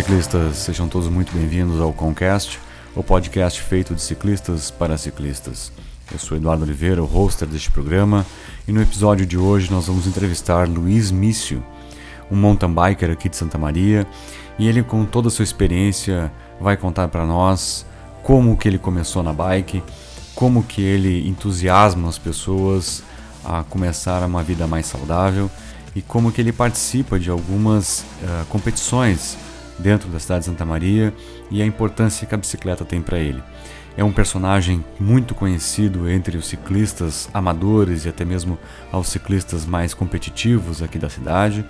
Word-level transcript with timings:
Ciclistas, 0.00 0.56
sejam 0.56 0.88
todos 0.88 1.08
muito 1.08 1.30
bem-vindos 1.30 1.78
ao 1.78 1.92
Concast, 1.92 2.58
o 2.96 3.02
podcast 3.02 3.60
feito 3.60 3.94
de 3.94 4.00
ciclistas 4.00 4.70
para 4.70 4.96
ciclistas. 4.96 5.70
Eu 6.10 6.18
sou 6.18 6.38
Eduardo 6.38 6.64
Oliveira, 6.64 7.02
o 7.02 7.04
hoster 7.04 7.46
deste 7.46 7.70
programa, 7.70 8.24
e 8.66 8.72
no 8.72 8.80
episódio 8.80 9.26
de 9.26 9.36
hoje 9.36 9.70
nós 9.70 9.88
vamos 9.88 10.06
entrevistar 10.06 10.66
Luiz 10.66 11.10
Mício, 11.10 11.62
um 12.30 12.36
mountain 12.36 12.72
biker 12.72 13.10
aqui 13.10 13.28
de 13.28 13.36
Santa 13.36 13.58
Maria, 13.58 14.06
e 14.58 14.66
ele 14.66 14.82
com 14.82 15.04
toda 15.04 15.28
a 15.28 15.30
sua 15.30 15.42
experiência 15.42 16.32
vai 16.58 16.78
contar 16.78 17.08
para 17.08 17.26
nós 17.26 17.84
como 18.22 18.56
que 18.56 18.68
ele 18.68 18.78
começou 18.78 19.22
na 19.22 19.34
bike, 19.34 19.82
como 20.34 20.62
que 20.62 20.80
ele 20.80 21.28
entusiasma 21.28 22.08
as 22.08 22.16
pessoas 22.16 23.02
a 23.44 23.64
começar 23.64 24.24
uma 24.24 24.42
vida 24.42 24.66
mais 24.66 24.86
saudável 24.86 25.50
e 25.94 26.00
como 26.00 26.32
que 26.32 26.40
ele 26.40 26.52
participa 26.52 27.20
de 27.20 27.28
algumas 27.28 28.00
uh, 28.22 28.46
competições 28.48 29.36
dentro 29.80 30.08
da 30.08 30.18
cidade 30.18 30.40
de 30.40 30.46
Santa 30.46 30.64
Maria 30.64 31.12
e 31.50 31.60
a 31.60 31.66
importância 31.66 32.26
que 32.26 32.34
a 32.34 32.38
bicicleta 32.38 32.84
tem 32.84 33.00
para 33.00 33.18
ele. 33.18 33.42
É 33.96 34.04
um 34.04 34.12
personagem 34.12 34.84
muito 34.98 35.34
conhecido 35.34 36.08
entre 36.08 36.36
os 36.36 36.46
ciclistas 36.46 37.28
amadores 37.34 38.04
e 38.04 38.08
até 38.08 38.24
mesmo 38.24 38.58
aos 38.92 39.08
ciclistas 39.08 39.66
mais 39.66 39.92
competitivos 39.92 40.80
aqui 40.82 40.98
da 40.98 41.10
cidade. 41.10 41.64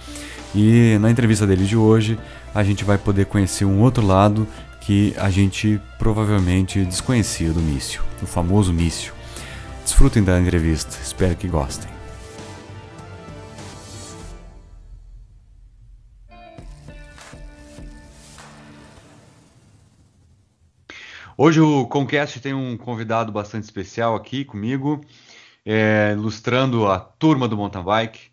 E 0.54 0.98
na 1.00 1.10
entrevista 1.10 1.46
dele 1.46 1.64
de 1.64 1.76
hoje, 1.76 2.18
a 2.54 2.62
gente 2.62 2.84
vai 2.84 2.98
poder 2.98 3.26
conhecer 3.26 3.64
um 3.64 3.80
outro 3.80 4.06
lado 4.06 4.46
que 4.80 5.14
a 5.18 5.30
gente 5.30 5.80
provavelmente 5.98 6.84
desconhecia 6.84 7.52
do 7.52 7.60
Mício, 7.60 8.02
o 8.22 8.26
famoso 8.26 8.72
Mício. 8.72 9.12
Desfrutem 9.82 10.22
da 10.22 10.38
entrevista, 10.40 10.96
espero 11.02 11.36
que 11.36 11.48
gostem. 11.48 11.99
Hoje 21.42 21.58
o 21.58 21.86
Conquest 21.86 22.38
tem 22.38 22.52
um 22.52 22.76
convidado 22.76 23.32
bastante 23.32 23.64
especial 23.64 24.14
aqui 24.14 24.44
comigo, 24.44 25.00
é, 25.64 26.10
ilustrando 26.12 26.86
a 26.86 27.00
turma 27.00 27.48
do 27.48 27.56
mountain 27.56 27.82
bike, 27.82 28.30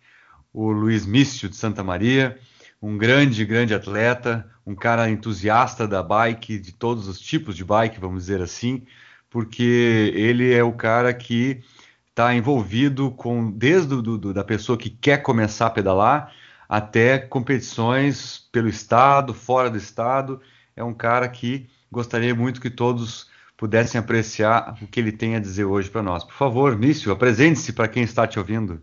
o 0.51 0.71
Luiz 0.73 1.05
Mício 1.05 1.47
de 1.47 1.55
Santa 1.55 1.81
Maria, 1.85 2.37
um 2.81 2.97
grande, 2.97 3.45
grande 3.45 3.73
atleta, 3.73 4.51
um 4.65 4.75
cara 4.75 5.09
entusiasta 5.09 5.87
da 5.87 6.03
bike, 6.03 6.59
de 6.59 6.73
todos 6.73 7.07
os 7.07 7.17
tipos 7.17 7.55
de 7.55 7.63
bike, 7.63 7.97
vamos 7.97 8.23
dizer 8.23 8.41
assim, 8.41 8.85
porque 9.29 10.11
ele 10.13 10.53
é 10.53 10.61
o 10.61 10.73
cara 10.73 11.13
que 11.13 11.63
está 12.09 12.35
envolvido 12.35 13.11
com 13.11 13.49
desde 13.49 13.87
do, 14.01 14.17
do, 14.17 14.33
da 14.33 14.43
pessoa 14.43 14.77
que 14.77 14.89
quer 14.89 15.23
começar 15.23 15.67
a 15.67 15.69
pedalar 15.69 16.33
até 16.67 17.17
competições 17.17 18.49
pelo 18.51 18.67
estado, 18.67 19.33
fora 19.33 19.69
do 19.69 19.77
estado. 19.77 20.41
É 20.75 20.83
um 20.83 20.93
cara 20.93 21.29
que 21.29 21.69
gostaria 21.91 22.33
muito 22.35 22.61
que 22.61 22.69
todos 22.69 23.27
pudessem 23.55 23.99
apreciar 23.99 24.77
o 24.81 24.87
que 24.87 24.99
ele 24.99 25.11
tem 25.11 25.35
a 25.35 25.39
dizer 25.39 25.65
hoje 25.65 25.89
para 25.89 26.03
nós. 26.03 26.23
Por 26.23 26.35
favor, 26.35 26.77
Mício, 26.77 27.11
apresente-se 27.11 27.73
para 27.73 27.87
quem 27.87 28.03
está 28.03 28.27
te 28.27 28.37
ouvindo. 28.37 28.81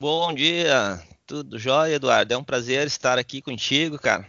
Bom 0.00 0.34
dia, 0.34 1.00
tudo 1.26 1.58
jóia, 1.58 1.94
Eduardo? 1.94 2.32
É 2.32 2.36
um 2.36 2.44
prazer 2.44 2.86
estar 2.86 3.18
aqui 3.18 3.40
contigo, 3.40 3.98
cara. 3.98 4.26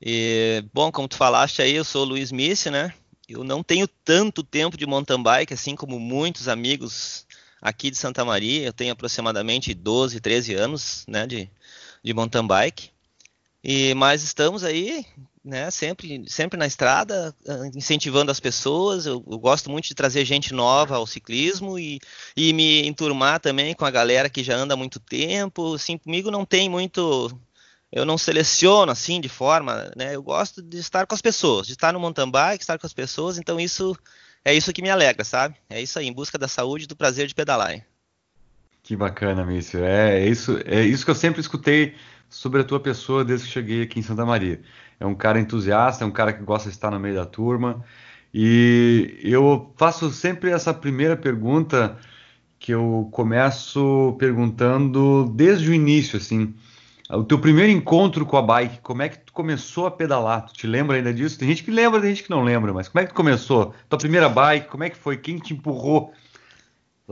E, 0.00 0.64
bom, 0.72 0.90
como 0.90 1.08
tu 1.08 1.16
falaste 1.16 1.62
aí, 1.62 1.74
eu 1.74 1.84
sou 1.84 2.02
o 2.02 2.08
Luiz 2.08 2.32
Mício, 2.32 2.70
né? 2.70 2.92
Eu 3.28 3.44
não 3.44 3.62
tenho 3.62 3.86
tanto 3.86 4.42
tempo 4.42 4.76
de 4.76 4.84
mountain 4.84 5.22
bike, 5.22 5.54
assim 5.54 5.76
como 5.76 5.98
muitos 5.98 6.48
amigos 6.48 7.26
aqui 7.60 7.90
de 7.90 7.96
Santa 7.96 8.24
Maria. 8.24 8.66
Eu 8.66 8.72
tenho 8.72 8.92
aproximadamente 8.92 9.72
12, 9.72 10.20
13 10.20 10.54
anos, 10.54 11.04
né, 11.08 11.26
de, 11.26 11.48
de 12.02 12.12
mountain 12.12 12.46
bike. 12.46 12.90
E, 13.62 13.94
mas 13.94 14.24
estamos 14.24 14.64
aí 14.64 15.06
né? 15.44 15.70
Sempre, 15.70 16.24
sempre 16.28 16.58
na 16.58 16.66
estrada, 16.66 17.34
ah, 17.48 17.66
incentivando 17.74 18.30
as 18.30 18.38
pessoas. 18.38 19.06
Eu, 19.06 19.24
eu, 19.28 19.38
gosto 19.38 19.70
muito 19.70 19.88
de 19.88 19.94
trazer 19.94 20.24
gente 20.24 20.54
nova 20.54 20.96
ao 20.96 21.06
ciclismo 21.06 21.78
e, 21.78 21.98
e 22.36 22.52
me 22.52 22.86
enturmar 22.86 23.40
também 23.40 23.74
com 23.74 23.84
a 23.84 23.90
galera 23.90 24.30
que 24.30 24.44
já 24.44 24.54
anda 24.54 24.74
há 24.74 24.76
muito 24.76 25.00
tempo. 25.00 25.74
Assim, 25.74 25.98
comigo 25.98 26.30
não 26.30 26.44
tem 26.44 26.68
muito. 26.68 27.30
Eu 27.90 28.06
não 28.06 28.16
seleciono 28.16 28.90
assim 28.90 29.20
de 29.20 29.28
forma, 29.28 29.90
né? 29.96 30.14
Eu 30.14 30.22
gosto 30.22 30.62
de 30.62 30.78
estar 30.78 31.06
com 31.06 31.14
as 31.14 31.20
pessoas, 31.20 31.66
de 31.66 31.74
estar 31.74 31.92
no 31.92 32.00
mountain 32.00 32.30
bike, 32.30 32.62
estar 32.62 32.78
com 32.78 32.86
as 32.86 32.94
pessoas. 32.94 33.36
Então 33.36 33.60
isso 33.60 33.96
é 34.44 34.54
isso 34.54 34.72
que 34.72 34.82
me 34.82 34.90
alegra, 34.90 35.24
sabe? 35.24 35.56
É 35.68 35.80
isso 35.80 35.98
aí, 35.98 36.06
em 36.06 36.12
busca 36.12 36.38
da 36.38 36.48
saúde 36.48 36.86
do 36.86 36.96
prazer 36.96 37.26
de 37.26 37.34
pedalar. 37.34 37.84
Que 38.82 38.96
bacana, 38.96 39.44
Mício. 39.44 39.84
É 39.84 40.26
isso, 40.26 40.58
é 40.64 40.82
isso 40.82 41.04
que 41.04 41.10
eu 41.10 41.14
sempre 41.14 41.40
escutei 41.40 41.94
sobre 42.28 42.62
a 42.62 42.64
tua 42.64 42.80
pessoa 42.80 43.24
desde 43.24 43.46
que 43.46 43.52
cheguei 43.52 43.82
aqui 43.82 44.00
em 44.00 44.02
Santa 44.02 44.24
Maria 44.24 44.60
é 45.00 45.06
um 45.06 45.14
cara 45.14 45.40
entusiasta, 45.40 46.04
é 46.04 46.06
um 46.06 46.10
cara 46.10 46.32
que 46.32 46.42
gosta 46.42 46.68
de 46.68 46.74
estar 46.74 46.90
no 46.90 47.00
meio 47.00 47.14
da 47.14 47.26
turma. 47.26 47.84
E 48.32 49.18
eu 49.22 49.72
faço 49.76 50.10
sempre 50.10 50.50
essa 50.50 50.72
primeira 50.72 51.16
pergunta 51.16 51.98
que 52.58 52.72
eu 52.72 53.08
começo 53.12 54.16
perguntando 54.18 55.30
desde 55.34 55.68
o 55.70 55.74
início, 55.74 56.16
assim, 56.16 56.54
o 57.10 57.24
teu 57.24 57.38
primeiro 57.38 57.70
encontro 57.70 58.24
com 58.24 58.36
a 58.36 58.42
bike, 58.42 58.80
como 58.80 59.02
é 59.02 59.08
que 59.08 59.18
tu 59.18 59.32
começou 59.32 59.86
a 59.86 59.90
pedalar? 59.90 60.46
Tu 60.46 60.54
te 60.54 60.66
lembra 60.66 60.96
ainda 60.96 61.12
disso? 61.12 61.38
Tem 61.38 61.48
gente 61.48 61.62
que 61.62 61.70
lembra, 61.70 62.00
tem 62.00 62.10
gente 62.10 62.22
que 62.22 62.30
não 62.30 62.42
lembra, 62.42 62.72
mas 62.72 62.88
como 62.88 63.02
é 63.02 63.06
que 63.06 63.12
tu 63.12 63.16
começou? 63.16 63.74
Tua 63.88 63.98
primeira 63.98 64.28
bike, 64.28 64.68
como 64.68 64.84
é 64.84 64.88
que 64.88 64.96
foi? 64.96 65.18
Quem 65.18 65.38
te 65.38 65.52
empurrou 65.52 66.12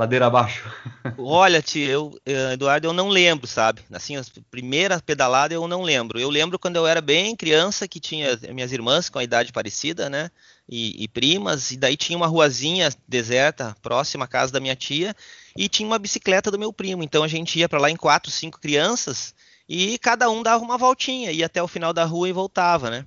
ladeira 0.00 0.26
abaixo? 0.26 0.64
Olha, 1.18 1.60
tio, 1.60 1.88
eu, 1.88 2.20
eh, 2.24 2.54
Eduardo, 2.54 2.88
eu 2.88 2.92
não 2.92 3.08
lembro, 3.08 3.46
sabe? 3.46 3.82
Assim, 3.92 4.16
a 4.16 4.22
primeira 4.50 5.00
pedalada 5.00 5.52
eu 5.52 5.68
não 5.68 5.82
lembro. 5.82 6.18
Eu 6.18 6.30
lembro 6.30 6.58
quando 6.58 6.76
eu 6.76 6.86
era 6.86 7.00
bem 7.02 7.36
criança, 7.36 7.86
que 7.86 8.00
tinha 8.00 8.38
minhas 8.52 8.72
irmãs 8.72 9.10
com 9.10 9.18
a 9.18 9.24
idade 9.24 9.52
parecida, 9.52 10.08
né? 10.08 10.30
E, 10.68 11.04
e 11.04 11.08
primas, 11.08 11.70
e 11.70 11.76
daí 11.76 11.96
tinha 11.96 12.16
uma 12.16 12.26
ruazinha 12.26 12.90
deserta 13.06 13.76
próxima 13.82 14.24
à 14.24 14.28
casa 14.28 14.52
da 14.52 14.60
minha 14.60 14.76
tia, 14.76 15.14
e 15.56 15.68
tinha 15.68 15.86
uma 15.86 15.98
bicicleta 15.98 16.50
do 16.50 16.58
meu 16.58 16.72
primo. 16.72 17.02
Então 17.02 17.22
a 17.22 17.28
gente 17.28 17.58
ia 17.58 17.68
para 17.68 17.80
lá 17.80 17.90
em 17.90 17.96
quatro, 17.96 18.30
cinco 18.30 18.58
crianças, 18.58 19.34
e 19.68 19.98
cada 19.98 20.30
um 20.30 20.42
dava 20.42 20.64
uma 20.64 20.78
voltinha, 20.78 21.30
ia 21.30 21.46
até 21.46 21.62
o 21.62 21.68
final 21.68 21.92
da 21.92 22.04
rua 22.04 22.28
e 22.28 22.32
voltava, 22.32 22.90
né? 22.90 23.06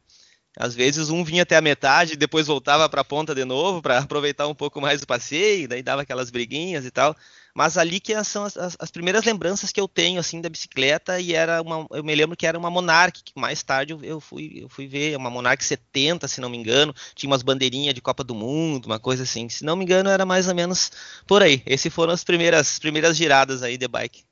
Às 0.58 0.76
vezes 0.76 1.10
um 1.10 1.24
vinha 1.24 1.42
até 1.44 1.56
a 1.56 1.62
metade, 1.62 2.16
depois 2.16 2.46
voltava 2.46 2.88
para 2.88 3.02
a 3.02 3.06
ponta 3.06 3.34
de 3.34 3.44
novo 3.44 3.82
para 3.82 3.98
aproveitar 4.00 4.48
um 4.48 4.54
pouco 4.54 4.80
mais 4.80 5.02
o 5.02 5.08
passeio, 5.08 5.68
daí 5.68 5.82
dava 5.82 6.04
aquelas 6.04 6.30
briguinhas 6.30 6.86
e 6.86 6.92
tal. 6.92 7.16
Mas 7.56 7.78
ali 7.78 8.00
que 8.00 8.22
são 8.24 8.44
as, 8.44 8.58
as, 8.58 8.76
as, 8.80 8.92
primeiras 8.92 9.24
lembranças 9.26 9.72
que 9.72 9.80
eu 9.80 9.88
tenho 9.88 10.20
assim 10.20 10.42
da 10.42 10.50
bicicleta 10.50 11.20
e 11.20 11.34
era 11.34 11.62
uma, 11.62 11.86
eu 11.92 12.04
me 12.04 12.16
lembro 12.16 12.36
que 12.36 12.48
era 12.48 12.58
uma 12.58 12.70
Monarch, 12.70 13.24
que 13.24 13.34
mais 13.36 13.62
tarde 13.62 13.94
eu, 13.94 14.04
eu 14.04 14.20
fui 14.20 14.64
eu 14.64 14.70
fui 14.70 14.88
ver, 14.88 15.16
uma 15.18 15.30
Monarch 15.30 15.64
70, 15.64 16.28
se 16.28 16.42
não 16.42 16.50
me 16.50 16.58
engano, 16.58 16.94
tinha 17.16 17.30
umas 17.30 17.44
bandeirinhas 17.44 17.94
de 17.94 18.02
Copa 18.02 18.24
do 18.24 18.36
Mundo, 18.36 18.88
uma 18.88 19.00
coisa 19.00 19.24
assim. 19.24 19.50
Se 19.50 19.64
não 19.64 19.76
me 19.76 19.84
engano 19.84 20.10
era 20.10 20.26
mais 20.26 20.48
ou 20.48 20.56
menos 20.56 20.92
por 21.28 21.44
aí. 21.44 21.62
Essas 21.66 21.94
foram 21.94 22.14
as 22.14 22.24
primeiras 22.24 22.80
primeiras 22.80 23.16
giradas 23.18 23.64
aí 23.64 23.78
de 23.78 23.88
bike. 23.88 24.24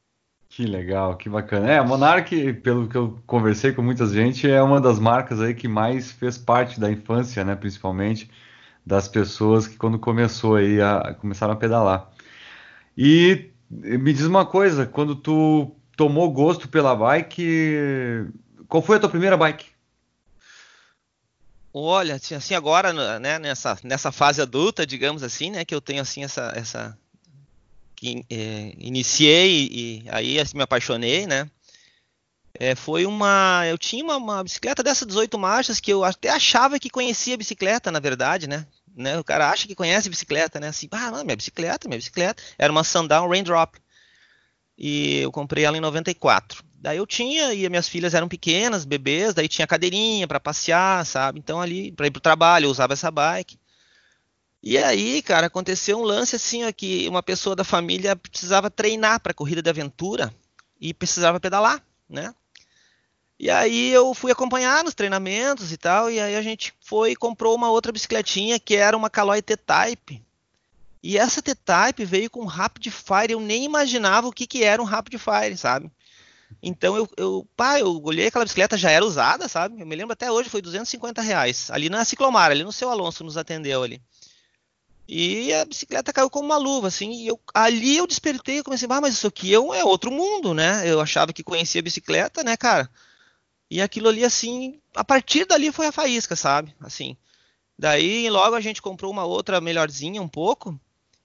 Que 0.51 0.65
legal, 0.65 1.15
que 1.15 1.29
bacana. 1.29 1.71
É, 1.71 1.77
a 1.77 1.83
Monarch, 1.83 2.53
pelo 2.55 2.85
que 2.85 2.97
eu 2.97 3.17
conversei 3.25 3.71
com 3.71 3.81
muita 3.81 4.05
gente, 4.05 4.51
é 4.51 4.61
uma 4.61 4.81
das 4.81 4.99
marcas 4.99 5.39
aí 5.39 5.53
que 5.53 5.65
mais 5.65 6.11
fez 6.11 6.37
parte 6.37 6.77
da 6.77 6.91
infância, 6.91 7.45
né, 7.45 7.55
principalmente 7.55 8.29
das 8.85 9.07
pessoas 9.07 9.65
que 9.65 9.77
quando 9.77 9.97
começou 9.97 10.57
aí 10.57 10.81
a 10.81 11.13
começaram 11.13 11.53
a 11.53 11.55
pedalar. 11.55 12.11
E 12.97 13.49
me 13.69 14.11
diz 14.11 14.25
uma 14.25 14.45
coisa, 14.45 14.85
quando 14.85 15.15
tu 15.15 15.73
tomou 15.95 16.29
gosto 16.29 16.67
pela 16.67 16.93
bike, 16.93 18.27
qual 18.67 18.83
foi 18.83 18.97
a 18.97 18.99
tua 18.99 19.09
primeira 19.09 19.37
bike? 19.37 19.67
Olha, 21.73 22.15
assim, 22.15 22.35
assim 22.35 22.55
agora, 22.55 22.91
né, 23.21 23.39
nessa, 23.39 23.77
nessa 23.85 24.11
fase 24.11 24.41
adulta, 24.41 24.85
digamos 24.85 25.23
assim, 25.23 25.49
né, 25.49 25.63
que 25.63 25.73
eu 25.73 25.79
tenho 25.79 26.01
assim 26.01 26.25
essa, 26.25 26.51
essa 26.53 26.97
que 28.01 28.25
é, 28.31 28.73
iniciei 28.79 29.69
e 29.71 30.03
aí 30.09 30.39
assim, 30.39 30.57
me 30.57 30.63
apaixonei, 30.63 31.27
né? 31.27 31.47
É, 32.59 32.75
foi 32.75 33.05
uma. 33.05 33.63
Eu 33.67 33.77
tinha 33.77 34.03
uma, 34.03 34.17
uma, 34.17 34.43
bicicleta 34.43 34.81
dessa 34.83 35.05
18 35.05 35.37
marchas 35.37 35.79
que 35.79 35.93
eu 35.93 36.03
até 36.03 36.29
achava 36.29 36.79
que 36.79 36.89
conhecia 36.89 37.37
bicicleta, 37.37 37.91
na 37.91 37.99
verdade, 37.99 38.47
né? 38.47 38.65
né? 38.95 39.19
O 39.19 39.23
cara 39.23 39.49
acha 39.51 39.67
que 39.67 39.75
conhece 39.75 40.09
bicicleta, 40.09 40.59
né? 40.59 40.69
Assim, 40.69 40.87
ah, 40.91 41.11
não, 41.11 41.23
minha 41.23 41.35
bicicleta, 41.35 41.87
minha 41.87 41.99
bicicleta. 41.99 42.41
Era 42.57 42.71
uma 42.71 42.83
Sundown 42.83 43.29
Raindrop. 43.29 43.75
E 44.77 45.19
eu 45.19 45.31
comprei 45.31 45.63
ela 45.63 45.77
em 45.77 45.81
94. 45.81 46.63
Daí 46.73 46.97
eu 46.97 47.05
tinha, 47.05 47.53
e 47.53 47.69
minhas 47.69 47.87
filhas 47.87 48.15
eram 48.15 48.27
pequenas, 48.27 48.83
bebês, 48.83 49.35
daí 49.35 49.47
tinha 49.47 49.67
cadeirinha 49.67 50.27
para 50.27 50.39
passear, 50.39 51.05
sabe? 51.05 51.37
Então 51.37 51.61
ali, 51.61 51.91
para 51.91 52.07
ir 52.07 52.11
pro 52.11 52.19
trabalho, 52.19 52.65
eu 52.65 52.71
usava 52.71 52.93
essa 52.93 53.11
bike. 53.11 53.59
E 54.63 54.77
aí, 54.77 55.21
cara, 55.23 55.47
aconteceu 55.47 55.97
um 55.99 56.03
lance 56.03 56.35
assim, 56.35 56.63
ó, 56.63 56.71
que 56.71 57.07
uma 57.09 57.23
pessoa 57.23 57.55
da 57.55 57.63
família 57.63 58.15
precisava 58.15 58.69
treinar 58.69 59.19
para 59.19 59.33
corrida 59.33 59.61
de 59.61 59.69
aventura 59.69 60.33
e 60.79 60.93
precisava 60.93 61.39
pedalar, 61.39 61.83
né? 62.07 62.33
E 63.39 63.49
aí 63.49 63.89
eu 63.91 64.13
fui 64.13 64.31
acompanhar 64.31 64.83
nos 64.83 64.93
treinamentos 64.93 65.71
e 65.71 65.77
tal, 65.77 66.11
e 66.11 66.19
aí 66.19 66.35
a 66.35 66.43
gente 66.43 66.73
foi 66.79 67.13
e 67.13 67.15
comprou 67.15 67.55
uma 67.55 67.71
outra 67.71 67.91
bicicletinha 67.91 68.59
que 68.59 68.75
era 68.75 68.95
uma 68.95 69.09
Caloi 69.09 69.41
T-Type. 69.41 70.23
E 71.01 71.17
essa 71.17 71.41
T-Type 71.41 72.05
veio 72.05 72.29
com 72.29 72.45
Rapid 72.45 72.91
Fire, 72.91 73.33
eu 73.33 73.39
nem 73.39 73.65
imaginava 73.65 74.27
o 74.27 74.31
que, 74.31 74.45
que 74.45 74.63
era 74.63 74.79
um 74.79 74.85
Rapid 74.85 75.19
Fire, 75.19 75.57
sabe? 75.57 75.91
Então 76.61 76.95
eu, 76.95 77.09
eu, 77.17 77.47
pá, 77.57 77.79
eu 77.79 77.99
olhei 78.03 78.27
aquela 78.27 78.45
bicicleta, 78.45 78.77
já 78.77 78.91
era 78.91 79.03
usada, 79.03 79.47
sabe? 79.47 79.81
Eu 79.81 79.87
me 79.87 79.95
lembro 79.95 80.13
até 80.13 80.31
hoje, 80.31 80.47
foi 80.47 80.61
250 80.61 81.19
reais. 81.19 81.71
Ali 81.71 81.89
na 81.89 82.05
Ciclomar, 82.05 82.51
ali 82.51 82.63
no 82.63 82.71
seu 82.71 82.91
Alonso 82.91 83.23
nos 83.23 83.37
atendeu 83.37 83.81
ali. 83.81 83.99
E 85.07 85.53
a 85.53 85.65
bicicleta 85.65 86.13
caiu 86.13 86.29
como 86.29 86.45
uma 86.45 86.57
luva, 86.57 86.87
assim, 86.87 87.11
e 87.11 87.27
eu, 87.27 87.39
ali 87.53 87.97
eu 87.97 88.07
despertei, 88.07 88.59
eu 88.59 88.63
comecei, 88.63 88.87
ah, 88.89 89.01
mas 89.01 89.15
isso 89.15 89.27
aqui 89.27 89.53
é, 89.53 89.59
um, 89.59 89.73
é 89.73 89.83
outro 89.83 90.09
mundo, 90.11 90.53
né? 90.53 90.89
Eu 90.89 91.01
achava 91.01 91.33
que 91.33 91.43
conhecia 91.43 91.81
bicicleta, 91.81 92.43
né, 92.43 92.55
cara? 92.55 92.89
E 93.69 93.81
aquilo 93.81 94.09
ali, 94.09 94.23
assim, 94.23 94.79
a 94.95 95.03
partir 95.03 95.45
dali 95.45 95.71
foi 95.71 95.87
a 95.87 95.91
faísca, 95.91 96.35
sabe? 96.35 96.73
Assim, 96.79 97.17
daí 97.77 98.29
logo 98.29 98.55
a 98.55 98.61
gente 98.61 98.81
comprou 98.81 99.11
uma 99.11 99.25
outra 99.25 99.59
melhorzinha 99.59 100.21
um 100.21 100.27
pouco, 100.27 100.79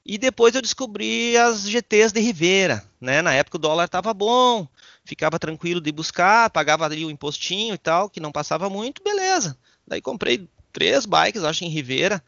e 0.04 0.18
depois 0.18 0.54
eu 0.54 0.62
descobri 0.62 1.36
as 1.36 1.68
GTs 1.68 2.12
de 2.12 2.20
Rivera, 2.20 2.84
né? 3.00 3.20
Na 3.22 3.34
época 3.34 3.56
o 3.56 3.60
dólar 3.60 3.86
estava 3.86 4.14
bom, 4.14 4.66
ficava 5.04 5.38
tranquilo 5.38 5.80
de 5.80 5.90
buscar, 5.90 6.48
pagava 6.50 6.84
ali 6.84 7.04
o 7.04 7.10
impostinho 7.10 7.74
e 7.74 7.78
tal, 7.78 8.08
que 8.08 8.20
não 8.20 8.30
passava 8.30 8.70
muito, 8.70 9.02
beleza. 9.02 9.58
Daí 9.86 10.00
comprei 10.00 10.48
três 10.72 11.06
bikes, 11.06 11.42
acho, 11.42 11.64
em 11.64 11.68
Rivera. 11.68 12.22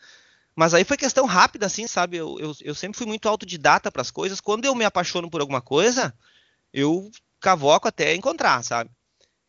Mas 0.58 0.74
aí 0.74 0.82
foi 0.82 0.96
questão 0.96 1.24
rápida, 1.24 1.66
assim, 1.66 1.86
sabe? 1.86 2.16
Eu, 2.16 2.36
eu, 2.40 2.52
eu 2.64 2.74
sempre 2.74 2.98
fui 2.98 3.06
muito 3.06 3.28
autodidata 3.28 3.92
para 3.92 4.02
as 4.02 4.10
coisas. 4.10 4.40
Quando 4.40 4.64
eu 4.64 4.74
me 4.74 4.84
apaixono 4.84 5.30
por 5.30 5.40
alguma 5.40 5.60
coisa, 5.60 6.12
eu 6.74 7.12
cavoco 7.38 7.86
até 7.86 8.12
encontrar, 8.16 8.64
sabe? 8.64 8.90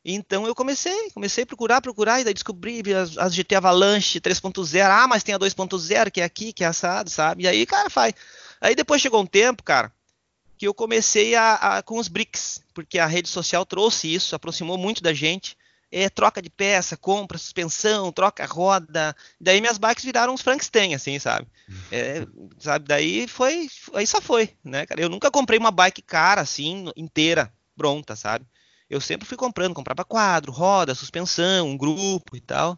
Então 0.06 0.46
eu 0.46 0.54
comecei, 0.54 1.10
comecei 1.10 1.46
a 1.46 1.48
procurar, 1.48 1.82
procurar, 1.82 2.22
e 2.22 2.24
daí 2.24 2.34
descobri 2.36 2.84
as, 2.94 3.18
as 3.18 3.34
GT 3.34 3.56
Avalanche 3.56 4.22
3.0, 4.22 4.86
ah, 4.86 5.08
mas 5.08 5.24
tem 5.24 5.34
a 5.34 5.40
2.0, 5.40 6.12
que 6.12 6.22
é 6.22 6.24
aqui, 6.24 6.54
que 6.54 6.64
é 6.64 6.68
assado, 6.68 7.10
sabe? 7.10 7.46
E 7.46 7.48
aí, 7.48 7.66
cara, 7.66 7.90
faz. 7.90 8.14
Aí 8.62 8.76
depois 8.76 9.02
chegou 9.02 9.20
um 9.20 9.26
tempo, 9.26 9.64
cara, 9.64 9.92
que 10.60 10.68
eu 10.68 10.76
comecei 10.76 11.34
a, 11.34 11.56
a, 11.56 11.82
com 11.82 11.98
os 11.98 12.08
BRICS, 12.08 12.62
porque 12.72 13.00
a 13.00 13.08
rede 13.08 13.30
social 13.30 13.66
trouxe 13.66 14.14
isso, 14.14 14.36
aproximou 14.36 14.78
muito 14.78 15.02
da 15.02 15.12
gente. 15.12 15.58
É, 15.92 16.10
troca 16.10 16.42
de 16.42 16.50
peça, 16.50 16.96
compra, 16.96 17.38
suspensão, 17.38 18.12
troca 18.12 18.46
roda. 18.46 19.16
Daí 19.42 19.60
minhas 19.60 19.78
bikes 19.78 20.06
viraram 20.06 20.34
uns 20.34 20.42
Frankenstein, 20.42 20.94
assim, 20.94 21.18
sabe? 21.20 21.48
É, 21.92 22.26
sabe? 22.60 22.86
Daí 22.88 23.28
foi, 23.28 23.68
aí 23.94 24.06
só 24.06 24.22
foi, 24.22 24.52
né, 24.64 24.86
cara? 24.86 25.02
Eu 25.02 25.10
nunca 25.10 25.32
comprei 25.32 25.58
uma 25.58 25.72
bike 25.72 26.02
cara, 26.02 26.42
assim, 26.42 26.92
inteira, 26.96 27.52
pronta, 27.76 28.16
sabe? 28.16 28.46
eu 28.90 29.00
sempre 29.00 29.28
fui 29.28 29.38
comprando, 29.38 29.74
comprava 29.74 30.04
quadro, 30.04 30.52
roda, 30.52 30.96
suspensão, 30.96 31.68
um 31.68 31.78
grupo 31.78 32.36
e 32.36 32.40
tal. 32.40 32.78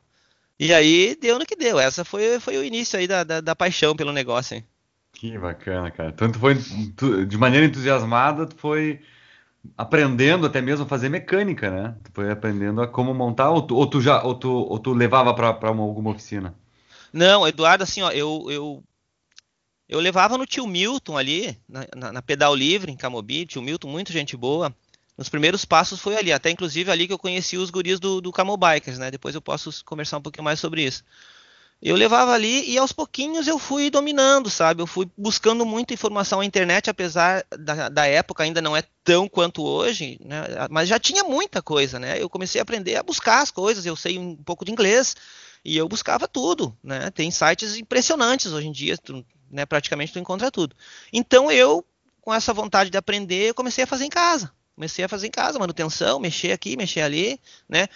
E 0.60 0.74
aí 0.74 1.16
deu 1.20 1.40
no 1.40 1.46
que 1.46 1.56
deu. 1.56 1.80
Essa 1.80 2.04
foi, 2.04 2.40
foi 2.40 2.58
o 2.58 2.64
início 2.64 3.00
aí 3.00 3.08
da, 3.08 3.24
da, 3.24 3.42
da 3.42 3.56
paixão 3.56 3.96
pelo 3.96 4.12
negócio. 4.12 4.58
Hein? 4.58 4.66
Que 5.14 5.38
bacana, 5.38 5.90
cara. 5.90 6.12
Tanto 6.12 6.38
foi 6.38 6.56
tu, 6.98 7.26
de 7.26 7.38
maneira 7.38 7.66
entusiasmada, 7.66 8.46
tu 8.46 8.58
foi 8.58 9.00
aprendendo 9.78 10.46
até 10.46 10.62
mesmo 10.62 10.86
a 10.86 10.88
fazer 10.88 11.10
mecânica, 11.10 11.70
né? 11.70 11.96
Tu 12.04 12.12
foi 12.14 12.32
aprendendo 12.32 12.82
a 12.82 12.88
como 12.88 13.14
montar, 13.14 13.52
ou 13.52 13.62
tu, 13.62 13.76
ou 13.76 13.88
tu 13.88 14.02
já, 14.02 14.22
ou 14.24 14.36
tu, 14.36 14.50
ou 14.50 14.80
tu 14.80 14.94
levava 14.94 15.34
para 15.34 15.68
alguma 15.68 16.12
oficina? 16.12 16.56
Não, 17.14 17.48
Eduardo, 17.48 17.84
assim, 17.84 18.02
ó, 18.02 18.10
eu, 18.12 18.46
eu, 18.50 18.84
eu 19.88 20.00
levava 20.00 20.38
no 20.38 20.46
tio 20.46 20.66
Milton 20.66 21.18
ali, 21.18 21.58
na, 21.68 21.88
na, 21.96 22.12
na 22.14 22.22
Pedal 22.22 22.56
Livre, 22.56 22.92
em 22.92 22.98
Camobi, 22.98 23.46
tio 23.46 23.62
Milton, 23.62 23.88
muito 23.88 24.12
gente 24.12 24.36
boa. 24.38 24.74
Nos 25.18 25.30
primeiros 25.30 25.66
passos 25.66 26.00
foi 26.00 26.16
ali, 26.16 26.32
até 26.32 26.50
inclusive 26.50 26.90
ali 26.90 27.06
que 27.06 27.14
eu 27.14 27.20
conheci 27.20 27.58
os 27.58 27.70
guris 27.70 28.00
do, 28.00 28.22
do 28.22 28.32
Camel 28.32 28.58
Bikers, 28.58 28.98
né? 28.98 29.12
Depois 29.12 29.36
eu 29.36 29.42
posso 29.42 29.84
conversar 29.86 30.18
um 30.18 30.22
pouquinho 30.22 30.46
mais 30.46 30.60
sobre 30.60 30.84
isso. 30.84 31.04
Eu 31.82 31.96
levava 31.96 32.32
ali 32.32 32.70
e 32.70 32.78
aos 32.78 32.92
pouquinhos 32.92 33.48
eu 33.48 33.58
fui 33.58 33.90
dominando, 33.90 34.52
sabe? 34.52 34.84
Eu 34.84 34.88
fui 34.88 35.10
buscando 35.18 35.66
muita 35.66 35.96
informação 35.96 36.38
na 36.40 36.46
internet, 36.46 36.92
apesar 36.92 37.44
da, 37.58 37.90
da 37.90 38.06
época 38.06 38.44
ainda 38.44 38.62
não 38.62 38.78
é 38.78 38.84
tão 39.04 39.28
quanto 39.28 39.64
hoje, 39.64 40.20
né? 40.24 40.44
Mas 40.70 40.88
já 40.88 41.00
tinha 41.00 41.24
muita 41.24 41.60
coisa, 41.60 41.98
né? 41.98 42.22
Eu 42.22 42.30
comecei 42.30 42.62
a 42.62 42.64
aprender 42.64 42.98
a 42.98 43.04
buscar 43.04 43.42
as 43.42 43.50
coisas, 43.50 43.84
eu 43.84 43.96
sei 43.96 44.20
um 44.20 44.36
pouco 44.36 44.64
de 44.64 44.72
inglês 44.72 45.16
e 45.66 45.76
eu 45.76 45.88
buscava 45.88 46.28
tudo, 46.28 46.78
né? 46.84 47.10
Tem 47.10 47.32
sites 47.32 47.76
impressionantes 47.76 48.52
hoje 48.52 48.68
em 48.68 48.72
dia, 48.72 48.96
tu, 48.96 49.26
né? 49.50 49.66
Praticamente 49.66 50.14
tu 50.14 50.20
encontra 50.20 50.52
tudo. 50.52 50.76
Então 51.12 51.52
eu, 51.52 51.84
com 52.22 52.32
essa 52.32 52.54
vontade 52.54 52.92
de 52.92 52.98
aprender, 52.98 53.56
comecei 53.56 53.84
a 53.84 53.88
fazer 53.88 54.06
em 54.06 54.10
casa. 54.10 54.52
Comecei 54.76 55.04
a 55.04 55.10
fazer 55.10 55.28
em 55.28 55.32
casa, 55.32 55.60
manutenção, 55.60 56.20
mexer 56.20 56.52
aqui, 56.52 56.78
mexer 56.78 57.02
ali, 57.02 57.40
né? 57.68 57.88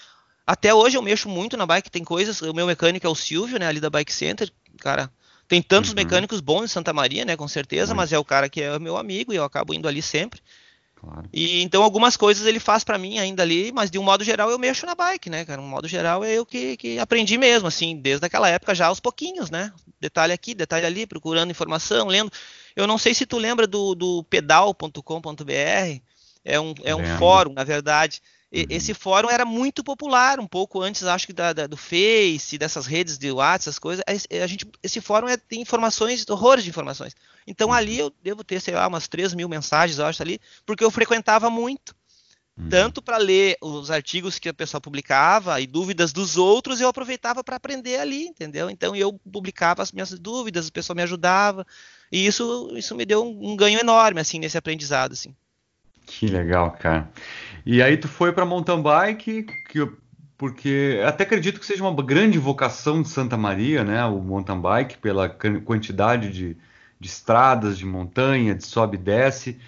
Até 0.45 0.73
hoje 0.73 0.97
eu 0.97 1.01
mexo 1.01 1.27
muito 1.27 1.57
na 1.57 1.65
bike, 1.65 1.89
tem 1.89 2.03
coisas, 2.03 2.41
o 2.41 2.53
meu 2.53 2.67
mecânico 2.67 3.07
é 3.07 3.09
o 3.09 3.15
Silvio, 3.15 3.57
né, 3.57 3.67
ali 3.67 3.79
da 3.79 3.89
Bike 3.89 4.13
Center, 4.13 4.51
cara, 4.79 5.11
tem 5.47 5.61
tantos 5.61 5.89
uhum. 5.91 5.95
mecânicos 5.95 6.39
bons 6.39 6.65
em 6.65 6.67
Santa 6.67 6.93
Maria, 6.93 7.25
né, 7.25 7.35
com 7.35 7.47
certeza, 7.47 7.91
uhum. 7.91 7.97
mas 7.97 8.13
é 8.13 8.19
o 8.19 8.25
cara 8.25 8.47
que 8.47 8.61
é 8.61 8.77
meu 8.77 8.95
amigo 8.97 9.33
e 9.33 9.35
eu 9.35 9.43
acabo 9.43 9.73
indo 9.73 9.87
ali 9.87 10.01
sempre. 10.01 10.41
Claro. 10.95 11.27
E 11.31 11.61
então 11.61 11.83
algumas 11.83 12.15
coisas 12.15 12.47
ele 12.47 12.59
faz 12.59 12.83
para 12.83 12.97
mim 12.97 13.19
ainda 13.19 13.43
ali, 13.43 13.71
mas 13.71 13.91
de 13.91 13.99
um 13.99 14.03
modo 14.03 14.23
geral 14.23 14.49
eu 14.49 14.57
mexo 14.57 14.85
na 14.85 14.95
bike, 14.95 15.29
né, 15.29 15.45
cara? 15.45 15.61
Um 15.61 15.67
modo 15.67 15.87
geral 15.87 16.23
é 16.23 16.33
eu 16.33 16.45
que, 16.45 16.77
que 16.77 16.97
aprendi 16.97 17.37
mesmo, 17.37 17.67
assim, 17.67 17.97
desde 17.97 18.25
aquela 18.25 18.49
época 18.49 18.73
já 18.73 18.87
aos 18.87 18.99
pouquinhos, 18.99 19.49
né? 19.49 19.71
Detalhe 19.99 20.33
aqui, 20.33 20.55
detalhe 20.55 20.85
ali, 20.85 21.05
procurando 21.05 21.51
informação, 21.51 22.07
lendo. 22.07 22.31
Eu 22.75 22.87
não 22.87 22.97
sei 22.97 23.13
se 23.13 23.25
tu 23.25 23.37
lembra 23.37 23.67
do, 23.67 23.93
do 23.93 24.23
pedal.com.br, 24.23 26.01
é 26.43 26.59
um, 26.59 26.73
é 26.83 26.95
um 26.95 27.17
fórum, 27.17 27.53
na 27.53 27.63
verdade. 27.63 28.21
Uhum. 28.55 28.65
Esse 28.69 28.93
fórum 28.93 29.29
era 29.29 29.43
muito 29.43 29.83
popular, 29.83 30.39
um 30.39 30.47
pouco 30.47 30.81
antes, 30.81 31.03
acho 31.03 31.27
que 31.27 31.33
da, 31.33 31.51
da, 31.51 31.67
do 31.67 31.75
Face, 31.75 32.57
dessas 32.57 32.85
redes 32.85 33.17
de 33.17 33.29
WhatsApp, 33.29 33.63
essas 33.63 33.79
coisas. 33.79 34.03
A 34.07 34.47
gente, 34.47 34.65
esse 34.81 35.01
fórum 35.01 35.27
é, 35.27 35.35
tem 35.35 35.61
informações, 35.61 36.25
horrores 36.29 36.63
de 36.63 36.69
informações. 36.69 37.13
Então 37.45 37.67
uhum. 37.67 37.73
ali 37.73 37.99
eu 37.99 38.13
devo 38.23 38.43
ter, 38.43 38.61
sei 38.61 38.73
lá, 38.73 38.87
umas 38.87 39.09
3 39.09 39.33
mil 39.33 39.49
mensagens, 39.49 39.99
eu 39.99 40.05
acho, 40.05 40.23
ali, 40.23 40.39
porque 40.65 40.83
eu 40.83 40.89
frequentava 40.89 41.49
muito. 41.49 41.93
Uhum. 42.57 42.69
Tanto 42.69 43.01
para 43.01 43.17
ler 43.17 43.57
os 43.61 43.91
artigos 43.91 44.39
que 44.39 44.47
a 44.47 44.53
pessoa 44.53 44.79
publicava 44.79 45.59
e 45.59 45.67
dúvidas 45.67 46.13
dos 46.13 46.37
outros, 46.37 46.79
eu 46.79 46.87
aproveitava 46.87 47.43
para 47.43 47.57
aprender 47.57 47.99
ali, 47.99 48.27
entendeu? 48.27 48.69
Então 48.69 48.95
eu 48.95 49.19
publicava 49.29 49.83
as 49.83 49.91
minhas 49.91 50.17
dúvidas, 50.17 50.69
a 50.69 50.71
pessoa 50.71 50.95
me 50.95 51.03
ajudava, 51.03 51.67
e 52.09 52.25
isso, 52.25 52.71
isso 52.77 52.95
me 52.95 53.03
deu 53.05 53.25
um, 53.25 53.51
um 53.51 53.55
ganho 53.57 53.77
enorme, 53.77 54.21
assim, 54.21 54.39
nesse 54.39 54.57
aprendizado, 54.57 55.11
assim. 55.11 55.35
Que 56.05 56.27
legal, 56.27 56.71
cara. 56.71 57.09
E 57.65 57.81
aí 57.81 57.97
tu 57.97 58.07
foi 58.07 58.31
para 58.31 58.45
mountain 58.45 58.81
bike, 58.81 59.43
que, 59.43 59.91
porque 60.37 61.01
até 61.05 61.23
acredito 61.23 61.59
que 61.59 61.65
seja 61.65 61.83
uma 61.83 62.03
grande 62.03 62.37
vocação 62.37 63.01
de 63.01 63.09
Santa 63.09 63.37
Maria, 63.37 63.83
né? 63.83 64.05
O 64.05 64.21
mountain 64.21 64.59
bike, 64.59 64.97
pela 64.99 65.29
quantidade 65.29 66.31
de, 66.31 66.57
de 66.99 67.07
estradas, 67.07 67.77
de 67.77 67.85
montanha, 67.85 68.55
de 68.55 68.65
sobe 68.65 68.97
e 68.97 68.99
desce. 68.99 69.59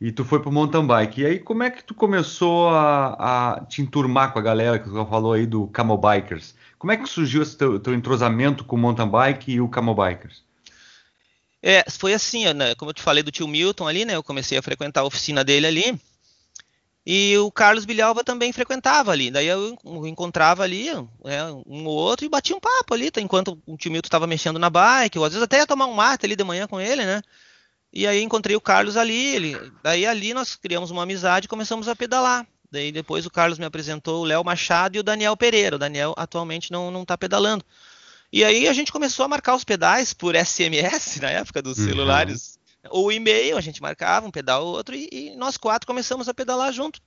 E 0.00 0.12
tu 0.12 0.24
foi 0.24 0.40
pro 0.40 0.52
mountain 0.52 0.86
bike. 0.86 1.22
E 1.22 1.26
aí, 1.26 1.38
como 1.38 1.62
é 1.62 1.70
que 1.70 1.82
tu 1.82 1.94
começou 1.94 2.68
a, 2.68 3.56
a 3.56 3.64
te 3.64 3.80
enturmar 3.82 4.32
com 4.32 4.38
a 4.38 4.42
galera 4.42 4.78
que 4.78 4.88
tu 4.90 5.06
falou 5.06 5.32
aí 5.32 5.46
do 5.46 5.66
Camel 5.68 5.96
Bikers? 5.96 6.54
Como 6.78 6.92
é 6.92 6.96
que 6.96 7.08
surgiu 7.08 7.42
esse 7.42 7.56
teu, 7.56 7.80
teu 7.80 7.94
entrosamento 7.94 8.64
com 8.64 8.76
o 8.76 8.78
mountain 8.78 9.08
bike 9.08 9.52
e 9.52 9.60
o 9.60 9.68
Camel 9.68 9.94
Bikers? 9.94 10.45
É, 11.62 11.84
foi 11.90 12.14
assim, 12.14 12.52
né, 12.52 12.74
como 12.74 12.90
eu 12.90 12.94
te 12.94 13.02
falei 13.02 13.22
do 13.22 13.32
tio 13.32 13.48
Milton 13.48 13.88
ali, 13.88 14.04
né? 14.04 14.14
Eu 14.14 14.22
comecei 14.22 14.56
a 14.56 14.62
frequentar 14.62 15.00
a 15.00 15.04
oficina 15.04 15.42
dele 15.42 15.66
ali. 15.66 16.00
E 17.04 17.38
o 17.38 17.52
Carlos 17.52 17.84
Bilhalva 17.84 18.24
também 18.24 18.52
frequentava 18.52 19.12
ali. 19.12 19.30
Daí 19.30 19.46
eu 19.46 19.78
encontrava 20.06 20.64
ali 20.64 20.88
é, 20.88 21.44
um 21.64 21.86
ou 21.86 21.96
outro 21.96 22.26
e 22.26 22.28
batia 22.28 22.56
um 22.56 22.60
papo 22.60 22.94
ali, 22.94 23.10
tá, 23.12 23.20
enquanto 23.20 23.62
o 23.64 23.76
tio 23.76 23.92
Milton 23.92 24.08
estava 24.08 24.26
mexendo 24.26 24.58
na 24.58 24.68
bike, 24.68 25.18
ou 25.18 25.24
às 25.24 25.32
vezes 25.32 25.44
até 25.44 25.58
ia 25.58 25.66
tomar 25.66 25.86
um 25.86 25.94
mate 25.94 26.26
ali 26.26 26.34
de 26.34 26.42
manhã 26.42 26.66
com 26.66 26.80
ele, 26.80 27.04
né? 27.04 27.22
E 27.92 28.06
aí 28.06 28.22
encontrei 28.22 28.56
o 28.56 28.60
Carlos 28.60 28.96
ali, 28.96 29.36
ele, 29.36 29.72
daí 29.82 30.04
ali 30.04 30.34
nós 30.34 30.56
criamos 30.56 30.90
uma 30.90 31.04
amizade 31.04 31.46
e 31.46 31.48
começamos 31.48 31.88
a 31.88 31.94
pedalar. 31.94 32.46
Daí 32.70 32.90
depois 32.90 33.24
o 33.24 33.30
Carlos 33.30 33.58
me 33.58 33.64
apresentou 33.64 34.22
o 34.22 34.24
Léo 34.24 34.44
Machado 34.44 34.96
e 34.96 34.98
o 34.98 35.02
Daniel 35.02 35.36
Pereira. 35.36 35.76
O 35.76 35.78
Daniel 35.78 36.12
atualmente 36.16 36.72
não, 36.72 36.90
não 36.90 37.04
tá 37.04 37.16
pedalando. 37.16 37.64
E 38.32 38.44
aí 38.44 38.68
a 38.68 38.72
gente 38.72 38.92
começou 38.92 39.24
a 39.24 39.28
marcar 39.28 39.54
os 39.54 39.64
pedais 39.64 40.12
por 40.12 40.34
SMS 40.34 41.20
na 41.20 41.30
época 41.30 41.62
dos 41.62 41.78
uhum. 41.78 41.86
celulares. 41.86 42.58
Ou 42.90 43.10
e-mail, 43.10 43.56
a 43.56 43.60
gente 43.60 43.82
marcava 43.82 44.26
um 44.26 44.30
pedal 44.30 44.64
ou 44.64 44.76
outro 44.76 44.94
e, 44.94 45.08
e, 45.10 45.36
nós 45.36 45.56
quatro 45.56 45.86
começamos 45.86 46.28
a 46.28 46.34
pedalar 46.34 46.72
junto. 46.72 47.00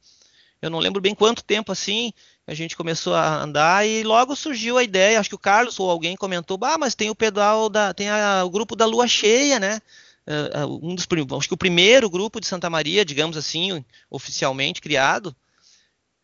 Eu 0.62 0.70
não 0.70 0.80
lembro 0.80 1.02
bem 1.02 1.16
quanto 1.16 1.44
tempo 1.44 1.72
assim, 1.72 2.12
a 2.46 2.54
gente 2.54 2.76
começou 2.76 3.16
a 3.16 3.42
andar 3.42 3.88
e 3.88 4.04
logo 4.04 4.36
surgiu 4.36 4.78
a 4.78 4.84
ideia, 4.84 5.18
acho 5.18 5.30
que 5.30 5.36
o 5.36 5.40
Carlos 5.40 5.80
ou 5.80 5.90
alguém 5.90 6.18
comentou, 6.18 6.60
ah, 6.64 6.78
mas 6.78 6.96
tem 6.96 7.10
o 7.10 7.16
pedal 7.16 7.70
da, 7.70 7.94
tem 7.94 8.10
a, 8.10 8.44
o 8.44 8.50
grupo 8.50 8.76
da 8.76 8.86
lua 8.86 9.08
cheia, 9.08 9.58
né? 9.58 9.80
Uh, 10.28 10.86
um 10.86 10.94
dos 10.94 11.08
acho 11.38 11.48
que 11.48 11.54
o 11.54 11.58
primeiro 11.58 12.10
grupo 12.10 12.40
de 12.40 12.46
Santa 12.46 12.70
Maria, 12.70 13.06
digamos 13.06 13.36
assim, 13.36 13.84
oficialmente 14.12 14.82
criado, 14.82 15.36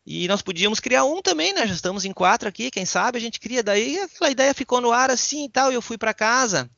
e 0.05 0.27
nós 0.27 0.41
podíamos 0.41 0.79
criar 0.79 1.03
um 1.03 1.19
também, 1.21 1.51
né? 1.51 1.65
Já 1.65 1.73
estamos 1.73 2.05
em 2.05 2.13
quatro 2.13 2.47
aqui, 2.47 2.69
quem 2.69 2.85
sabe 2.85 3.17
a 3.17 3.21
gente 3.21 3.39
cria. 3.39 3.63
Daí 3.63 3.99
aquela 3.99 4.29
ideia 4.29 4.53
ficou 4.53 4.79
no 4.79 4.91
ar 4.91 5.09
assim 5.09 5.45
e 5.45 5.49
tal. 5.49 5.71
E 5.71 5.75
eu 5.75 5.81
fui 5.81 5.97
para 5.97 6.13
casa. 6.13 6.69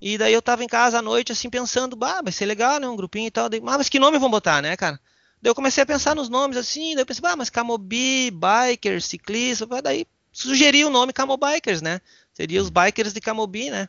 E 0.00 0.16
daí 0.16 0.32
eu 0.32 0.40
tava 0.40 0.64
em 0.64 0.66
casa 0.66 0.98
à 0.98 1.02
noite, 1.02 1.30
assim, 1.30 1.50
pensando, 1.50 1.94
bah, 1.94 2.22
vai 2.22 2.32
ser 2.32 2.46
legal, 2.46 2.80
né? 2.80 2.88
Um 2.88 2.96
grupinho 2.96 3.26
e 3.26 3.30
tal. 3.30 3.48
Daí, 3.50 3.60
ah, 3.60 3.78
mas 3.78 3.90
que 3.90 3.98
nome 3.98 4.18
vão 4.18 4.30
botar, 4.30 4.62
né, 4.62 4.74
cara? 4.74 4.98
Daí 5.40 5.50
eu 5.50 5.54
comecei 5.54 5.82
a 5.82 5.86
pensar 5.86 6.14
nos 6.14 6.30
nomes 6.30 6.56
assim. 6.56 6.94
Daí 6.94 7.02
eu 7.02 7.06
pensei, 7.06 7.20
bah, 7.20 7.36
mas 7.36 7.50
Camobi, 7.50 8.30
Bikers, 8.30 9.04
Ciclista. 9.04 9.66
Daí 9.82 10.06
sugeri 10.32 10.82
o 10.82 10.90
nome 10.90 11.12
Camobikers, 11.12 11.82
né? 11.82 12.00
Seria 12.32 12.62
os 12.62 12.70
Bikers 12.70 13.12
de 13.12 13.20
Camobi, 13.20 13.70
né? 13.70 13.86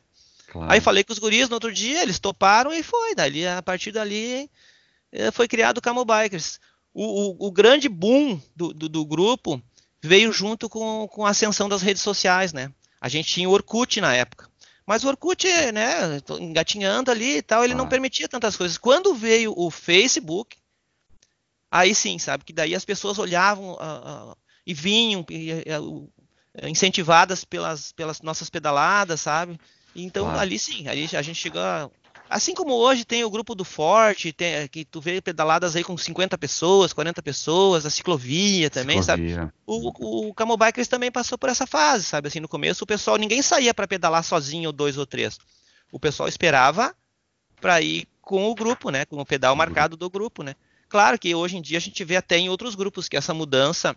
Claro. 0.52 0.72
Aí 0.72 0.82
falei 0.82 1.06
com 1.06 1.14
os 1.14 1.20
guris 1.20 1.48
no 1.48 1.56
outro 1.56 1.72
dia, 1.72 2.02
eles 2.02 2.20
toparam 2.20 2.74
e 2.74 2.84
foi. 2.84 3.16
Dali, 3.16 3.48
a 3.48 3.62
partir 3.62 3.94
dali, 3.94 4.52
eh, 5.10 5.32
foi 5.32 5.48
criado 5.48 5.78
o 5.78 5.82
Camobikers. 5.82 6.60
O, 6.94 7.04
o, 7.04 7.48
o 7.48 7.52
grande 7.52 7.90
boom 7.90 8.40
do, 8.56 8.74
do, 8.74 8.88
do, 8.88 9.06
grupo 9.06 9.62
veio 10.02 10.32
junto 10.32 10.70
com, 10.70 11.08
com 11.08 11.26
a 11.26 11.30
ascensão 11.30 11.68
das 11.68 11.82
redes 11.82 12.02
sociais, 12.02 12.54
né? 12.54 12.72
A 13.02 13.10
gente 13.10 13.28
tinha 13.28 13.50
o 13.50 13.52
Orkut 13.52 14.00
na 14.00 14.16
época. 14.16 14.50
Mas 14.86 15.04
o 15.04 15.08
Orkut, 15.08 15.48
né, 15.72 16.22
engatinhando 16.40 17.10
ali 17.10 17.38
e 17.38 17.42
tal, 17.42 17.64
ele 17.64 17.74
ah. 17.74 17.78
não 17.78 17.88
permitia 17.88 18.28
tantas 18.28 18.56
coisas. 18.56 18.78
Quando 18.78 19.16
veio 19.16 19.54
o 19.58 19.72
Facebook, 19.72 20.58
aí 21.72 21.96
sim, 21.96 22.20
sabe? 22.20 22.44
Que 22.44 22.54
daí 22.54 22.76
as 22.76 22.86
pessoas 22.86 23.18
olhavam 23.18 23.74
uh, 23.74 24.32
uh, 24.32 24.38
e 24.66 24.74
vinham 24.74 25.22
uh, 25.22 26.10
incentivadas 26.64 27.44
pelas, 27.46 27.92
pelas 27.94 28.22
nossas 28.22 28.50
pedaladas, 28.50 29.22
sabe? 29.22 29.60
Então 29.96 30.30
ah. 30.30 30.42
ali 30.42 30.60
sim, 30.60 30.88
ali 30.88 31.10
a 31.14 31.22
gente 31.22 31.40
chegou 31.40 31.62
a, 31.62 31.90
Assim 32.34 32.56
como 32.56 32.74
hoje 32.74 33.06
tem 33.06 33.24
o 33.24 33.30
grupo 33.30 33.54
do 33.54 33.64
Forte, 33.64 34.34
tem, 34.34 34.68
que 34.68 34.84
tu 34.84 35.00
vê 35.00 35.22
pedaladas 35.22 35.76
aí 35.76 35.84
com 35.84 35.96
50 35.96 36.36
pessoas, 36.36 36.92
40 36.92 37.22
pessoas, 37.22 37.86
a 37.86 37.92
ciclovia 37.92 38.72
também, 38.72 39.04
ciclovia. 39.04 39.36
sabe? 39.36 39.54
O, 39.68 40.30
o 40.30 40.34
Camel 40.34 40.58
Bikers 40.58 40.88
também 40.88 41.12
passou 41.12 41.38
por 41.38 41.50
essa 41.50 41.68
fase, 41.68 42.06
sabe? 42.06 42.30
Assim, 42.30 42.40
no 42.40 42.48
começo 42.48 42.84
o 42.84 42.88
pessoal, 42.88 43.18
ninguém 43.18 43.44
saía 43.44 43.72
para 43.72 43.88
pedalar 43.88 44.24
sozinho, 44.24 44.70
ou 44.70 44.74
dois 44.74 44.98
ou 44.98 45.06
três. 45.06 45.38
O 45.92 46.00
pessoal 46.00 46.28
esperava 46.28 46.96
para 47.62 47.80
ir 47.82 48.08
com 48.20 48.50
o 48.50 48.56
grupo, 48.56 48.90
né? 48.90 49.06
Com 49.06 49.18
o 49.18 49.26
pedal 49.26 49.56
marcado 49.56 49.96
do 49.96 50.10
grupo, 50.10 50.42
né? 50.42 50.56
Claro 50.90 51.20
que 51.20 51.36
hoje 51.36 51.58
em 51.58 51.62
dia 51.62 51.78
a 51.78 51.82
gente 51.82 52.04
vê 52.04 52.16
até 52.16 52.38
em 52.40 52.50
outros 52.50 52.74
grupos 52.74 53.08
que 53.08 53.16
essa 53.16 53.36
mudança 53.36 53.96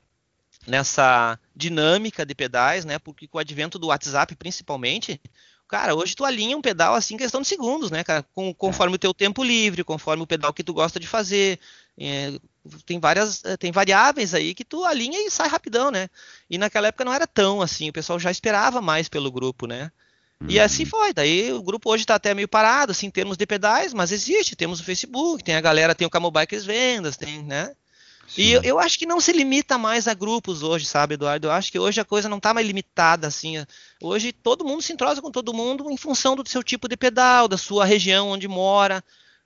nessa 0.67 1.39
dinâmica 1.55 2.27
de 2.27 2.35
pedais, 2.35 2.85
né? 2.85 2.99
Porque 2.99 3.27
com 3.27 3.39
o 3.39 3.41
advento 3.41 3.79
do 3.79 3.87
WhatsApp, 3.87 4.37
principalmente, 4.37 5.19
cara, 5.69 5.95
hoje 5.95 6.15
tu 6.15 6.25
alinha 6.25 6.57
um 6.57 6.63
pedal 6.63 6.95
assim 6.95 7.15
em 7.15 7.19
questão 7.19 7.41
de 7.41 7.49
segundos, 7.49 7.91
né, 7.91 8.05
cara? 8.05 8.25
Com, 8.35 8.55
conforme 8.55 8.97
o 8.97 8.99
teu 8.99 9.13
tempo 9.13 9.43
livre, 9.43 9.85
conforme 9.85 10.23
o 10.23 10.27
pedal 10.27 10.53
que 10.53 10.65
tu 10.65 10.73
gosta 10.73 11.01
de 11.01 11.07
fazer. 11.07 11.59
É, 11.99 12.39
tem 12.85 12.99
várias, 12.99 13.45
eh, 13.45 13.57
tem 13.57 13.73
variáveis 13.73 14.35
aí 14.35 14.55
que 14.55 14.65
tu 14.65 14.85
alinha 14.85 15.19
e 15.27 15.31
sai 15.31 15.49
rapidão, 15.49 15.91
né? 15.91 16.09
E 16.51 16.59
naquela 16.59 16.89
época 16.89 17.05
não 17.05 17.15
era 17.15 17.27
tão 17.27 17.63
assim, 17.63 17.89
o 17.89 17.93
pessoal 17.93 18.19
já 18.19 18.31
esperava 18.31 18.81
mais 18.81 19.09
pelo 19.09 19.31
grupo, 19.31 19.67
né? 19.67 19.91
E 20.49 20.61
assim 20.61 20.83
uhum. 20.85 20.91
foi. 20.91 21.13
Daí 21.15 21.53
o 21.53 21.63
grupo 21.63 21.91
hoje 21.91 22.05
está 22.05 22.17
até 22.17 22.35
meio 22.35 22.49
parado, 22.49 22.93
assim, 22.93 23.07
em 23.07 23.11
termos 23.11 23.37
de 23.37 23.47
pedais, 23.47 23.95
mas 23.95 24.13
existe. 24.13 24.55
Temos 24.55 24.81
o 24.81 24.85
Facebook, 24.85 25.43
tem 25.43 25.55
a 25.55 25.61
galera, 25.61 25.95
tem 25.95 26.07
o 26.07 26.11
Camel 26.11 26.31
Bikers 26.31 26.65
Vendas, 26.65 27.17
tem, 27.17 27.43
né? 27.43 27.75
Sim. 28.29 28.43
E 28.43 28.53
eu, 28.53 28.63
eu, 28.63 28.79
acho 28.79 28.99
que 28.99 29.07
não 29.07 29.21
se 29.21 29.33
limita 29.33 29.79
mais 29.79 30.09
a 30.09 30.15
grupos 30.15 30.63
hoje, 30.63 30.85
sabe, 30.85 31.15
Eduardo? 31.15 31.47
Eu 31.47 31.53
acho 31.53 31.71
que 31.71 31.79
hoje 31.79 32.01
a 32.01 32.05
coisa 32.05 32.29
não 32.29 32.39
está 32.39 32.53
mais 32.53 32.67
limitada, 32.67 33.27
assim. 33.27 33.65
Hoje 34.03 34.33
todo 34.33 34.65
mundo 34.65 34.83
se 34.83 34.93
entrosa 34.93 35.23
com 35.23 35.31
todo 35.31 35.55
mundo 35.55 35.91
em 35.91 35.97
função 35.97 36.35
do 36.35 36.49
seu 36.49 36.63
tipo 36.63 36.89
de 36.89 36.97
pedal, 36.97 37.47
da 37.47 37.57
sua 37.57 37.85
região 37.85 38.29
onde 38.29 38.49
mora, 38.49 39.03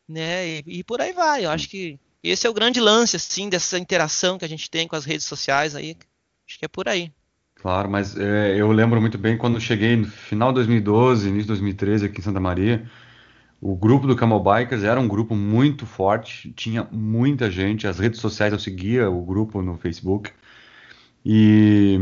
né? 0.08 0.48
E, 0.48 0.64
e 0.66 0.84
por 0.84 1.00
aí 1.00 1.12
vai. 1.12 1.44
Eu 1.44 1.50
acho 1.50 1.68
que 1.68 1.98
esse 2.22 2.46
é 2.46 2.50
o 2.50 2.54
grande 2.54 2.80
lance, 2.80 3.16
assim, 3.16 3.48
dessa 3.48 3.78
interação 3.78 4.38
que 4.38 4.44
a 4.44 4.48
gente 4.48 4.70
tem 4.70 4.88
com 4.88 4.96
as 4.96 5.04
redes 5.04 5.26
sociais 5.26 5.74
aí. 5.74 5.96
Acho 6.48 6.58
que 6.58 6.64
é 6.64 6.68
por 6.68 6.88
aí. 6.88 7.12
Claro, 7.54 7.90
mas 7.90 8.16
é, 8.16 8.56
eu 8.56 8.72
lembro 8.72 9.00
muito 9.00 9.18
bem 9.18 9.36
quando 9.36 9.60
cheguei 9.60 9.94
no 9.94 10.06
final 10.06 10.48
de 10.48 10.56
2012, 10.56 11.28
início 11.28 11.42
de 11.42 11.48
2013 11.48 12.06
aqui 12.06 12.20
em 12.20 12.22
Santa 12.22 12.40
Maria, 12.40 12.90
o 13.60 13.76
grupo 13.76 14.06
do 14.06 14.16
Camel 14.16 14.40
Bikers 14.40 14.82
era 14.82 14.98
um 14.98 15.06
grupo 15.06 15.34
muito 15.34 15.84
forte, 15.84 16.50
tinha 16.52 16.88
muita 16.90 17.50
gente, 17.50 17.86
as 17.86 17.98
redes 17.98 18.18
sociais 18.18 18.52
eu 18.52 18.58
seguia 18.58 19.10
o 19.10 19.22
grupo 19.22 19.60
no 19.60 19.76
Facebook 19.76 20.30
e, 21.24 21.98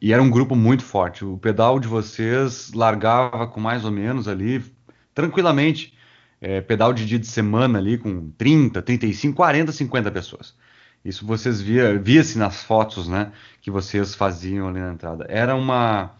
e 0.00 0.12
era 0.12 0.22
um 0.22 0.30
grupo 0.30 0.56
muito 0.56 0.82
forte. 0.82 1.24
O 1.24 1.36
pedal 1.36 1.78
de 1.78 1.86
vocês 1.86 2.72
largava 2.72 3.46
com 3.46 3.60
mais 3.60 3.84
ou 3.84 3.90
menos 3.90 4.26
ali, 4.26 4.64
tranquilamente, 5.14 5.92
é, 6.40 6.62
pedal 6.62 6.94
de 6.94 7.04
dia 7.04 7.18
de 7.18 7.26
semana 7.26 7.78
ali 7.78 7.98
com 7.98 8.30
30, 8.30 8.80
35, 8.80 9.36
40, 9.36 9.72
50 9.72 10.10
pessoas. 10.10 10.54
Isso 11.04 11.26
vocês 11.26 11.60
via, 11.60 11.98
via-se 11.98 12.38
nas 12.38 12.64
fotos, 12.64 13.06
né, 13.06 13.32
que 13.60 13.70
vocês 13.70 14.14
faziam 14.14 14.68
ali 14.68 14.80
na 14.80 14.92
entrada. 14.92 15.26
Era 15.28 15.54
uma 15.54 16.14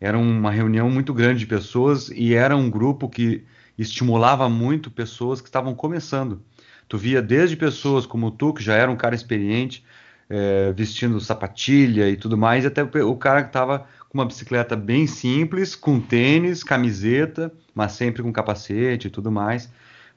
era 0.00 0.18
uma 0.18 0.50
reunião 0.50 0.90
muito 0.90 1.12
grande 1.12 1.40
de 1.40 1.46
pessoas 1.46 2.08
e 2.10 2.34
era 2.34 2.56
um 2.56 2.70
grupo 2.70 3.08
que 3.08 3.44
estimulava 3.80 4.48
muito 4.48 4.90
pessoas 4.90 5.40
que 5.40 5.48
estavam 5.48 5.74
começando. 5.74 6.40
Tu 6.88 6.98
via 6.98 7.22
desde 7.22 7.56
pessoas 7.56 8.06
como 8.06 8.30
tu, 8.30 8.52
que 8.52 8.62
já 8.62 8.74
era 8.74 8.90
um 8.90 8.96
cara 8.96 9.14
experiente, 9.14 9.84
é, 10.28 10.72
vestindo 10.72 11.20
sapatilha 11.20 12.08
e 12.08 12.16
tudo 12.16 12.36
mais, 12.36 12.66
até 12.66 12.82
o 12.82 13.16
cara 13.16 13.42
que 13.42 13.48
estava 13.48 13.86
com 14.08 14.18
uma 14.18 14.24
bicicleta 14.24 14.76
bem 14.76 15.06
simples, 15.06 15.74
com 15.74 16.00
tênis, 16.00 16.64
camiseta, 16.64 17.52
mas 17.74 17.92
sempre 17.92 18.22
com 18.22 18.32
capacete 18.32 19.08
e 19.08 19.10
tudo 19.10 19.30
mais 19.30 19.70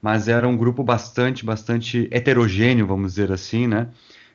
mas 0.03 0.27
era 0.27 0.45
um 0.45 0.57
grupo 0.57 0.83
bastante, 0.83 1.45
bastante 1.45 2.09
heterogêneo, 2.11 2.85
vamos 2.85 3.13
dizer 3.13 3.31
assim, 3.31 3.67
né, 3.67 3.87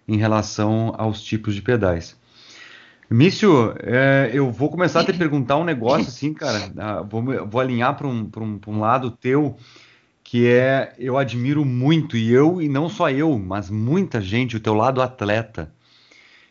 em 0.08 0.16
relação 0.16 0.94
aos 0.96 1.22
tipos 1.22 1.54
de 1.54 1.60
pedais. 1.60 2.16
Mício, 3.10 3.74
é, 3.82 4.30
eu 4.34 4.50
vou 4.50 4.70
começar 4.70 5.00
a 5.00 5.04
te 5.04 5.12
perguntar 5.16 5.56
um 5.56 5.64
negócio 5.64 6.08
assim, 6.08 6.34
cara, 6.34 6.70
ah, 6.76 7.02
vou, 7.02 7.22
vou 7.46 7.60
alinhar 7.60 7.96
para 7.96 8.06
um, 8.06 8.30
um, 8.36 8.60
um 8.66 8.80
lado 8.80 9.10
teu, 9.10 9.56
que 10.22 10.46
é, 10.46 10.94
eu 10.98 11.16
admiro 11.16 11.64
muito, 11.64 12.16
e 12.16 12.30
eu, 12.30 12.60
e 12.60 12.68
não 12.68 12.88
só 12.88 13.10
eu, 13.10 13.38
mas 13.38 13.70
muita 13.70 14.20
gente, 14.20 14.56
o 14.56 14.60
teu 14.60 14.74
lado 14.74 15.00
atleta. 15.00 15.72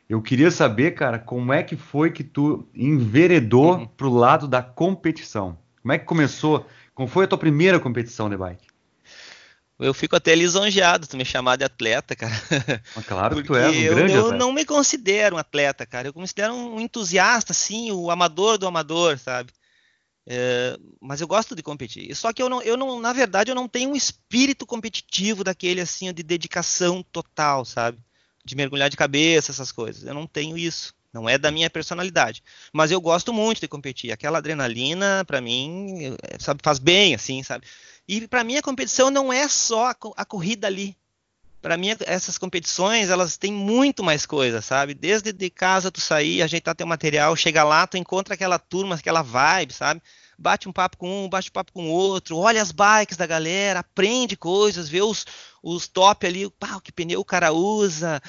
Eu 0.09 0.21
queria 0.21 0.49
saber, 0.49 0.91
cara, 0.91 1.19
como 1.19 1.53
é 1.53 1.61
que 1.61 1.75
foi 1.75 2.09
que 2.09 2.23
tu 2.23 2.65
enveredou 2.73 3.77
uhum. 3.77 3.87
pro 3.87 4.09
lado 4.09 4.47
da 4.47 4.63
competição? 4.63 5.57
Como 5.81 5.91
é 5.91 5.99
que 5.99 6.05
começou? 6.05 6.65
Como 6.95 7.07
foi 7.07 7.25
a 7.25 7.27
tua 7.27 7.37
primeira 7.37 7.79
competição 7.79 8.29
de 8.29 8.37
bike? 8.37 8.67
Eu 9.79 9.93
fico 9.93 10.15
até 10.15 10.33
lisonjeado 10.33 11.07
tu 11.07 11.15
me 11.15 11.23
chamar 11.23 11.55
de 11.55 11.63
atleta, 11.63 12.15
cara. 12.15 12.33
Claro 13.05 13.35
que 13.35 13.43
tu 13.43 13.55
é 13.55 13.69
um 13.69 13.95
grande 13.95 14.13
eu, 14.13 14.27
eu 14.27 14.33
não 14.33 14.51
me 14.51 14.65
considero 14.65 15.35
um 15.35 15.39
atleta, 15.39 15.85
cara. 15.85 16.07
Eu 16.07 16.11
me 16.11 16.21
considero 16.21 16.53
um 16.53 16.79
entusiasta, 16.79 17.53
sim, 17.53 17.91
o 17.91 18.09
amador 18.09 18.57
do 18.57 18.67
amador, 18.67 19.19
sabe? 19.19 19.51
É, 20.29 20.77
mas 20.99 21.21
eu 21.21 21.27
gosto 21.27 21.55
de 21.55 21.63
competir. 21.63 22.13
Só 22.15 22.33
que 22.33 22.41
eu 22.41 22.49
não, 22.49 22.61
eu 22.61 22.75
não, 22.75 22.99
na 22.99 23.13
verdade, 23.13 23.49
eu 23.49 23.55
não 23.55 23.67
tenho 23.67 23.91
um 23.91 23.95
espírito 23.95 24.65
competitivo 24.65 25.43
daquele 25.43 25.79
assim 25.79 26.11
de 26.11 26.23
dedicação 26.23 27.01
total, 27.01 27.63
sabe? 27.63 27.97
De 28.43 28.55
mergulhar 28.55 28.89
de 28.89 28.97
cabeça, 28.97 29.51
essas 29.51 29.71
coisas. 29.71 30.03
Eu 30.03 30.13
não 30.13 30.27
tenho 30.27 30.57
isso. 30.57 30.93
Não 31.17 31.27
é 31.27 31.35
da 31.35 31.49
minha 31.49 31.69
personalidade. 31.69 32.43
Mas 32.71 32.91
eu 32.91 33.01
gosto 33.01 33.33
muito 33.33 33.59
de 33.59 33.67
competir. 33.67 34.11
Aquela 34.11 34.37
adrenalina, 34.37 35.25
para 35.25 35.41
mim, 35.41 36.15
sabe, 36.39 36.61
faz 36.63 36.77
bem, 36.77 37.15
assim, 37.15 37.41
sabe? 37.41 37.65
E 38.07 38.27
para 38.27 38.43
mim 38.43 38.55
a 38.55 38.61
competição 38.61 39.09
não 39.09 39.33
é 39.33 39.47
só 39.49 39.87
a, 39.87 39.95
a 40.15 40.23
corrida 40.23 40.67
ali. 40.67 40.95
Para 41.59 41.75
mim 41.75 41.89
essas 42.05 42.37
competições 42.37 43.09
elas 43.09 43.35
têm 43.35 43.51
muito 43.51 44.03
mais 44.03 44.27
coisa, 44.27 44.61
sabe? 44.61 44.93
Desde 44.93 45.33
de 45.33 45.49
casa 45.49 45.91
tu 45.91 45.99
sair, 45.99 46.43
ajeitar 46.43 46.75
teu 46.75 46.85
material, 46.85 47.35
chega 47.35 47.63
lá, 47.63 47.87
tu 47.87 47.97
encontra 47.97 48.35
aquela 48.35 48.59
turma, 48.59 48.95
aquela 48.95 49.23
vibe, 49.23 49.73
sabe? 49.73 50.01
Bate 50.37 50.69
um 50.69 50.71
papo 50.71 50.97
com 50.97 51.25
um, 51.25 51.29
bate 51.29 51.49
um 51.49 51.53
papo 51.53 51.71
com 51.71 51.87
o 51.87 51.91
outro, 51.91 52.37
olha 52.37 52.61
as 52.61 52.71
bikes 52.71 53.17
da 53.17 53.25
galera, 53.25 53.79
aprende 53.79 54.37
coisas, 54.37 54.87
vê 54.87 55.01
os, 55.01 55.25
os 55.63 55.87
top 55.87 56.27
ali, 56.27 56.49
pá, 56.51 56.79
que 56.79 56.91
pneu 56.91 57.19
o 57.19 57.25
cara 57.25 57.51
usa, 57.51 58.21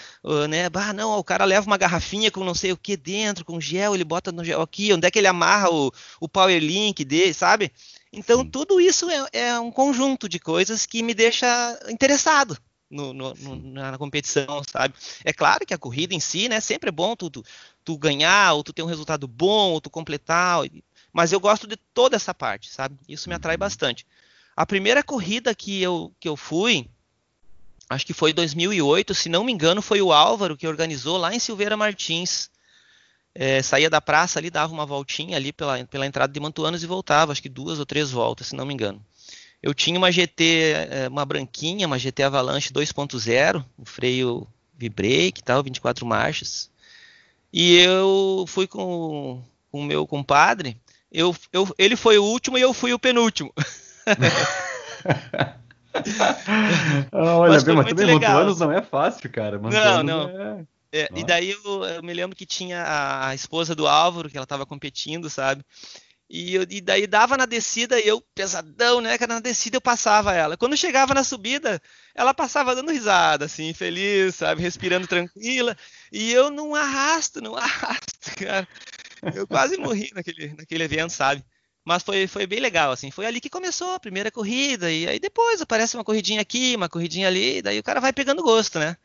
né? 0.48 0.70
Bah, 0.70 0.92
não, 0.94 1.18
o 1.18 1.24
cara 1.24 1.44
leva 1.44 1.66
uma 1.66 1.76
garrafinha 1.76 2.30
com 2.30 2.42
não 2.42 2.54
sei 2.54 2.72
o 2.72 2.76
que 2.76 2.96
dentro, 2.96 3.44
com 3.44 3.60
gel, 3.60 3.94
ele 3.94 4.04
bota 4.04 4.32
no 4.32 4.42
gel 4.42 4.62
aqui, 4.62 4.92
onde 4.92 5.06
é 5.06 5.10
que 5.10 5.18
ele 5.18 5.26
amarra 5.26 5.70
o, 5.70 5.92
o 6.20 6.28
power 6.28 6.58
link 6.58 7.04
dele, 7.04 7.34
sabe? 7.34 7.70
Então, 8.12 8.40
Sim. 8.40 8.50
tudo 8.50 8.80
isso 8.80 9.08
é, 9.10 9.28
é, 9.32 9.60
um 9.60 9.70
conjunto 9.70 10.28
de 10.28 10.38
coisas 10.38 10.86
que 10.86 11.02
me 11.02 11.12
deixa 11.12 11.46
interessado 11.90 12.56
no, 12.90 13.12
no, 13.12 13.34
no, 13.34 13.56
na 13.56 13.98
competição, 13.98 14.62
sabe? 14.64 14.94
É 15.24 15.32
claro 15.32 15.66
que 15.66 15.74
a 15.74 15.78
corrida 15.78 16.14
em 16.14 16.20
si, 16.20 16.48
né, 16.48 16.60
sempre 16.60 16.88
é 16.88 16.92
bom 16.92 17.14
tu, 17.14 17.28
tu, 17.30 17.44
tu, 17.84 17.98
ganhar, 17.98 18.54
ou 18.54 18.64
tu 18.64 18.72
ter 18.72 18.82
um 18.82 18.86
resultado 18.86 19.28
bom, 19.28 19.72
ou 19.72 19.80
tu 19.80 19.90
completar, 19.90 20.62
mas 21.18 21.32
eu 21.32 21.40
gosto 21.40 21.66
de 21.66 21.76
toda 21.76 22.14
essa 22.14 22.32
parte, 22.32 22.70
sabe? 22.70 22.96
Isso 23.08 23.28
me 23.28 23.34
atrai 23.34 23.56
uhum. 23.56 23.58
bastante. 23.58 24.06
A 24.56 24.64
primeira 24.64 25.02
corrida 25.02 25.52
que 25.52 25.82
eu, 25.82 26.12
que 26.20 26.28
eu 26.28 26.37
fui, 26.37 26.88
acho 27.90 28.06
que 28.06 28.12
foi 28.14 28.30
em 28.30 28.34
2008, 28.34 29.12
se 29.16 29.28
não 29.28 29.42
me 29.42 29.50
engano, 29.50 29.82
foi 29.82 30.00
o 30.00 30.12
Álvaro 30.12 30.56
que 30.56 30.68
organizou 30.68 31.16
lá 31.16 31.34
em 31.34 31.40
Silveira 31.40 31.76
Martins 31.76 32.48
é, 33.34 33.60
saía 33.62 33.90
da 33.90 34.00
praça 34.00 34.38
ali, 34.38 34.48
dava 34.48 34.72
uma 34.72 34.87
voltinha 34.87 35.37
ali 35.37 35.52
pela, 35.52 35.84
pela 35.87 36.06
entrada 36.06 36.32
de 36.32 36.38
Mantuanos 36.38 36.84
e 36.84 36.87
voltava, 36.87 37.32
acho 37.32 37.42
que 37.42 37.48
duas 37.48 37.80
ou 37.80 37.87
três 37.87 38.12
voltas, 38.12 38.46
se 38.46 38.54
não 38.54 38.64
me 38.64 38.72
engano. 38.72 39.04
Eu 39.60 39.75
tinha 39.75 39.98
uma 39.98 40.12
GT, 40.12 40.72
é, 40.88 41.08
uma 41.08 41.25
branquinha, 41.25 41.88
uma 41.88 41.98
GT 41.98 42.22
Avalanche 42.22 42.72
2.0, 42.72 43.64
um 43.76 43.84
freio 43.84 44.46
V-brake 44.76 45.40
e 45.40 45.42
tal, 45.42 45.64
24 45.64 46.06
marchas. 46.06 46.70
E 47.52 47.75
eu 47.78 48.44
fui 48.46 48.68
com 48.68 49.42
o 49.72 49.82
meu 49.82 50.06
compadre, 50.06 50.80
eu, 51.10 51.34
eu, 51.52 51.74
ele 51.78 51.96
foi 51.96 52.18
o 52.18 52.24
último 52.24 52.58
e 52.58 52.60
eu 52.60 52.72
fui 52.72 52.92
o 52.92 52.98
penúltimo. 52.98 53.52
ah, 57.12 57.36
olha, 57.36 57.52
mas, 57.52 57.62
bem, 57.64 57.76
mas 57.76 57.86
também 57.86 58.14
Mantuanos 58.14 58.60
não 58.60 58.72
é 58.72 58.82
fácil, 58.82 59.30
cara. 59.30 59.58
Não, 59.58 60.02
não. 60.02 60.28
É... 60.28 60.66
É, 60.90 61.08
e 61.14 61.22
daí 61.22 61.50
eu, 61.50 61.84
eu, 61.84 62.02
me 62.02 62.14
lembro 62.14 62.34
que 62.34 62.46
tinha 62.46 62.82
a, 62.82 63.28
a, 63.28 63.34
esposa 63.34 63.74
do 63.74 63.86
Álvaro, 63.86 64.30
que 64.30 64.38
ela 64.38 64.44
estava 64.44 64.64
competindo, 64.64 65.28
sabe? 65.28 65.62
E, 66.30 66.54
eu, 66.54 66.66
e 66.68 66.80
daí 66.80 67.06
dava 67.06 67.36
na 67.36 67.46
descida 67.46 67.98
e 67.98 68.06
eu, 68.06 68.22
pesadão, 68.34 69.00
né? 69.00 69.16
Cara, 69.16 69.34
na 69.34 69.40
descida 69.40 69.76
eu 69.76 69.80
passava 69.80 70.34
ela. 70.34 70.56
Quando 70.56 70.76
chegava 70.76 71.14
na 71.14 71.24
subida, 71.24 71.80
ela 72.14 72.34
passava 72.34 72.74
dando 72.74 72.92
risada, 72.92 73.46
assim, 73.46 73.72
feliz, 73.72 74.34
sabe? 74.36 74.62
Respirando 74.62 75.06
tranquila. 75.06 75.76
E 76.12 76.32
eu 76.32 76.50
não 76.50 76.74
arrasto, 76.74 77.40
não 77.40 77.56
arrasto, 77.56 78.36
cara. 78.36 78.68
Eu 79.34 79.46
quase 79.46 79.76
morri 79.76 80.10
naquele, 80.14 80.54
naquele 80.56 80.84
evento, 80.84 81.10
sabe? 81.10 81.44
Mas 81.84 82.02
foi, 82.02 82.26
foi 82.26 82.46
bem 82.46 82.60
legal, 82.60 82.92
assim. 82.92 83.10
Foi 83.10 83.25
ali 83.25 83.40
que 83.40 83.48
começou 83.48 83.94
a 83.94 84.00
primeira 84.00 84.30
corrida. 84.30 84.90
E 84.90 85.08
aí 85.08 85.18
depois 85.18 85.60
aparece 85.60 85.96
uma 85.96 86.04
corridinha 86.04 86.40
aqui, 86.40 86.75
uma 86.76 86.88
corridinha 86.88 87.26
ali. 87.26 87.62
Daí 87.62 87.78
o 87.78 87.82
cara 87.82 88.00
vai 88.00 88.12
pegando 88.12 88.42
gosto, 88.42 88.78
né? 88.78 88.96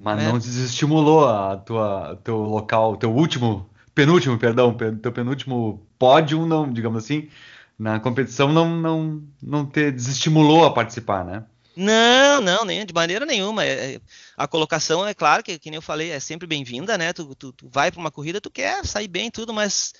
Mas 0.00 0.22
é. 0.22 0.26
não 0.26 0.38
desestimulou 0.38 1.28
a 1.28 1.56
tua, 1.58 2.18
teu 2.24 2.38
local, 2.38 2.96
teu 2.96 3.12
último, 3.12 3.68
penúltimo, 3.94 4.38
perdão, 4.38 4.74
teu 4.74 5.12
penúltimo 5.12 5.86
pódio, 5.98 6.46
não, 6.46 6.72
digamos 6.72 7.04
assim, 7.04 7.28
na 7.78 8.00
competição 8.00 8.52
não, 8.52 8.74
não, 8.76 9.22
não 9.42 9.66
te 9.66 9.90
desestimulou 9.90 10.64
a 10.64 10.72
participar, 10.72 11.24
né? 11.24 11.44
Não, 11.76 12.40
não, 12.40 12.64
nem, 12.64 12.84
de 12.84 12.92
maneira 12.92 13.24
nenhuma. 13.24 13.64
É, 13.64 13.94
é, 13.94 14.00
a 14.36 14.46
colocação, 14.48 15.06
é 15.06 15.14
claro 15.14 15.42
que, 15.42 15.58
que 15.58 15.70
nem 15.70 15.76
eu 15.76 15.82
falei, 15.82 16.10
é 16.10 16.20
sempre 16.20 16.46
bem-vinda, 16.46 16.98
né? 16.98 17.12
Tu, 17.12 17.34
tu, 17.34 17.52
tu 17.52 17.68
vai 17.68 17.90
para 17.90 18.00
uma 18.00 18.10
corrida, 18.10 18.40
tu 18.40 18.50
quer 18.50 18.84
sair 18.84 19.08
bem 19.08 19.30
tudo, 19.30 19.52
mas, 19.52 19.92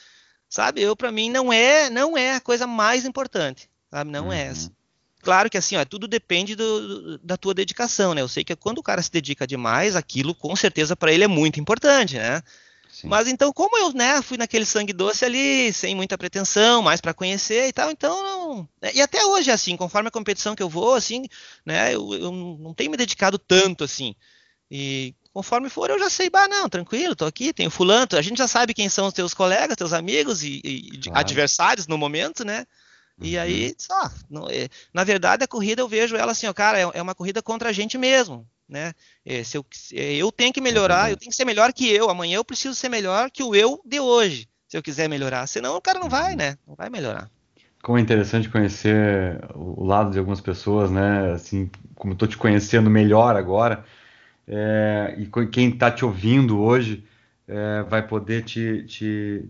sabe, 0.49 0.83
eu 0.83 0.97
para 0.97 1.12
mim 1.12 1.31
não 1.31 1.53
é 1.53 1.89
não 1.89 2.17
é 2.17 2.35
a 2.35 2.41
coisa 2.41 2.67
mais 2.67 3.05
importante, 3.05 3.71
sabe? 3.91 4.11
Não 4.11 4.27
é 4.27 4.27
uhum. 4.27 4.33
é 4.33 4.43
essa. 4.47 4.73
Claro 5.23 5.50
que 5.50 5.59
assim, 5.59 5.77
ó, 5.77 5.85
tudo 5.85 6.09
depende 6.09 6.57
do, 6.57 7.19
da 7.19 7.37
tua 7.37 7.53
dedicação, 7.53 8.15
né? 8.15 8.23
Eu 8.23 8.29
sei 8.29 8.43
que 8.43 8.57
quando 8.57 8.79
o 8.79 8.83
cara 8.83 9.03
se 9.03 9.12
dedica 9.12 9.47
demais, 9.47 9.95
aquilo 9.95 10.35
com 10.35 10.57
certeza 10.57 10.97
para 10.97 11.12
ele 11.12 11.25
é 11.25 11.29
muito 11.29 11.61
importante, 11.61 12.17
né? 12.17 12.43
Sim. 12.93 13.09
Mas 13.09 13.29
então, 13.29 13.53
como 13.53 13.79
eu 13.79 13.93
né, 13.93 14.21
fui 14.21 14.37
naquele 14.37 14.67
sangue 14.67 14.93
doce 14.93 15.25
ali, 15.25 15.73
sem 15.73 15.95
muita 15.95 16.19
pretensão, 16.19 16.83
mais 16.83 17.01
para 17.01 17.15
conhecer 17.15 17.69
e 17.69 17.73
tal, 17.73 17.91
então 17.91 18.23
não. 18.23 18.69
Né, 18.83 18.91
e 18.95 19.01
até 19.01 19.25
hoje, 19.25 19.51
assim, 19.51 19.77
conforme 19.77 20.09
a 20.09 20.13
competição 20.13 20.55
que 20.55 20.63
eu 20.63 20.69
vou, 20.69 20.95
assim, 20.95 21.25
né, 21.65 21.95
eu, 21.95 22.13
eu 22.15 22.33
não 22.33 22.75
tenho 22.75 22.91
me 22.91 22.97
dedicado 22.97 23.39
tanto 23.39 23.85
assim. 23.85 24.15
E 24.71 25.15
conforme 25.33 25.69
for, 25.69 25.91
eu 25.91 25.99
já 25.99 26.11
sei, 26.11 26.29
bah, 26.29 26.49
não, 26.49 26.69
tranquilo, 26.69 27.17
tô 27.17 27.25
aqui, 27.25 27.53
tenho 27.53 27.71
fulano, 27.71 28.07
a 28.13 28.23
gente 28.23 28.39
já 28.39 28.49
sabe 28.49 28.75
quem 28.75 28.89
são 28.89 29.07
os 29.07 29.15
teus 29.15 29.33
colegas, 29.33 29.77
teus 29.77 29.93
amigos 29.93 30.43
e, 30.43 30.61
e 30.65 31.01
claro. 31.03 31.19
adversários 31.19 31.87
no 31.87 31.97
momento, 31.97 32.45
né? 32.45 32.67
E 33.21 33.37
uhum. 33.37 33.43
aí, 33.43 33.75
só, 33.77 34.11
não, 34.31 34.49
é, 34.49 34.69
na 34.93 35.05
verdade, 35.05 35.45
a 35.45 35.49
corrida 35.49 35.83
eu 35.83 35.89
vejo 35.89 36.17
ela 36.17 36.33
assim, 36.33 36.47
ó, 36.47 36.53
cara, 36.53 36.79
é, 36.79 36.91
é 36.95 37.03
uma 37.03 37.15
corrida 37.15 37.43
contra 37.43 37.69
a 37.69 37.73
gente 37.73 37.99
mesmo, 37.99 38.47
né? 38.69 38.95
É, 39.25 39.45
se 39.45 39.57
eu, 39.59 39.67
é, 39.93 40.15
eu 40.15 40.33
tenho 40.33 40.53
que 40.53 40.61
melhorar, 40.61 41.05
uhum. 41.05 41.11
eu 41.11 41.17
tenho 41.17 41.31
que 41.31 41.37
ser 41.37 41.45
melhor 41.45 41.73
que 41.73 41.89
eu. 41.89 42.09
Amanhã 42.09 42.37
eu 42.37 42.45
preciso 42.45 42.75
ser 42.75 42.89
melhor 42.89 43.31
que 43.31 43.43
o 43.43 43.55
eu 43.55 43.81
de 43.85 44.00
hoje, 44.00 44.49
se 44.67 44.77
eu 44.77 44.83
quiser 44.83 45.09
melhorar. 45.09 45.47
Senão 45.47 45.77
o 45.77 45.81
cara 45.81 45.99
não 45.99 46.09
vai, 46.09 46.35
né? 46.35 46.57
Não 46.67 46.75
vai 46.75 46.89
melhorar. 46.89 47.31
Como 47.83 47.99
é 47.99 48.00
interessante 48.00 48.49
conhecer 48.49 49.41
o 49.55 49.85
lado 49.85 50.11
de 50.11 50.19
algumas 50.19 50.41
pessoas, 50.41 50.91
né? 50.91 51.33
Assim, 51.33 51.71
como 51.95 52.12
estou 52.12 52.29
te 52.29 52.37
conhecendo 52.37 52.91
melhor 52.91 53.37
agora, 53.37 53.85
é, 54.47 55.17
e 55.19 55.47
quem 55.47 55.71
está 55.71 55.91
te 55.91 56.05
ouvindo 56.05 56.61
hoje 56.61 57.05
é, 57.47 57.83
vai 57.85 58.07
poder 58.07 58.45
te, 58.45 58.85
te, 58.85 59.45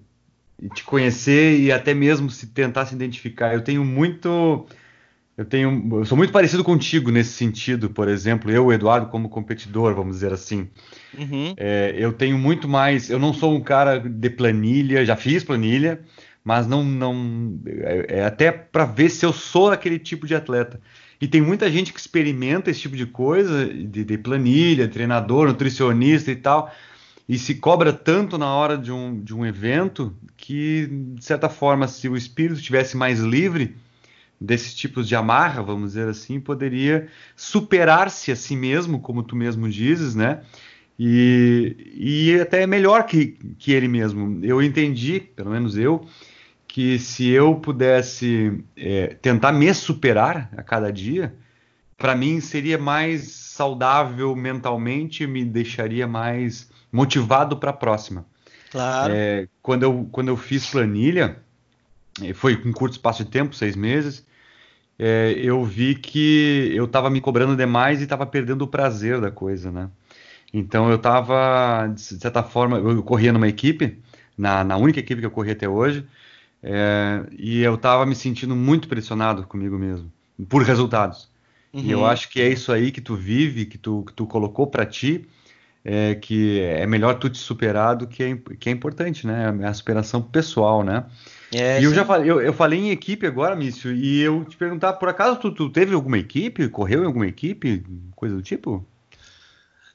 te 0.69 0.85
conhecer 0.85 1.59
e 1.59 1.73
até 1.73 1.95
mesmo 1.95 2.31
se 2.31 2.49
tentar 2.49 2.87
se 2.87 2.95
identificar. 2.95 3.55
Eu 3.55 3.62
tenho 3.62 3.85
muito 3.85 4.67
eu 5.37 5.45
tenho 5.45 5.88
eu 5.93 6.05
sou 6.05 6.19
muito 6.19 6.33
parecido 6.33 6.62
contigo 6.62 7.11
nesse 7.11 7.33
sentido, 7.33 7.88
por 7.88 8.09
exemplo, 8.09 8.50
eu, 8.50 8.71
Eduardo, 8.73 9.07
como 9.09 9.29
competidor, 9.29 9.95
vamos 9.95 10.17
dizer 10.17 10.33
assim. 10.33 10.69
Uhum. 11.19 11.55
É, 11.57 11.95
eu 11.97 12.12
tenho 12.12 12.38
muito 12.38 12.69
mais. 12.69 13.09
Eu 13.09 13.19
não 13.19 13.33
sou 13.33 13.55
um 13.55 13.61
cara 13.61 13.99
de 13.99 14.31
planilha, 14.31 15.05
já 15.05 15.17
fiz 15.17 15.43
planilha, 15.43 16.00
mas 16.45 16.67
não. 16.67 16.85
não 16.85 17.58
é, 17.67 18.19
é 18.19 18.25
até 18.25 18.52
para 18.52 18.85
ver 18.85 19.08
se 19.08 19.25
eu 19.25 19.32
sou 19.32 19.71
aquele 19.71 19.99
tipo 19.99 20.26
de 20.26 20.35
atleta. 20.35 20.80
E 21.21 21.28
tem 21.28 21.43
muita 21.43 21.71
gente 21.71 21.93
que 21.93 22.00
experimenta 22.00 22.71
esse 22.71 22.80
tipo 22.80 22.97
de 22.97 23.04
coisa, 23.04 23.67
de, 23.67 24.04
de 24.04 24.19
planilha, 24.19 24.89
treinador, 24.89 25.49
nutricionista 25.49 26.30
e 26.30 26.37
tal, 26.37 26.73
e 27.30 27.38
se 27.38 27.54
cobra 27.54 27.93
tanto 27.93 28.36
na 28.36 28.52
hora 28.52 28.76
de 28.76 28.90
um, 28.90 29.23
de 29.23 29.32
um 29.32 29.47
evento 29.47 30.12
que, 30.36 30.88
de 31.14 31.25
certa 31.25 31.49
forma, 31.49 31.86
se 31.86 32.08
o 32.08 32.16
espírito 32.16 32.58
estivesse 32.58 32.97
mais 32.97 33.21
livre 33.21 33.76
desses 34.40 34.75
tipos 34.75 35.06
de 35.06 35.14
amarra, 35.14 35.62
vamos 35.62 35.90
dizer 35.90 36.08
assim, 36.08 36.40
poderia 36.40 37.06
superar-se 37.36 38.32
a 38.32 38.36
si 38.36 38.56
mesmo, 38.56 38.99
como 38.99 39.23
tu 39.23 39.36
mesmo 39.36 39.69
dizes, 39.71 40.12
né? 40.12 40.40
E, 40.99 41.76
e 41.95 42.40
até 42.40 42.66
melhor 42.66 43.06
que, 43.06 43.38
que 43.60 43.71
ele 43.71 43.86
mesmo. 43.86 44.45
Eu 44.45 44.60
entendi, 44.60 45.21
pelo 45.21 45.50
menos 45.50 45.78
eu, 45.78 46.04
que 46.66 46.99
se 46.99 47.28
eu 47.28 47.54
pudesse 47.54 48.60
é, 48.76 49.06
tentar 49.23 49.52
me 49.52 49.73
superar 49.73 50.50
a 50.56 50.64
cada 50.64 50.93
dia, 50.93 51.32
para 51.97 52.16
mim 52.16 52.40
seria 52.40 52.76
mais 52.76 53.23
saudável 53.30 54.34
mentalmente, 54.34 55.28
me 55.28 55.45
deixaria 55.45 56.08
mais 56.08 56.69
motivado 56.93 57.57
para 57.57 57.71
a 57.71 57.75
próxima. 57.75 58.26
Claro. 58.71 59.13
É, 59.15 59.49
quando, 59.63 59.83
eu, 59.83 60.09
quando 60.13 60.29
eu 60.29 60.37
fiz 60.37 60.71
planilha, 60.71 61.39
é, 62.23 62.33
foi 62.33 62.57
com 62.57 62.73
curto 62.73 62.93
espaço 62.93 63.25
de 63.25 63.31
tempo, 63.31 63.55
seis 63.55 63.75
meses, 63.75 64.25
é, 64.99 65.33
eu 65.37 65.65
vi 65.65 65.95
que 65.95 66.71
eu 66.75 66.85
estava 66.85 67.09
me 67.09 67.21
cobrando 67.21 67.57
demais 67.57 68.00
e 68.00 68.05
estava 68.05 68.26
perdendo 68.26 68.63
o 68.63 68.69
prazer 68.69 69.21
da 69.21 69.31
coisa, 69.31 69.71
né? 69.71 69.91
Então 70.53 70.91
eu 70.91 70.97
estava, 70.97 71.87
de 71.87 72.00
certa 72.00 72.43
forma, 72.43 72.76
eu 72.79 73.03
corria 73.03 73.33
numa 73.33 73.49
equipe, 73.49 73.99
na, 74.37 74.65
na 74.65 74.76
única 74.76 75.00
equipe 75.00 75.21
que 75.21 75.26
eu 75.26 75.31
corri 75.31 75.53
até 75.53 75.69
hoje, 75.69 76.05
é, 76.63 77.25
e 77.39 77.63
eu 77.63 77.76
estava 77.76 78.05
me 78.05 78.15
sentindo 78.15 78.55
muito 78.55 78.89
pressionado 78.89 79.45
comigo 79.45 79.79
mesmo, 79.79 80.13
por 80.49 80.63
resultados. 80.63 81.31
Uhum. 81.73 81.83
E 81.83 81.91
eu 81.91 82.00
uhum. 82.00 82.07
acho 82.07 82.29
que 82.29 82.41
é 82.41 82.49
isso 82.49 82.73
aí 82.73 82.91
que 82.91 83.00
tu 83.00 83.15
vive, 83.15 83.65
que 83.65 83.79
tu, 83.79 84.05
que 84.07 84.13
tu 84.13 84.26
colocou 84.26 84.67
para 84.67 84.85
ti, 84.85 85.26
é, 85.84 86.14
que 86.14 86.60
é 86.60 86.86
melhor 86.86 87.19
tu 87.19 87.30
te 87.30 87.38
superar 87.38 87.97
do 87.97 88.06
que 88.06 88.23
é, 88.23 88.36
que 88.58 88.69
é 88.69 88.73
importante, 88.73 89.26
né? 89.26 89.56
É 89.60 89.66
a 89.66 89.75
superação 89.75 90.21
pessoal, 90.21 90.84
né? 90.84 91.06
É, 91.52 91.80
e 91.80 91.84
eu 91.84 91.93
já 91.93 92.04
falei, 92.04 92.30
eu, 92.30 92.40
eu, 92.40 92.52
falei 92.52 92.78
em 92.78 92.90
equipe 92.90 93.26
agora, 93.26 93.56
Mício, 93.56 93.93
e 93.93 94.21
eu 94.21 94.45
te 94.45 94.56
perguntar, 94.56 94.93
por 94.95 95.08
acaso 95.08 95.40
tu, 95.40 95.50
tu, 95.50 95.71
teve 95.71 95.95
alguma 95.95 96.19
equipe? 96.19 96.69
Correu 96.69 97.02
em 97.02 97.06
alguma 97.06 97.26
equipe? 97.26 97.84
Coisa 98.14 98.36
do 98.36 98.43
tipo? 98.43 98.86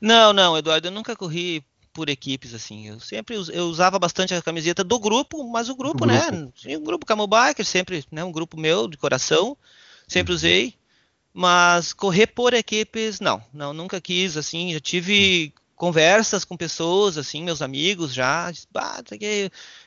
Não, 0.01 0.33
não, 0.33 0.57
Eduardo, 0.57 0.87
eu 0.87 0.91
nunca 0.91 1.15
corri 1.15 1.63
por 1.93 2.09
equipes 2.09 2.53
assim. 2.53 2.87
Eu 2.87 2.99
sempre 2.99 3.35
eu 3.53 3.65
usava 3.67 3.97
bastante 3.97 4.33
a 4.33 4.41
camiseta 4.41 4.83
do 4.83 4.99
grupo, 4.99 5.49
mas 5.49 5.69
o 5.69 5.75
grupo, 5.75 6.05
né? 6.05 6.21
O 6.75 6.81
grupo 6.81 7.05
Camel 7.05 7.27
Biker, 7.27 7.65
sempre, 7.65 8.03
né? 8.11 8.23
Um 8.23 8.31
grupo 8.31 8.59
meu 8.59 8.87
de 8.87 8.97
coração, 8.97 9.55
sempre 10.07 10.33
uhum. 10.33 10.35
usei. 10.35 10.75
Mas 11.33 11.93
correr 11.93 12.27
por 12.27 12.53
equipes, 12.53 13.19
não, 13.19 13.43
não, 13.53 13.73
nunca 13.73 13.99
quis, 13.99 14.37
assim, 14.37 14.71
já 14.71 14.79
tive 14.79 15.53
conversas 15.75 16.45
com 16.45 16.55
pessoas, 16.55 17.17
assim, 17.17 17.43
meus 17.43 17.61
amigos 17.61 18.13
já, 18.13 18.51
ah, 18.75 19.01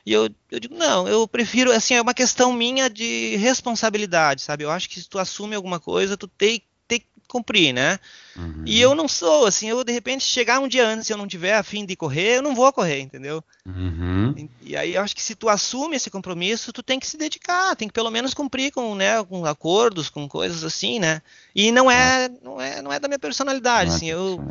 e 0.05 0.12
eu, 0.12 0.29
eu 0.51 0.61
digo, 0.61 0.74
não, 0.74 1.09
eu 1.09 1.27
prefiro, 1.27 1.72
assim, 1.72 1.94
é 1.94 2.03
uma 2.03 2.14
questão 2.14 2.53
minha 2.53 2.90
de 2.90 3.37
responsabilidade, 3.37 4.42
sabe? 4.42 4.64
Eu 4.64 4.70
acho 4.70 4.88
que 4.88 5.01
se 5.01 5.09
tu 5.09 5.18
assume 5.18 5.57
alguma 5.57 5.81
coisa, 5.81 6.16
tu 6.16 6.29
tem, 6.29 6.62
tem 6.87 7.01
que 7.01 7.07
cumprir, 7.27 7.72
né? 7.72 7.98
Uhum. 8.37 8.64
E 8.66 8.81
eu 8.81 8.94
não 8.94 9.09
sou, 9.09 9.46
assim, 9.46 9.68
eu 9.68 9.83
de 9.83 9.92
repente 9.92 10.24
chegar 10.24 10.61
um 10.61 10.68
dia 10.68 10.87
antes 10.87 11.09
e 11.09 11.12
eu 11.12 11.16
não 11.16 11.27
tiver 11.27 11.55
a 11.55 11.62
fim 11.62 11.87
de 11.87 11.96
correr, 11.96 12.37
eu 12.37 12.42
não 12.42 12.55
vou 12.55 12.70
correr, 12.70 13.01
entendeu? 13.01 13.42
Uhum. 13.66 14.35
E, 14.37 14.70
e, 14.70 14.77
aí 14.77 14.94
eu 14.94 15.03
acho 15.03 15.16
que 15.16 15.22
se 15.22 15.35
tu 15.35 15.48
assume 15.48 15.96
esse 15.96 16.11
compromisso, 16.11 16.72
tu 16.72 16.83
tem 16.83 17.01
que 17.01 17.07
se 17.07 17.16
dedicar, 17.16 17.74
tem 17.77 17.88
que 17.88 17.94
pelo 17.94 18.11
menos 18.11 18.35
cumprir 18.35 18.72
com, 18.72 18.94
né, 18.94 19.22
com 19.24 19.44
acordos, 19.46 20.11
com 20.11 20.29
coisas 20.29 20.64
assim, 20.64 20.98
né? 20.98 21.22
E 21.55 21.72
não 21.72 21.90
é, 21.90 22.31
não 22.42 22.61
é, 22.61 22.83
não 22.83 22.92
é 22.92 23.01
da 23.01 23.09
minha 23.09 23.18
personalidade, 23.18 23.88
não 23.88 23.94
é 23.94 23.96
assim, 23.96 24.07
eu 24.07 24.44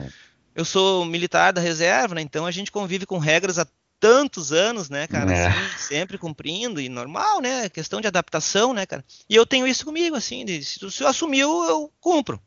eu 0.58 0.66
sou 0.66 1.06
militar 1.06 1.54
da 1.54 1.62
reserva, 1.62 2.16
né? 2.16 2.22
Então 2.22 2.48
a 2.48 2.52
gente 2.52 2.72
convive 2.72 3.06
com 3.06 3.20
regras 3.20 3.60
há 3.60 3.68
tantos 4.00 4.52
anos, 4.52 4.90
né, 4.90 5.06
cara? 5.06 5.32
É. 5.32 5.48
Assim, 5.48 5.78
sempre 5.78 6.18
cumprindo 6.18 6.82
e 6.82 6.90
normal, 6.90 7.40
né? 7.40 7.70
Questão 7.70 8.02
de 8.02 8.08
adaptação, 8.08 8.74
né, 8.74 8.84
cara? 8.88 9.06
E 9.30 9.36
eu 9.36 9.46
tenho 9.46 9.68
isso 9.68 9.86
comigo, 9.86 10.16
assim, 10.16 10.44
de, 10.44 10.64
se, 10.64 10.80
tu, 10.80 10.90
se 10.90 11.04
eu 11.04 11.08
assumiu, 11.08 11.64
eu 11.66 11.92
cumpro. 12.02 12.42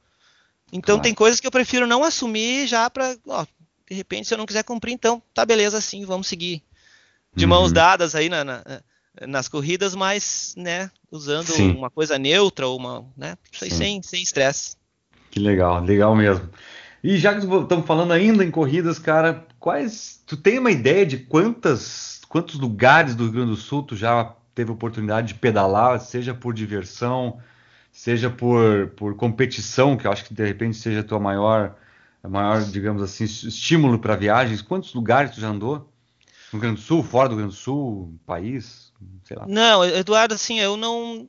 Então 0.73 0.97
claro. 0.97 1.03
tem 1.03 1.15
coisas 1.15 1.39
que 1.39 1.47
eu 1.47 1.53
prefiro 1.53 1.87
não 1.87 2.03
assumir 2.03 2.67
já 2.67 2.91
para, 2.91 3.15
de 3.15 3.95
repente, 3.95 4.27
se 4.27 4.35
eu 4.35 4.39
não 4.39 4.47
quiser 4.47 4.65
cumprir, 4.65 4.93
então 4.93 5.23
tá 5.33 5.47
beleza, 5.47 5.79
assim, 5.79 6.05
vamos 6.05 6.27
seguir 6.27 6.65
de 7.33 7.45
uhum. 7.45 7.51
mãos 7.51 7.71
dadas 7.71 8.17
aí 8.17 8.29
na, 8.29 8.43
na, 8.43 8.83
nas 9.29 9.47
corridas, 9.47 9.95
mas, 9.95 10.53
né, 10.57 10.91
usando 11.13 11.53
Sim. 11.53 11.77
uma 11.77 11.91
coisa 11.91 12.19
neutra 12.19 12.67
ou 12.67 12.77
uma, 12.77 13.07
né, 13.17 13.39
sem 13.53 14.03
sem 14.03 14.21
estresse. 14.21 14.77
Que 15.31 15.39
legal, 15.39 15.81
legal 15.81 16.15
mesmo. 16.17 16.49
E 17.03 17.17
já 17.17 17.33
que 17.33 17.41
estamos 17.41 17.87
falando 17.87 18.13
ainda 18.13 18.45
em 18.45 18.51
corridas, 18.51 18.99
cara, 18.99 19.47
quais. 19.59 20.23
Tu 20.27 20.37
tem 20.37 20.59
uma 20.59 20.71
ideia 20.71 21.07
de 21.07 21.19
quantas, 21.19 22.21
quantos 22.29 22.59
lugares 22.59 23.15
do 23.15 23.25
Rio 23.25 23.33
Grande 23.33 23.51
do 23.51 23.57
Sul 23.57 23.83
tu 23.83 23.97
já 23.97 24.35
teve 24.55 24.71
oportunidade 24.71 25.29
de 25.29 25.35
pedalar, 25.35 25.99
seja 26.01 26.35
por 26.35 26.53
diversão, 26.53 27.41
seja 27.91 28.29
por, 28.29 28.89
por 28.97 29.17
competição, 29.17 29.97
que 29.97 30.07
eu 30.07 30.13
acho 30.13 30.25
que 30.25 30.35
de 30.35 30.45
repente 30.45 30.77
seja 30.77 31.01
a 31.01 31.05
tua 31.05 31.19
maior, 31.19 31.75
maior 32.23 32.63
digamos 32.65 33.03
assim, 33.03 33.25
estímulo 33.25 33.99
para 33.99 34.17
viagens? 34.17 34.61
Quantos 34.61 34.93
lugares 34.93 35.31
tu 35.31 35.41
já 35.41 35.49
andou? 35.49 35.91
No 36.53 36.59
Rio 36.59 36.61
Grande 36.61 36.81
do 36.81 36.83
Sul, 36.83 37.03
fora 37.03 37.29
do 37.29 37.35
Rio 37.35 37.45
Grande 37.45 37.57
do 37.57 37.61
Sul, 37.61 38.15
país, 38.27 38.93
sei 39.25 39.37
lá. 39.37 39.47
Não, 39.47 39.85
Eduardo, 39.85 40.35
assim, 40.35 40.61
eu 40.61 40.77
não. 40.77 41.27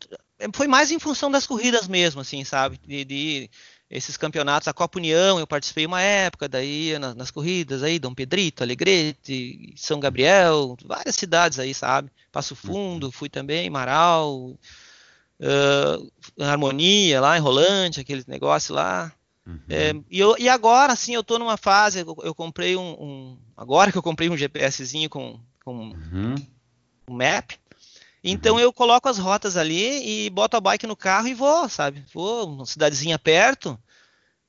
Foi 0.54 0.68
mais 0.68 0.92
em 0.92 1.00
função 1.00 1.30
das 1.30 1.46
corridas 1.46 1.88
mesmo, 1.88 2.20
assim, 2.20 2.44
sabe? 2.44 2.80
De, 2.86 3.06
de 3.06 3.50
esses 3.92 4.16
campeonatos, 4.16 4.70
a 4.70 4.74
Copa 4.74 4.98
União, 4.98 5.38
eu 5.38 5.46
participei 5.46 5.86
uma 5.86 6.02
época, 6.02 6.48
daí 6.48 6.98
nas, 6.98 7.14
nas 7.14 7.30
corridas 7.30 7.84
aí, 7.84 8.00
Dom 8.00 8.14
Pedrito, 8.14 8.64
Alegrete, 8.64 9.74
São 9.76 10.00
Gabriel, 10.00 10.78
várias 10.86 11.16
cidades 11.16 11.60
aí, 11.60 11.74
sabe? 11.74 12.10
Passo 12.32 12.56
Fundo, 12.56 13.08
uhum. 13.08 13.12
fui 13.12 13.28
também, 13.28 13.70
Marau, 13.70 14.58
uh, 15.42 16.12
Harmonia 16.40 17.20
lá 17.20 17.38
em 17.38 17.42
Rolante, 17.42 18.00
aquele 18.00 18.24
negócio 18.28 18.74
lá. 18.74 19.12
Uhum. 19.46 19.60
É, 19.68 19.94
e, 20.10 20.20
eu, 20.20 20.36
e, 20.40 20.48
agora, 20.48 20.94
assim, 20.94 21.14
eu 21.14 21.24
tô 21.24 21.38
numa 21.38 21.58
fase, 21.58 22.00
eu, 22.00 22.16
eu 22.24 22.34
comprei 22.34 22.78
um, 22.78 22.92
um, 22.92 23.38
Agora 23.58 23.92
que 23.92 23.98
eu 23.98 24.04
comprei 24.04 24.30
um 24.30 24.38
GPSzinho 24.38 25.10
com, 25.10 25.40
com 25.66 25.90
uhum. 25.90 26.36
um 27.08 27.14
map, 27.14 27.52
então 28.24 28.56
uhum. 28.56 28.62
eu 28.62 28.74
coloco 28.74 29.10
as 29.10 29.18
rotas 29.18 29.58
ali 29.58 30.26
e 30.26 30.30
boto 30.30 30.56
a 30.56 30.62
bike 30.62 30.86
no 30.86 30.96
carro 30.96 31.28
e 31.28 31.34
vou, 31.34 31.68
sabe? 31.68 32.06
Vou 32.14 32.48
uma 32.48 32.66
cidadezinha 32.66 33.18
perto 33.18 33.80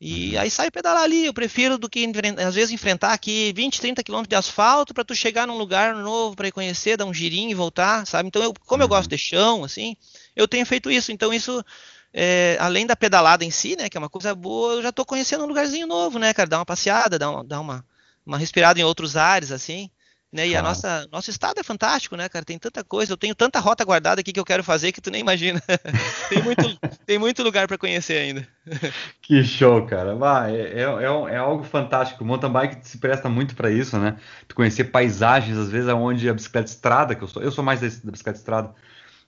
e 0.00 0.34
uhum. 0.34 0.40
aí 0.40 0.50
saio 0.50 0.72
pedalar 0.72 1.02
ali. 1.02 1.26
Eu 1.26 1.32
prefiro 1.32 1.78
do 1.78 1.88
que 1.88 2.10
às 2.44 2.54
vezes 2.54 2.70
enfrentar 2.70 3.12
aqui 3.12 3.52
20, 3.54 3.80
30 3.80 4.02
quilômetros 4.02 4.28
de 4.28 4.36
asfalto 4.36 4.92
para 4.92 5.04
tu 5.04 5.14
chegar 5.14 5.46
num 5.46 5.56
lugar 5.56 5.94
novo 5.94 6.36
para 6.36 6.50
conhecer, 6.52 6.96
dar 6.96 7.06
um 7.06 7.14
girinho 7.14 7.50
e 7.50 7.54
voltar, 7.54 8.06
sabe? 8.06 8.28
Então 8.28 8.42
eu, 8.42 8.52
como 8.66 8.82
eu 8.82 8.88
gosto 8.88 9.08
de 9.08 9.16
chão, 9.16 9.64
assim, 9.64 9.96
eu 10.36 10.46
tenho 10.46 10.66
feito 10.66 10.90
isso. 10.90 11.12
Então 11.12 11.32
isso 11.32 11.64
é, 12.12 12.58
além 12.60 12.86
da 12.86 12.94
pedalada 12.94 13.44
em 13.44 13.50
si, 13.50 13.76
né, 13.76 13.88
que 13.88 13.96
é 13.96 14.00
uma 14.00 14.10
coisa 14.10 14.34
boa, 14.34 14.74
eu 14.74 14.82
já 14.82 14.90
estou 14.90 15.04
conhecendo 15.04 15.44
um 15.44 15.46
lugarzinho 15.46 15.86
novo, 15.86 16.18
né, 16.18 16.34
cara, 16.34 16.48
dar 16.48 16.58
uma 16.58 16.66
passeada, 16.66 17.18
dar 17.18 17.30
uma, 17.30 17.44
dar 17.44 17.60
uma, 17.60 17.84
uma 18.26 18.36
respirada 18.36 18.78
em 18.78 18.84
outros 18.84 19.16
ares, 19.16 19.50
assim, 19.50 19.90
né, 20.32 20.48
e 20.48 20.56
a 20.56 20.62
nossa, 20.62 21.06
nosso 21.12 21.28
estado 21.28 21.60
é 21.60 21.62
fantástico, 21.62 22.16
né, 22.16 22.28
cara, 22.28 22.44
tem 22.44 22.58
tanta 22.58 22.82
coisa, 22.82 23.12
eu 23.12 23.16
tenho 23.16 23.34
tanta 23.34 23.60
rota 23.60 23.84
guardada 23.84 24.20
aqui 24.20 24.32
que 24.32 24.40
eu 24.40 24.44
quero 24.44 24.64
fazer 24.64 24.90
que 24.90 25.00
tu 25.00 25.10
nem 25.10 25.20
imagina, 25.20 25.62
tem, 26.30 26.42
muito, 26.42 26.78
tem 27.04 27.18
muito 27.18 27.42
lugar 27.42 27.68
para 27.68 27.76
conhecer 27.76 28.18
ainda. 28.18 28.48
que 29.20 29.44
show, 29.44 29.84
cara, 29.84 30.16
é, 30.50 30.54
é, 30.54 30.82
é, 30.82 31.34
é, 31.34 31.36
algo 31.36 31.64
fantástico, 31.64 32.24
o 32.24 32.26
mountain 32.26 32.50
bike 32.50 32.88
se 32.88 32.96
presta 32.98 33.28
muito 33.28 33.54
para 33.54 33.70
isso, 33.70 33.98
né, 33.98 34.16
tu 34.48 34.54
conhecer 34.54 34.84
paisagens, 34.84 35.58
às 35.58 35.68
vezes, 35.68 35.88
aonde 35.88 36.28
a 36.28 36.34
bicicleta 36.34 36.70
estrada, 36.70 37.14
que 37.14 37.22
eu 37.22 37.28
sou, 37.28 37.42
eu 37.42 37.52
sou 37.52 37.62
mais 37.62 37.80
da 37.80 38.10
bicicleta 38.10 38.38
estrada, 38.38 38.74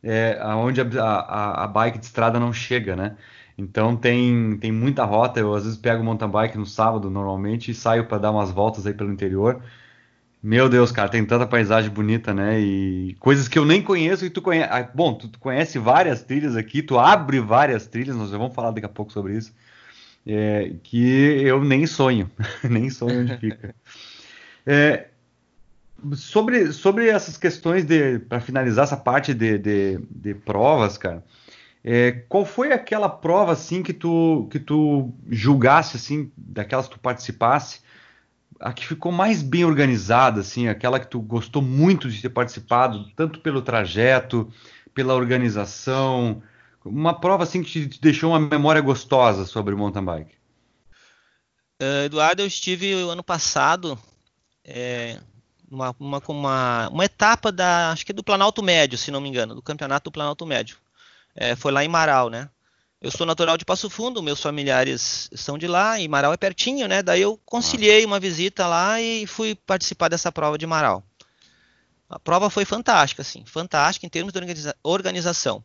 é, 0.03 0.39
onde 0.57 0.81
a, 0.81 0.85
a, 0.85 1.65
a, 1.65 1.67
bike 1.67 1.99
de 1.99 2.05
estrada 2.05 2.39
não 2.39 2.53
chega, 2.53 2.95
né? 2.95 3.17
Então 3.57 3.97
tem, 3.97 4.59
tem 4.59 4.71
muita 4.71 5.05
rota. 5.05 5.41
Eu 5.41 5.55
às 5.55 5.65
vezes 5.65 5.79
pego 5.79 6.03
o 6.03 6.05
mountain 6.05 6.29
bike 6.29 6.59
no 6.59 6.67
sábado 6.67 7.09
normalmente 7.09 7.71
e 7.71 7.75
saio 7.75 8.07
para 8.07 8.19
dar 8.19 8.31
umas 8.31 8.51
voltas 8.51 8.87
aí 8.87 8.93
pelo 8.93 9.13
interior. 9.13 9.63
Meu 10.47 10.69
Deus, 10.69 10.93
cara, 10.93 11.09
tem 11.09 11.25
tanta 11.25 11.47
paisagem 11.47 11.91
bonita, 11.91 12.35
né? 12.35 12.61
E 12.61 13.17
coisas 13.19 13.49
que 13.49 13.59
eu 13.59 13.65
nem 13.65 13.81
conheço 13.81 14.27
e 14.27 14.31
tu 14.31 14.43
conhece. 14.43 14.69
Ah, 14.71 14.87
bom, 14.95 15.15
tu, 15.15 15.39
conhece 15.39 15.79
várias 15.79 16.23
trilhas 16.23 16.55
aqui, 16.55 16.83
tu 16.83 16.99
abre 16.99 17.41
várias 17.41 17.87
trilhas, 17.87 18.15
nós 18.15 18.29
já 18.29 18.37
vamos 18.37 18.55
falar 18.55 18.71
daqui 18.71 18.85
a 18.85 18.91
pouco 18.91 19.11
sobre 19.11 19.39
isso. 19.39 19.55
É, 20.27 20.75
que 20.83 21.41
eu 21.43 21.65
nem 21.65 21.87
sonho, 21.87 22.31
nem 22.63 22.91
sonho 22.91 23.23
onde 23.23 23.39
fica. 23.39 23.75
É, 24.67 25.07
sobre, 26.13 26.75
sobre 26.75 27.09
essas 27.09 27.39
questões 27.39 27.87
de 27.87 28.19
para 28.19 28.39
finalizar 28.39 28.85
essa 28.85 28.99
parte 28.99 29.33
de, 29.33 29.57
de, 29.57 29.99
de 30.11 30.35
provas, 30.35 30.99
cara, 30.99 31.25
é, 31.83 32.13
qual 32.29 32.45
foi 32.45 32.71
aquela 32.71 33.09
prova 33.09 33.53
assim 33.53 33.83
que 33.83 33.95
tu 33.95 34.47
que 34.51 34.59
tu 34.59 35.11
julgasse 35.27 35.97
assim 35.97 36.31
daquelas 36.37 36.87
que 36.87 36.97
tu 36.97 37.01
participasse, 37.01 37.81
a 38.65 38.73
que 38.73 38.87
ficou 38.87 39.13
mais 39.13 39.43
bem 39.43 39.63
organizada 39.63 40.41
assim, 40.41 40.69
aquela 40.69 40.99
que 40.99 41.07
tu 41.07 41.21
gostou 41.21 41.61
muito 41.61 42.09
de 42.09 42.23
ter 42.23 42.31
participado, 42.31 43.11
tanto 43.15 43.39
pelo 43.41 43.61
trajeto, 43.61 44.51
pela 44.95 45.13
organização, 45.13 46.43
uma 46.83 47.13
prova 47.13 47.43
assim 47.43 47.63
que 47.63 47.87
te 47.87 48.01
deixou 48.01 48.31
uma 48.31 48.41
memória 48.41 48.81
gostosa 48.81 49.45
sobre 49.45 49.75
o 49.75 49.79
mountain 49.79 50.03
bike? 50.03 50.35
Uh, 51.83 52.07
Eduardo, 52.07 52.41
eu 52.41 52.47
estive 52.47 52.95
ano 52.95 53.23
passado 53.23 53.99
é, 54.65 55.21
uma, 55.71 55.95
uma, 56.01 56.23
uma, 56.27 56.89
uma 56.89 57.05
etapa 57.05 57.53
da, 57.53 57.93
acho 57.93 58.07
que 58.07 58.13
é 58.13 58.15
do 58.15 58.25
Planalto 58.25 58.63
Médio, 58.63 58.97
se 58.97 59.11
não 59.11 59.21
me 59.21 59.29
engano, 59.29 59.55
do 59.55 59.61
campeonato 59.61 60.05
do 60.11 60.13
Planalto 60.13 60.47
Médio. 60.47 60.79
É, 61.37 61.55
foi 61.55 61.71
lá 61.71 61.85
em 61.85 61.89
Marau, 61.89 62.31
né? 62.31 62.49
Eu 63.05 63.11
sou 63.11 63.27
natural 63.27 63.59
de 63.59 63.67
Passo 63.67 63.91
Fundo, 63.91 64.23
meus 64.23 64.41
familiares 64.41 65.29
são 65.35 65.59
de 65.59 65.67
lá 65.67 66.01
e 66.01 66.09
Marau 66.09 66.33
é 66.33 66.39
pertinho, 66.39 66.89
né? 66.89 67.03
Daí 67.03 67.21
eu 67.21 67.39
conciliei 67.45 68.03
uma 68.03 68.19
visita 68.19 68.67
lá 68.67 68.99
e 68.99 69.27
fui 69.27 69.55
participar 69.55 70.09
dessa 70.09 70.33
prova 70.33 70.57
de 70.57 70.67
Marau. 70.67 71.05
A 72.09 72.19
prova 72.19 72.49
foi 72.49 72.65
fantástica, 72.65 73.21
assim, 73.21 73.45
fantástica 73.45 74.07
em 74.07 74.09
termos 74.09 74.33
de 74.33 74.39
organiza 74.39 74.75
organização. 74.83 75.63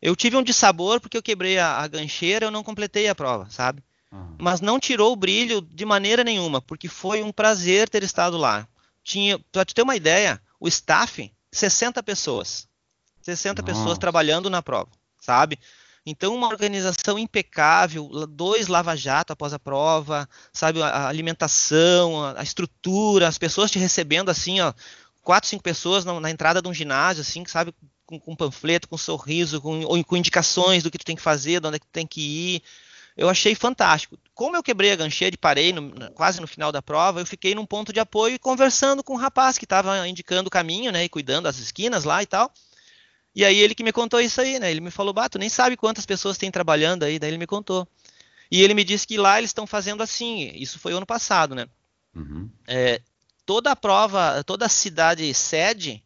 Eu 0.00 0.14
tive 0.14 0.36
um 0.36 0.44
dissabor 0.44 1.00
porque 1.00 1.16
eu 1.16 1.22
quebrei 1.24 1.58
a, 1.58 1.78
a 1.78 1.88
gancheira, 1.88 2.46
eu 2.46 2.52
não 2.52 2.62
completei 2.62 3.08
a 3.08 3.16
prova, 3.16 3.50
sabe? 3.50 3.82
Uhum. 4.12 4.36
Mas 4.38 4.60
não 4.60 4.78
tirou 4.78 5.12
o 5.12 5.16
brilho 5.16 5.60
de 5.60 5.84
maneira 5.84 6.22
nenhuma, 6.22 6.62
porque 6.62 6.86
foi 6.86 7.20
um 7.20 7.32
prazer 7.32 7.88
ter 7.88 8.04
estado 8.04 8.36
lá 8.36 8.64
tinha, 9.02 9.40
para 9.50 9.64
te 9.64 9.74
ter 9.74 9.82
uma 9.82 9.96
ideia, 9.96 10.40
o 10.60 10.68
staff, 10.68 11.32
60 11.50 12.00
pessoas. 12.04 12.68
60 13.22 13.60
Nossa. 13.60 13.74
pessoas 13.74 13.98
trabalhando 13.98 14.48
na 14.48 14.62
prova, 14.62 14.90
sabe? 15.20 15.58
Então, 16.06 16.34
uma 16.34 16.46
organização 16.46 17.18
impecável, 17.18 18.08
dois 18.28 18.68
lava-jato 18.68 19.32
após 19.32 19.52
a 19.52 19.58
prova, 19.58 20.28
sabe? 20.52 20.80
A 20.80 21.08
alimentação, 21.08 22.24
a 22.36 22.42
estrutura, 22.42 23.26
as 23.26 23.36
pessoas 23.36 23.70
te 23.70 23.78
recebendo 23.78 24.30
assim, 24.30 24.60
ó, 24.60 24.72
quatro, 25.22 25.48
cinco 25.48 25.64
pessoas 25.64 26.04
na, 26.04 26.20
na 26.20 26.30
entrada 26.30 26.62
de 26.62 26.68
um 26.68 26.74
ginásio, 26.74 27.22
assim, 27.22 27.44
sabe? 27.44 27.74
Com, 28.06 28.20
com 28.20 28.36
panfleto, 28.36 28.88
com 28.88 28.96
sorriso, 28.96 29.60
com, 29.60 30.04
com 30.04 30.16
indicações 30.16 30.84
do 30.84 30.90
que 30.90 30.98
tu 30.98 31.04
tem 31.04 31.16
que 31.16 31.22
fazer, 31.22 31.60
de 31.60 31.66
onde 31.66 31.76
é 31.76 31.78
que 31.80 31.86
tu 31.86 31.92
tem 31.92 32.06
que 32.06 32.20
ir 32.54 32.62
eu 33.16 33.30
achei 33.30 33.54
fantástico. 33.54 34.18
Como 34.34 34.56
eu 34.56 34.62
quebrei 34.62 34.92
a 34.92 34.96
gancheira 34.96 35.34
e 35.34 35.38
parei 35.38 35.72
no, 35.72 36.12
quase 36.12 36.40
no 36.40 36.46
final 36.46 36.70
da 36.70 36.82
prova, 36.82 37.20
eu 37.20 37.26
fiquei 37.26 37.54
num 37.54 37.64
ponto 37.64 37.92
de 37.92 37.98
apoio 37.98 38.38
conversando 38.38 39.02
com 39.02 39.14
o 39.14 39.16
um 39.16 39.18
rapaz 39.18 39.56
que 39.56 39.64
estava 39.64 40.06
indicando 40.06 40.48
o 40.48 40.50
caminho, 40.50 40.92
né, 40.92 41.04
e 41.04 41.08
cuidando 41.08 41.44
das 41.44 41.58
esquinas 41.58 42.04
lá 42.04 42.22
e 42.22 42.26
tal. 42.26 42.52
E 43.36 43.44
aí 43.44 43.60
ele 43.60 43.74
que 43.74 43.84
me 43.84 43.92
contou 43.92 44.20
isso 44.20 44.40
aí, 44.40 44.58
né? 44.58 44.70
Ele 44.70 44.80
me 44.80 44.90
falou, 44.90 45.12
Bato, 45.12 45.38
nem 45.38 45.48
sabe 45.48 45.76
quantas 45.76 46.06
pessoas 46.06 46.38
tem 46.38 46.50
trabalhando 46.50 47.02
aí, 47.02 47.18
daí 47.18 47.30
ele 47.30 47.38
me 47.38 47.46
contou. 47.46 47.86
E 48.50 48.62
ele 48.62 48.74
me 48.74 48.82
disse 48.82 49.06
que 49.06 49.18
lá 49.18 49.38
eles 49.38 49.50
estão 49.50 49.66
fazendo 49.66 50.02
assim, 50.02 50.50
isso 50.54 50.78
foi 50.78 50.92
ano 50.92 51.04
passado, 51.04 51.54
né? 51.54 51.66
Uhum. 52.14 52.50
É, 52.66 53.02
toda 53.44 53.70
a 53.70 53.76
prova, 53.76 54.42
toda 54.42 54.64
a 54.64 54.70
cidade 54.70 55.32
sede, 55.34 56.02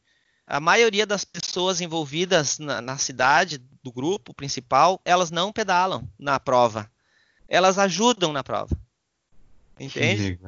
a 0.46 0.58
maioria 0.58 1.06
das 1.06 1.24
pessoas 1.24 1.80
envolvidas 1.80 2.58
na, 2.58 2.80
na 2.80 2.98
cidade, 2.98 3.58
do 3.82 3.92
grupo 3.92 4.34
principal, 4.34 5.00
elas 5.04 5.30
não 5.30 5.52
pedalam 5.52 6.06
na 6.18 6.38
prova 6.40 6.90
elas 7.50 7.78
ajudam 7.78 8.32
na 8.32 8.44
prova. 8.44 8.74
Entende? 9.80 10.38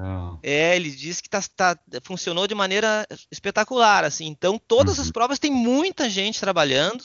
É, 0.42 0.77
ele 0.77 0.90
diz 0.90 1.23
que 1.23 1.29
tá, 1.29 1.40
tá, 1.57 1.79
funcionou 2.05 2.47
de 2.47 2.55
maneira 2.55 3.07
espetacular, 3.31 4.05
assim. 4.05 4.27
Então, 4.27 4.59
todas 4.59 4.99
uhum. 4.99 5.05
as 5.05 5.11
provas 5.11 5.38
tem 5.38 5.51
muita 5.51 6.11
gente 6.11 6.38
trabalhando, 6.38 7.03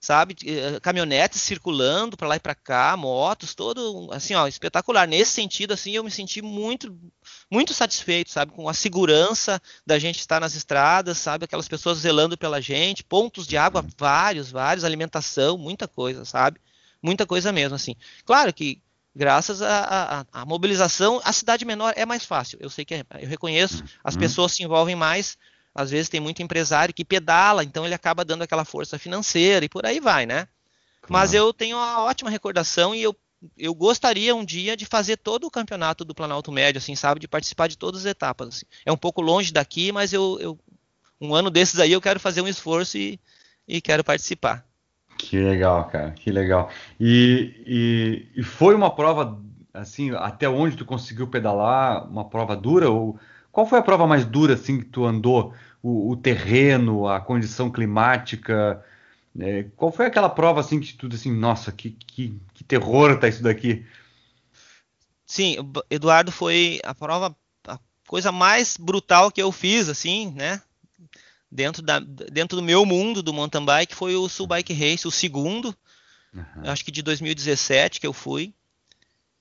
sabe? 0.00 0.34
Eh, 0.44 0.80
caminhonetes 0.80 1.40
circulando 1.40 2.16
para 2.16 2.26
lá 2.26 2.34
e 2.34 2.40
para 2.40 2.56
cá, 2.56 2.96
motos, 2.96 3.54
todo, 3.54 4.08
assim, 4.10 4.34
ó, 4.34 4.48
espetacular. 4.48 5.06
Nesse 5.06 5.30
sentido, 5.30 5.72
assim, 5.72 5.92
eu 5.92 6.02
me 6.02 6.10
senti 6.10 6.42
muito, 6.42 6.92
muito 7.48 7.72
satisfeito, 7.72 8.32
sabe? 8.32 8.50
Com 8.50 8.68
a 8.68 8.74
segurança 8.74 9.62
da 9.86 9.96
gente 9.96 10.18
estar 10.18 10.40
nas 10.40 10.56
estradas, 10.56 11.18
sabe? 11.18 11.44
Aquelas 11.44 11.68
pessoas 11.68 11.98
zelando 11.98 12.36
pela 12.36 12.60
gente, 12.60 13.04
pontos 13.04 13.46
de 13.46 13.56
água, 13.56 13.82
uhum. 13.82 13.88
vários, 13.96 14.50
vários, 14.50 14.84
alimentação, 14.84 15.56
muita 15.56 15.86
coisa, 15.86 16.24
sabe? 16.24 16.58
Muita 17.00 17.24
coisa 17.24 17.52
mesmo, 17.52 17.76
assim. 17.76 17.94
Claro 18.24 18.52
que 18.52 18.82
graças 19.14 19.60
à 19.62 20.44
mobilização, 20.46 21.20
a 21.24 21.32
cidade 21.32 21.64
menor 21.64 21.92
é 21.96 22.06
mais 22.06 22.24
fácil. 22.24 22.58
Eu 22.60 22.70
sei 22.70 22.84
que 22.84 22.94
é, 22.94 23.04
eu 23.20 23.28
reconheço, 23.28 23.82
as 24.02 24.14
uhum. 24.14 24.20
pessoas 24.20 24.52
se 24.52 24.62
envolvem 24.62 24.96
mais. 24.96 25.36
Às 25.74 25.90
vezes 25.90 26.08
tem 26.08 26.20
muito 26.20 26.42
empresário 26.42 26.92
que 26.92 27.04
pedala, 27.04 27.62
então 27.62 27.84
ele 27.84 27.94
acaba 27.94 28.24
dando 28.24 28.42
aquela 28.42 28.64
força 28.64 28.98
financeira 28.98 29.64
e 29.64 29.68
por 29.68 29.86
aí 29.86 30.00
vai, 30.00 30.26
né? 30.26 30.48
Claro. 31.02 31.08
Mas 31.08 31.32
eu 31.32 31.52
tenho 31.52 31.76
uma 31.76 32.02
ótima 32.02 32.28
recordação 32.28 32.94
e 32.94 33.02
eu, 33.02 33.16
eu 33.56 33.72
gostaria 33.72 34.34
um 34.34 34.44
dia 34.44 34.76
de 34.76 34.84
fazer 34.84 35.16
todo 35.16 35.46
o 35.46 35.50
campeonato 35.50 36.04
do 36.04 36.14
Planalto 36.14 36.50
Médio, 36.50 36.78
assim, 36.78 36.96
sabe? 36.96 37.20
De 37.20 37.28
participar 37.28 37.68
de 37.68 37.78
todas 37.78 38.00
as 38.00 38.10
etapas. 38.10 38.48
Assim. 38.48 38.66
É 38.84 38.90
um 38.90 38.96
pouco 38.96 39.20
longe 39.20 39.52
daqui, 39.52 39.92
mas 39.92 40.12
eu, 40.12 40.38
eu 40.40 40.58
um 41.20 41.34
ano 41.34 41.50
desses 41.50 41.78
aí 41.78 41.92
eu 41.92 42.00
quero 42.00 42.18
fazer 42.18 42.40
um 42.40 42.48
esforço 42.48 42.96
e, 42.96 43.20
e 43.68 43.80
quero 43.80 44.02
participar. 44.02 44.66
Que 45.20 45.38
legal, 45.38 45.84
cara, 45.84 46.12
que 46.12 46.30
legal. 46.30 46.70
E, 46.98 47.54
e, 47.66 48.40
e, 48.40 48.42
foi 48.42 48.74
uma 48.74 48.90
prova, 48.94 49.38
assim, 49.72 50.12
até 50.12 50.48
onde 50.48 50.76
tu 50.78 50.84
conseguiu 50.86 51.28
pedalar, 51.28 52.08
uma 52.10 52.24
prova 52.24 52.56
dura? 52.56 52.88
Ou 52.90 53.18
qual 53.52 53.66
foi 53.66 53.78
a 53.78 53.82
prova 53.82 54.06
mais 54.06 54.24
dura, 54.24 54.54
assim, 54.54 54.78
que 54.78 54.86
tu 54.86 55.04
andou? 55.04 55.52
O, 55.82 56.10
o 56.12 56.16
terreno, 56.16 57.06
a 57.06 57.20
condição 57.20 57.70
climática? 57.70 58.82
É, 59.38 59.66
qual 59.76 59.92
foi 59.92 60.06
aquela 60.06 60.30
prova, 60.30 60.60
assim, 60.60 60.80
que 60.80 60.94
tu, 60.94 61.06
assim, 61.12 61.30
nossa, 61.32 61.70
que, 61.70 61.90
que, 61.90 62.40
que 62.54 62.64
terror 62.64 63.18
tá 63.18 63.28
isso 63.28 63.42
daqui? 63.42 63.84
Sim, 65.26 65.56
Eduardo, 65.90 66.32
foi 66.32 66.80
a 66.82 66.94
prova, 66.94 67.36
a 67.68 67.78
coisa 68.08 68.32
mais 68.32 68.78
brutal 68.78 69.30
que 69.30 69.42
eu 69.42 69.52
fiz, 69.52 69.88
assim, 69.90 70.32
né? 70.34 70.62
Dentro, 71.50 71.82
da, 71.82 71.98
dentro 71.98 72.56
do 72.56 72.62
meu 72.62 72.86
mundo 72.86 73.22
do 73.22 73.32
mountain 73.32 73.64
bike 73.64 73.94
foi 73.94 74.14
o 74.14 74.28
Sul 74.28 74.46
Bike 74.46 74.72
Race, 74.72 75.06
o 75.06 75.10
segundo, 75.10 75.74
uhum. 76.32 76.70
acho 76.70 76.84
que 76.84 76.92
de 76.92 77.02
2017 77.02 78.00
que 78.00 78.06
eu 78.06 78.12
fui, 78.12 78.54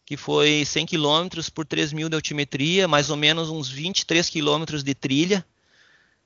que 0.05 0.17
foi 0.17 0.65
100 0.65 0.87
km 0.87 1.27
por 1.53 1.65
3 1.65 1.93
mil 1.93 2.09
de 2.09 2.15
altimetria, 2.15 2.87
mais 2.87 3.11
ou 3.11 3.15
menos 3.15 3.49
uns 3.49 3.69
23 3.69 4.27
km 4.27 4.81
de 4.83 4.95
trilha. 4.95 5.45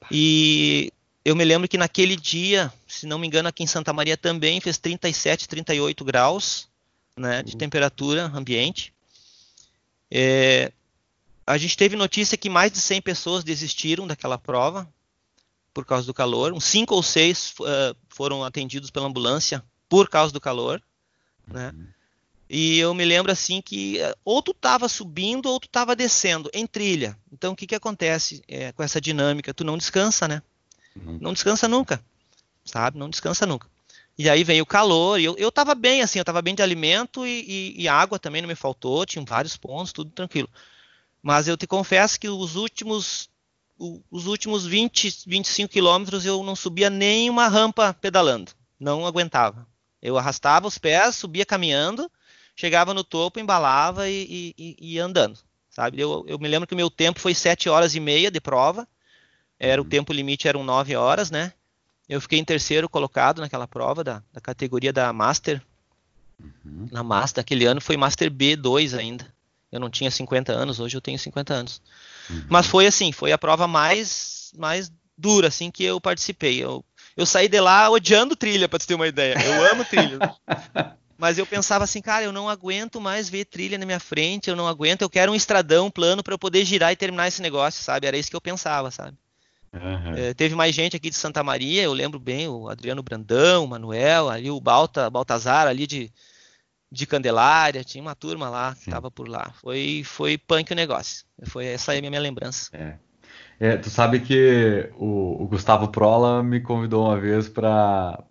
E 0.10 0.90
eu 1.26 1.36
me 1.36 1.44
lembro 1.44 1.68
que 1.68 1.78
naquele 1.78 2.16
dia, 2.16 2.72
se 2.88 3.06
não 3.06 3.20
me 3.20 3.28
engano, 3.28 3.50
aqui 3.50 3.62
em 3.62 3.68
Santa 3.68 3.92
Maria 3.92 4.16
também 4.16 4.62
fez 4.62 4.78
37, 4.78 5.50
38 5.50 6.06
graus 6.06 6.70
né, 7.18 7.44
de 7.44 7.54
uhum. 7.54 7.58
temperatura 7.58 8.32
ambiente. 8.34 8.94
É, 10.10 10.72
a 11.46 11.58
gente 11.58 11.76
teve 11.76 11.98
notícia 11.98 12.38
que 12.38 12.50
mais 12.50 12.72
de 12.72 12.80
100 12.80 13.02
pessoas 13.02 13.44
desistiram 13.44 14.08
daquela 14.08 14.38
prova 14.38 14.88
por 15.74 15.86
causa 15.86 16.06
do 16.06 16.14
calor. 16.14 16.54
Uns 16.54 16.66
5 16.66 16.94
ou 16.94 17.02
6 17.02 17.56
uh, 17.60 17.66
eh, 17.66 17.96
foram 18.08 18.44
atendidos 18.44 18.92
pela 18.92 19.08
ambulância 19.08 19.64
por 19.90 20.10
causa 20.10 20.32
do 20.32 20.40
calor. 20.40 20.82
Né? 21.48 21.74
Uhum. 21.74 21.88
E 22.50 22.78
eu 22.78 22.94
me 22.94 23.04
lembro 23.04 23.32
assim 23.32 23.62
que 23.62 23.98
uh, 23.98 24.16
ou 24.24 24.42
tu 24.42 24.52
estava 24.52 24.88
subindo 24.88 25.48
ou 25.48 25.60
tu 25.60 25.66
estava 25.66 25.96
descendo 25.96 26.50
em 26.54 26.68
trilha. 26.68 27.18
Então 27.32 27.54
o 27.54 27.56
que, 27.56 27.66
que 27.66 27.76
acontece 27.76 28.44
é, 28.48 28.72
com 28.72 28.84
essa 28.84 29.02
dinâmica? 29.02 29.54
Tu 29.54 29.64
não 29.64 29.78
descansa, 29.78 30.28
né? 30.28 30.42
Uhum. 30.96 31.18
Não 31.20 31.34
descansa 31.34 31.68
nunca, 31.68 32.04
sabe? 32.64 33.00
Não 33.00 33.10
descansa 33.10 33.46
nunca. 33.46 33.68
E 34.16 34.30
aí 34.30 34.44
vem 34.44 34.62
o 34.62 34.66
calor, 34.66 35.20
e 35.20 35.26
eu, 35.26 35.36
eu 35.40 35.52
tava 35.52 35.74
bem, 35.74 36.04
assim, 36.04 36.20
eu 36.20 36.26
tava 36.26 36.42
bem 36.42 36.54
de 36.54 36.62
alimento 36.62 37.26
e, 37.26 37.74
e, 37.76 37.82
e 37.82 37.88
água 37.88 38.20
também 38.20 38.44
não 38.44 38.48
me 38.48 38.54
faltou, 38.54 39.06
tinha 39.06 39.26
vários 39.26 39.58
pontos, 39.58 39.92
tudo 39.92 40.12
tranquilo. 40.12 40.48
Mas 41.22 41.48
eu 41.48 41.58
te 41.58 41.66
confesso 41.66 42.20
que 42.20 42.30
os 42.30 42.56
últimos 42.56 43.30
os 43.78 44.28
últimos 44.28 44.66
20, 44.66 45.24
25 45.28 45.72
quilômetros 45.72 46.26
eu 46.26 46.44
não 46.44 46.56
subia 46.56 46.90
nem 46.90 47.30
uma 47.30 47.48
rampa 47.48 47.94
pedalando. 47.94 48.52
Não 48.80 49.06
aguentava. 49.06 49.68
Eu 50.02 50.18
arrastava 50.18 50.68
os 50.68 50.78
pés, 50.78 51.16
subia 51.16 51.46
caminhando, 51.46 52.12
chegava 52.56 52.94
no 52.94 53.04
topo, 53.04 53.40
embalava 53.40 54.10
e, 54.10 54.54
e, 54.58 54.76
e 54.80 54.94
ia 54.94 55.06
andando. 55.06 55.40
Sabe? 55.70 56.00
Eu, 56.00 56.24
eu, 56.28 56.38
me 56.38 56.48
lembro 56.48 56.68
que 56.68 56.74
o 56.74 56.78
meu 56.78 56.90
tempo 56.90 57.20
foi 57.20 57.34
7 57.34 57.68
horas 57.68 57.96
e 57.96 58.00
meia 58.00 58.30
de 58.30 58.40
prova. 58.40 58.88
Era 59.60 59.82
o 59.82 59.84
uhum. 59.84 59.90
tempo 59.90 60.14
limite 60.14 60.48
eram 60.48 60.64
9 60.64 60.96
horas, 60.96 61.32
né? 61.32 61.54
Eu 62.08 62.20
fiquei 62.22 62.38
em 62.38 62.46
terceiro 62.46 62.90
colocado 62.90 63.40
naquela 63.40 63.68
prova 63.68 64.04
da, 64.04 64.22
da 64.32 64.42
categoria 64.42 64.92
da 64.92 65.12
Master. 65.14 65.62
Uhum. 66.40 66.88
Na 66.92 67.02
Master, 67.02 67.42
aquele 67.42 67.66
ano 67.66 67.82
foi 67.82 67.98
Master 67.98 68.30
B2 68.30 68.98
ainda. 68.98 69.34
Eu 69.74 69.80
não 69.80 69.90
tinha 69.90 70.12
50 70.12 70.54
anos, 70.54 70.80
hoje 70.80 70.96
eu 70.96 71.02
tenho 71.02 71.18
50 71.18 71.52
anos. 71.52 71.82
Uhum. 72.30 72.46
Mas 72.48 72.68
foi 72.68 72.86
assim, 72.86 73.12
foi 73.12 73.32
a 73.32 73.38
prova 73.40 73.68
mais, 73.68 74.52
mais 74.56 74.92
dura 75.18 75.48
assim 75.48 75.72
que 75.72 75.84
eu 75.84 76.00
participei. 76.00 76.64
Eu, 76.64 76.86
eu 77.18 77.26
saí 77.26 77.48
de 77.48 77.60
lá 77.60 77.90
odiando 77.90 78.36
trilha, 78.36 78.70
para 78.70 78.78
ter 78.78 78.94
uma 78.94 79.08
ideia. 79.08 79.36
Eu 79.44 79.72
amo 79.72 79.84
trilha. 79.84 80.20
Mas 81.18 81.40
eu 81.40 81.46
pensava 81.46 81.86
assim, 81.86 82.02
cara, 82.02 82.24
eu 82.24 82.32
não 82.32 82.48
aguento 82.48 83.02
mais 83.02 83.30
ver 83.30 83.46
trilha 83.46 83.78
na 83.78 83.86
minha 83.86 84.00
frente, 84.00 84.50
eu 84.50 84.56
não 84.56 84.68
aguento, 84.68 85.02
eu 85.02 85.10
quero 85.10 85.32
um 85.32 85.36
estradão 85.36 85.90
plano 85.90 86.22
para 86.22 86.34
eu 86.34 86.40
poder 86.40 86.66
girar 86.66 86.92
e 86.92 86.96
terminar 86.96 87.28
esse 87.28 87.42
negócio, 87.42 87.82
sabe? 87.82 88.06
Era 88.06 88.18
isso 88.18 88.30
que 88.30 88.36
eu 88.36 88.42
pensava, 88.42 88.92
sabe? 88.92 89.18
Uhum. 89.74 90.16
É, 90.16 90.34
teve 90.36 90.54
mais 90.54 90.76
gente 90.76 90.96
aqui 90.96 91.10
de 91.10 91.16
Santa 91.16 91.42
Maria, 91.42 91.82
eu 91.82 91.94
lembro 91.94 92.20
bem, 92.20 92.48
o 92.48 92.70
Adriano 92.70 93.02
Brandão, 93.02 93.64
o 93.64 93.68
Manuel, 93.68 94.30
ali 94.30 94.52
o 94.52 94.60
Balta, 94.60 95.10
Baltazar 95.10 95.66
ali 95.66 95.88
de, 95.88 96.12
de 96.94 97.08
Candelária, 97.08 97.84
tinha 97.84 98.04
uma 98.04 98.14
turma 98.14 98.50
lá 98.50 98.76
que 98.76 98.82
estava 98.82 99.10
por 99.10 99.28
lá. 99.28 99.52
Foi, 99.60 100.04
foi 100.06 100.38
punk 100.38 100.72
o 100.72 100.76
negócio. 100.76 101.26
Foi 101.46 101.66
essa 101.66 101.92
aí 101.92 102.06
a 102.06 102.10
minha 102.10 102.22
lembrança. 102.22 102.70
É. 102.72 102.94
É, 103.60 103.78
tu 103.78 103.90
sabe 103.90 104.20
que 104.20 104.90
o, 104.96 105.44
o, 105.44 105.48
Gustavo 105.48 105.88
Prola 105.88 106.44
me 106.44 106.60
convidou 106.60 107.06
uma 107.06 107.20
vez 107.20 107.50
para 107.50 108.24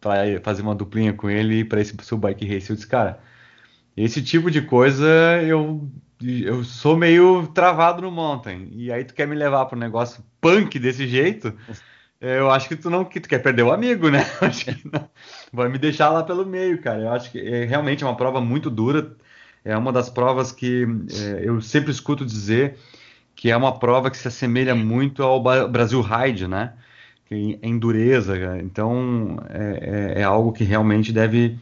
fazer 0.45 0.63
uma 0.63 0.75
duplinha 0.75 1.13
com 1.13 1.29
ele 1.29 1.65
para 1.65 1.81
esse 1.81 1.97
seu 2.03 2.17
bike 2.17 2.47
race. 2.47 2.71
Eu 2.71 2.77
disse, 2.77 2.87
cara, 2.87 3.19
esse 3.97 4.23
tipo 4.23 4.51
de 4.51 4.63
coisa 4.63 5.09
eu, 5.43 5.89
eu 6.21 6.63
sou 6.63 6.97
meio 6.97 7.47
travado 7.49 8.03
no 8.03 8.13
mountain. 8.13 8.69
E 8.73 8.93
aí 8.93 9.05
tu 9.05 9.15
quer 9.15 9.27
me 9.27 9.35
levar 9.35 9.67
para 9.67 9.77
um 9.77 9.81
negócio 9.81 10.25
punk 10.41 10.79
desse 10.79 11.09
jeito? 11.09 11.53
É, 12.23 12.39
eu 12.39 12.49
acho 12.53 12.69
que 12.69 12.77
tu 12.77 12.89
não 12.89 13.05
que 13.05 13.19
tu 13.19 13.29
quer 13.29 13.41
perder 13.41 13.65
o 13.65 13.73
amigo, 13.73 14.09
né? 14.09 14.25
Vai 15.53 15.69
me 15.69 15.77
deixar 15.77 16.09
lá 16.09 16.23
pelo 16.23 16.47
meio, 16.47 16.81
cara. 16.81 17.03
Eu 17.03 17.11
acho 17.11 17.33
que 17.33 17.41
é 17.41 17.65
realmente 17.65 18.05
é 18.05 18.07
uma 18.07 18.17
prova 18.17 18.41
muito 18.41 18.71
dura. 18.71 19.17
É 19.65 19.77
uma 19.77 19.93
das 19.93 20.09
provas 20.09 20.53
que 20.53 20.87
é, 21.13 21.43
eu 21.43 21.61
sempre 21.61 21.91
escuto 21.91 22.25
dizer 22.25 22.79
que 23.35 23.51
é 23.51 23.57
uma 23.57 23.77
prova 23.77 24.09
que 24.09 24.17
se 24.17 24.29
assemelha 24.29 24.73
muito 24.73 25.21
ao 25.21 25.43
Brasil 25.69 26.01
Ride, 26.01 26.47
né? 26.47 26.75
Em, 27.29 27.77
dureza. 27.77 28.37
Então 28.61 29.39
é, 29.51 30.15
é, 30.17 30.21
é 30.21 30.23
algo 30.23 30.53
que 30.53 30.63
realmente 30.63 31.13
deve, 31.13 31.59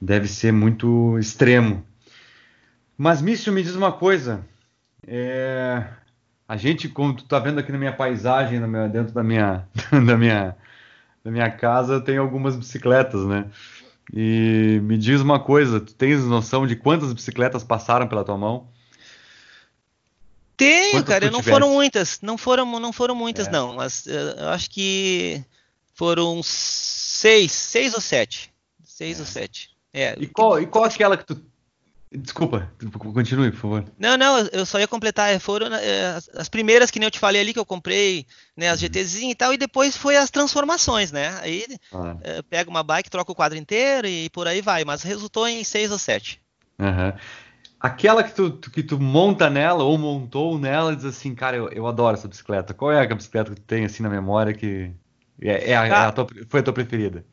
deve 0.00 0.26
ser 0.26 0.52
muito 0.52 1.16
extremo. 1.18 1.84
Mas, 2.98 3.22
Mício, 3.22 3.52
me 3.52 3.62
diz 3.62 3.76
uma 3.76 3.92
coisa. 3.92 4.44
É, 5.06 5.84
a 6.52 6.56
gente, 6.58 6.86
como 6.86 7.14
tu 7.14 7.24
tá 7.24 7.38
vendo 7.38 7.60
aqui 7.60 7.72
na 7.72 7.78
minha 7.78 7.94
paisagem, 7.94 8.60
minha, 8.60 8.86
dentro 8.86 9.14
da 9.14 9.22
minha, 9.22 9.66
da 9.90 10.18
minha, 10.18 10.54
da 11.24 11.30
minha 11.30 11.50
casa, 11.50 11.98
tem 11.98 12.18
algumas 12.18 12.54
bicicletas, 12.54 13.24
né? 13.24 13.46
E 14.12 14.78
me 14.82 14.98
diz 14.98 15.22
uma 15.22 15.40
coisa, 15.40 15.80
tu 15.80 15.94
tens 15.94 16.22
noção 16.26 16.66
de 16.66 16.76
quantas 16.76 17.10
bicicletas 17.10 17.64
passaram 17.64 18.06
pela 18.06 18.22
tua 18.22 18.36
mão? 18.36 18.68
Tenho, 20.54 20.90
quantas 20.90 21.08
cara, 21.08 21.30
não 21.30 21.38
tivesse? 21.38 21.50
foram 21.50 21.70
muitas, 21.70 22.20
não 22.20 22.36
foram, 22.36 22.66
não 22.78 22.92
foram 22.92 23.14
muitas 23.14 23.46
é. 23.46 23.50
não, 23.50 23.76
mas 23.76 24.04
uh, 24.04 24.10
eu 24.10 24.48
acho 24.50 24.68
que 24.68 25.42
foram 25.94 26.42
seis, 26.44 27.50
seis 27.50 27.94
ou 27.94 28.00
sete, 28.02 28.52
seis 28.84 29.16
é. 29.16 29.20
ou 29.20 29.26
sete. 29.26 29.70
É. 29.90 30.16
E 30.20 30.26
qual, 30.26 30.60
e 30.60 30.66
qual 30.66 30.84
aquela 30.84 31.16
que 31.16 31.24
tu 31.24 31.42
Desculpa, 32.14 32.70
continue, 33.14 33.50
por 33.50 33.58
favor. 33.58 33.84
Não, 33.98 34.18
não, 34.18 34.38
eu 34.52 34.66
só 34.66 34.78
ia 34.78 34.86
completar. 34.86 35.38
Foram 35.40 35.74
é, 35.74 36.18
as 36.34 36.48
primeiras 36.48 36.90
que 36.90 36.98
nem 36.98 37.06
eu 37.06 37.10
te 37.10 37.18
falei 37.18 37.40
ali 37.40 37.54
que 37.54 37.58
eu 37.58 37.64
comprei, 37.64 38.26
né, 38.54 38.68
as 38.68 38.82
uhum. 38.82 38.88
GTzinhas 38.88 39.32
e 39.32 39.34
tal, 39.34 39.54
e 39.54 39.56
depois 39.56 39.96
foi 39.96 40.16
as 40.16 40.30
transformações, 40.30 41.10
né? 41.10 41.38
Aí 41.40 41.64
ah. 41.92 42.16
é, 42.20 42.42
pega 42.42 42.68
uma 42.68 42.82
bike, 42.82 43.08
troca 43.08 43.32
o 43.32 43.34
quadro 43.34 43.56
inteiro 43.56 44.06
e 44.06 44.28
por 44.28 44.46
aí 44.46 44.60
vai, 44.60 44.84
mas 44.84 45.02
resultou 45.02 45.48
em 45.48 45.64
seis 45.64 45.90
ou 45.90 45.98
sete. 45.98 46.38
Uhum. 46.78 47.12
Aquela 47.80 48.22
que 48.22 48.34
tu, 48.34 48.52
que 48.70 48.82
tu 48.82 49.00
monta 49.00 49.48
nela 49.48 49.82
ou 49.82 49.96
montou 49.96 50.58
nela, 50.58 50.94
diz 50.94 51.06
assim, 51.06 51.34
cara, 51.34 51.56
eu, 51.56 51.68
eu 51.70 51.86
adoro 51.86 52.14
essa 52.14 52.28
bicicleta. 52.28 52.74
Qual 52.74 52.92
é 52.92 53.00
a 53.00 53.14
bicicleta 53.14 53.50
que 53.50 53.60
tu 53.60 53.64
tem 53.64 53.84
assim 53.86 54.02
na 54.02 54.10
memória 54.10 54.52
que 54.52 54.92
é, 55.40 55.70
é 55.70 55.76
a, 55.76 55.86
é 55.86 55.90
a 55.90 56.12
tua, 56.12 56.26
foi 56.48 56.60
a 56.60 56.62
tua 56.62 56.74
preferida? 56.74 57.24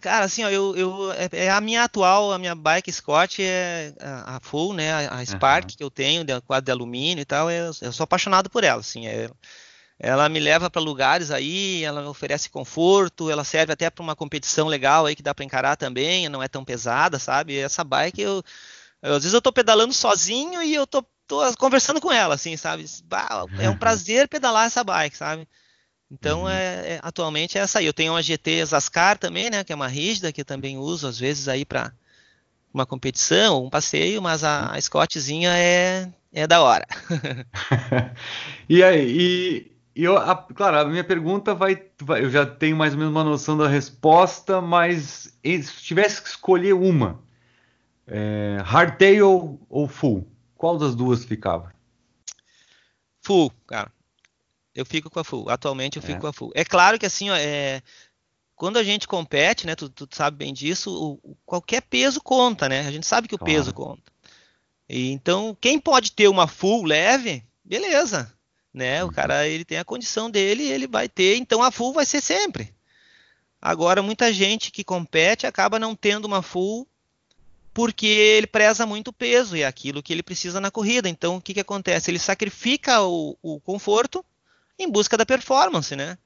Cara, 0.00 0.24
assim, 0.24 0.44
ó, 0.44 0.50
eu, 0.50 0.76
eu, 0.76 1.12
é, 1.12 1.28
é, 1.32 1.50
a 1.50 1.60
minha 1.60 1.84
atual, 1.84 2.32
a 2.32 2.38
minha 2.38 2.54
bike 2.54 2.92
Scott 2.92 3.42
é 3.42 3.94
a, 4.00 4.36
a 4.36 4.40
Full, 4.40 4.74
né, 4.74 4.92
a, 4.92 5.16
a 5.16 5.24
Spark 5.24 5.70
uhum. 5.70 5.76
que 5.76 5.82
eu 5.84 5.90
tenho, 5.90 6.24
de 6.24 6.40
quadro 6.42 6.66
de 6.66 6.72
alumínio 6.72 7.22
e 7.22 7.24
tal, 7.24 7.50
eu, 7.50 7.72
eu 7.80 7.92
sou 7.92 8.04
apaixonado 8.04 8.50
por 8.50 8.64
ela, 8.64 8.80
assim, 8.80 9.06
é, 9.06 9.28
ela 9.98 10.28
me 10.28 10.40
leva 10.40 10.68
para 10.68 10.82
lugares 10.82 11.30
aí, 11.30 11.84
ela 11.84 12.08
oferece 12.08 12.50
conforto, 12.50 13.30
ela 13.30 13.44
serve 13.44 13.72
até 13.72 13.88
para 13.88 14.02
uma 14.02 14.16
competição 14.16 14.66
legal 14.66 15.06
aí 15.06 15.14
que 15.14 15.22
dá 15.22 15.34
para 15.34 15.44
encarar 15.44 15.76
também, 15.76 16.28
não 16.28 16.42
é 16.42 16.48
tão 16.48 16.64
pesada, 16.64 17.18
sabe? 17.18 17.56
Essa 17.56 17.84
bike 17.84 18.20
eu, 18.20 18.42
eu, 19.02 19.14
às 19.14 19.22
vezes 19.22 19.34
eu 19.34 19.42
tô 19.42 19.52
pedalando 19.52 19.92
sozinho 19.92 20.62
e 20.62 20.74
eu 20.74 20.86
tô, 20.86 21.02
tô 21.26 21.40
conversando 21.56 22.00
com 22.00 22.12
ela, 22.12 22.34
assim, 22.34 22.56
sabe? 22.56 22.84
É 23.58 23.70
um 23.70 23.76
prazer 23.76 24.28
pedalar 24.28 24.66
essa 24.66 24.82
bike, 24.82 25.16
sabe? 25.16 25.48
Então, 26.14 26.42
uhum. 26.42 26.48
é, 26.48 26.94
é, 26.94 27.00
atualmente 27.02 27.58
é 27.58 27.60
essa 27.60 27.80
aí. 27.80 27.86
Eu 27.86 27.92
tenho 27.92 28.12
uma 28.12 28.22
GT 28.22 28.64
Zascar 28.64 29.18
também, 29.18 29.50
né, 29.50 29.64
que 29.64 29.72
é 29.72 29.76
uma 29.76 29.88
rígida, 29.88 30.32
que 30.32 30.42
eu 30.42 30.44
também 30.44 30.78
uso 30.78 31.08
às 31.08 31.18
vezes 31.18 31.48
aí 31.48 31.64
para 31.64 31.92
uma 32.72 32.86
competição, 32.86 33.64
um 33.64 33.70
passeio, 33.70 34.22
mas 34.22 34.44
a, 34.44 34.72
a 34.72 34.80
Scottzinha 34.80 35.50
é, 35.56 36.08
é 36.32 36.46
da 36.46 36.62
hora. 36.62 36.86
e 38.68 38.82
aí, 38.82 39.06
e, 39.10 39.72
e 39.96 40.04
eu, 40.04 40.16
a, 40.16 40.36
claro, 40.36 40.78
a 40.78 40.84
minha 40.84 41.04
pergunta 41.04 41.52
vai, 41.54 41.82
vai, 42.00 42.24
eu 42.24 42.30
já 42.30 42.46
tenho 42.46 42.76
mais 42.76 42.92
ou 42.92 42.98
menos 42.98 43.12
uma 43.12 43.24
noção 43.24 43.56
da 43.56 43.68
resposta, 43.68 44.60
mas 44.60 45.36
se 45.44 45.82
tivesse 45.82 46.22
que 46.22 46.28
escolher 46.28 46.74
uma, 46.74 47.20
é, 48.06 48.58
hardtail 48.64 49.60
ou 49.68 49.88
full, 49.88 50.28
qual 50.56 50.78
das 50.78 50.94
duas 50.94 51.24
ficava? 51.24 51.72
Full, 53.22 53.50
cara. 53.66 53.90
Eu 54.74 54.84
fico 54.84 55.08
com 55.08 55.20
a 55.20 55.24
full. 55.24 55.48
Atualmente 55.48 55.96
eu 55.96 56.02
fico 56.02 56.18
é. 56.18 56.20
com 56.20 56.26
a 56.26 56.32
full. 56.32 56.52
É 56.54 56.64
claro 56.64 56.98
que 56.98 57.06
assim, 57.06 57.30
ó, 57.30 57.36
é, 57.36 57.80
quando 58.56 58.76
a 58.76 58.82
gente 58.82 59.06
compete, 59.06 59.66
né, 59.66 59.74
tu, 59.74 59.88
tu 59.88 60.08
sabe 60.10 60.36
bem 60.36 60.52
disso, 60.52 60.90
o, 61.22 61.36
qualquer 61.44 61.82
peso 61.82 62.20
conta, 62.20 62.68
né? 62.68 62.86
A 62.86 62.90
gente 62.90 63.06
sabe 63.06 63.28
que 63.28 63.34
o 63.34 63.38
claro. 63.38 63.52
peso 63.52 63.72
conta. 63.72 64.12
E, 64.88 65.10
então, 65.10 65.56
quem 65.60 65.78
pode 65.78 66.12
ter 66.12 66.28
uma 66.28 66.46
full 66.46 66.84
leve, 66.84 67.44
beleza, 67.64 68.32
né? 68.72 69.02
Uhum. 69.02 69.10
O 69.10 69.12
cara 69.12 69.46
ele 69.46 69.64
tem 69.64 69.78
a 69.78 69.84
condição 69.84 70.30
dele, 70.30 70.64
ele 70.64 70.86
vai 70.86 71.08
ter, 71.08 71.36
então 71.36 71.62
a 71.62 71.70
full 71.70 71.92
vai 71.92 72.04
ser 72.04 72.20
sempre. 72.20 72.74
Agora, 73.60 74.02
muita 74.02 74.32
gente 74.32 74.70
que 74.70 74.84
compete 74.84 75.46
acaba 75.46 75.78
não 75.78 75.94
tendo 75.94 76.26
uma 76.26 76.42
full 76.42 76.86
porque 77.72 78.06
ele 78.06 78.46
preza 78.46 78.86
muito 78.86 79.12
peso 79.12 79.56
e 79.56 79.62
é 79.62 79.66
aquilo 79.66 80.02
que 80.02 80.12
ele 80.12 80.22
precisa 80.22 80.60
na 80.60 80.70
corrida. 80.70 81.08
Então, 81.08 81.36
o 81.36 81.40
que, 81.40 81.54
que 81.54 81.60
acontece? 81.60 82.10
Ele 82.10 82.18
sacrifica 82.18 83.02
o, 83.02 83.36
o 83.42 83.58
conforto 83.60 84.24
em 84.78 84.90
busca 84.90 85.16
da 85.16 85.26
performance, 85.26 85.94
né? 85.94 86.18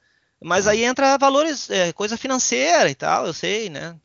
Mas 0.42 0.66
aí 0.66 0.84
entra 0.84 1.18
valores, 1.18 1.68
é, 1.70 1.92
coisa 1.92 2.16
financeira 2.16 2.88
e 2.90 2.94
tal, 2.94 3.26
eu 3.26 3.32
sei, 3.32 3.68
né? 3.68 3.96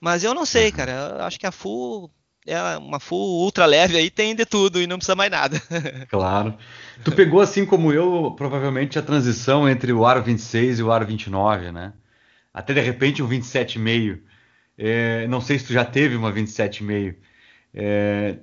Mas 0.00 0.24
eu 0.24 0.34
não 0.34 0.46
sei, 0.46 0.66
uhum. 0.66 0.72
cara. 0.72 0.92
Eu 1.18 1.24
acho 1.24 1.38
que 1.38 1.46
a 1.46 1.52
Full 1.52 2.10
é 2.46 2.76
uma 2.76 2.98
full 2.98 3.44
ultra 3.44 3.66
leve 3.66 3.96
aí 3.96 4.10
tem 4.10 4.34
de 4.34 4.44
tudo 4.44 4.80
e 4.80 4.86
não 4.86 4.96
precisa 4.96 5.14
mais 5.14 5.30
nada. 5.30 5.60
claro. 6.10 6.56
Tu 7.04 7.12
pegou 7.12 7.40
assim 7.40 7.64
como 7.64 7.92
eu, 7.92 8.34
provavelmente 8.36 8.98
a 8.98 9.02
transição 9.02 9.68
entre 9.68 9.92
o 9.92 10.04
aro 10.04 10.22
26 10.22 10.80
e 10.80 10.82
o 10.82 10.90
aro 10.90 11.06
29, 11.06 11.70
né? 11.70 11.92
Até 12.52 12.74
de 12.74 12.80
repente 12.80 13.22
um 13.22 13.28
27,5. 13.28 14.20
É, 14.76 15.26
não 15.28 15.40
sei 15.40 15.58
se 15.58 15.66
tu 15.66 15.72
já 15.72 15.84
teve 15.84 16.16
uma 16.16 16.32
27,5. 16.32 17.16
É, 17.74 18.38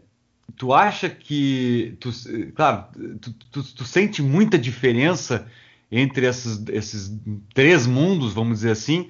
tu 0.55 0.73
acha 0.73 1.09
que, 1.09 1.97
tu, 1.99 2.11
claro, 2.55 2.85
tu, 3.21 3.33
tu, 3.51 3.63
tu, 3.63 3.83
sente 3.85 4.21
muita 4.21 4.57
diferença 4.57 5.47
entre 5.91 6.25
esses, 6.25 6.63
esses 6.69 7.19
três 7.53 7.87
mundos, 7.87 8.33
vamos 8.33 8.59
dizer 8.59 8.71
assim? 8.71 9.09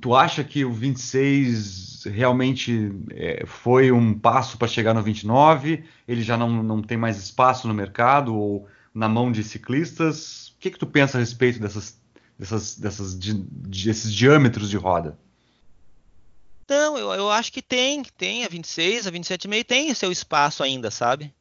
Tu 0.00 0.14
acha 0.14 0.42
que 0.42 0.64
o 0.64 0.72
26 0.72 2.04
realmente 2.06 2.92
é, 3.10 3.44
foi 3.46 3.92
um 3.92 4.14
passo 4.18 4.56
para 4.56 4.68
chegar 4.68 4.94
no 4.94 5.02
29? 5.02 5.84
Ele 6.08 6.22
já 6.22 6.36
não, 6.36 6.62
não 6.62 6.80
tem 6.80 6.96
mais 6.96 7.18
espaço 7.18 7.68
no 7.68 7.74
mercado 7.74 8.34
ou 8.34 8.66
na 8.94 9.08
mão 9.08 9.30
de 9.30 9.44
ciclistas? 9.44 10.48
O 10.48 10.58
que, 10.60 10.70
que 10.70 10.78
tu 10.78 10.86
pensa 10.86 11.18
a 11.18 11.20
respeito 11.20 11.60
dessas, 11.60 12.00
dessas, 12.38 12.78
dessas, 12.78 13.18
de, 13.18 13.34
desses 13.34 14.12
diâmetros 14.12 14.70
de 14.70 14.76
roda? 14.76 15.18
Não, 16.68 16.98
eu, 16.98 17.12
eu 17.12 17.30
acho 17.30 17.52
que 17.52 17.62
tem, 17.62 18.02
tem 18.02 18.44
a 18.44 18.48
26, 18.48 19.06
a 19.06 19.12
27,5 19.12 19.64
tem 19.64 19.94
seu 19.94 20.10
espaço 20.10 20.62
ainda, 20.62 20.90
sabe? 20.90 21.32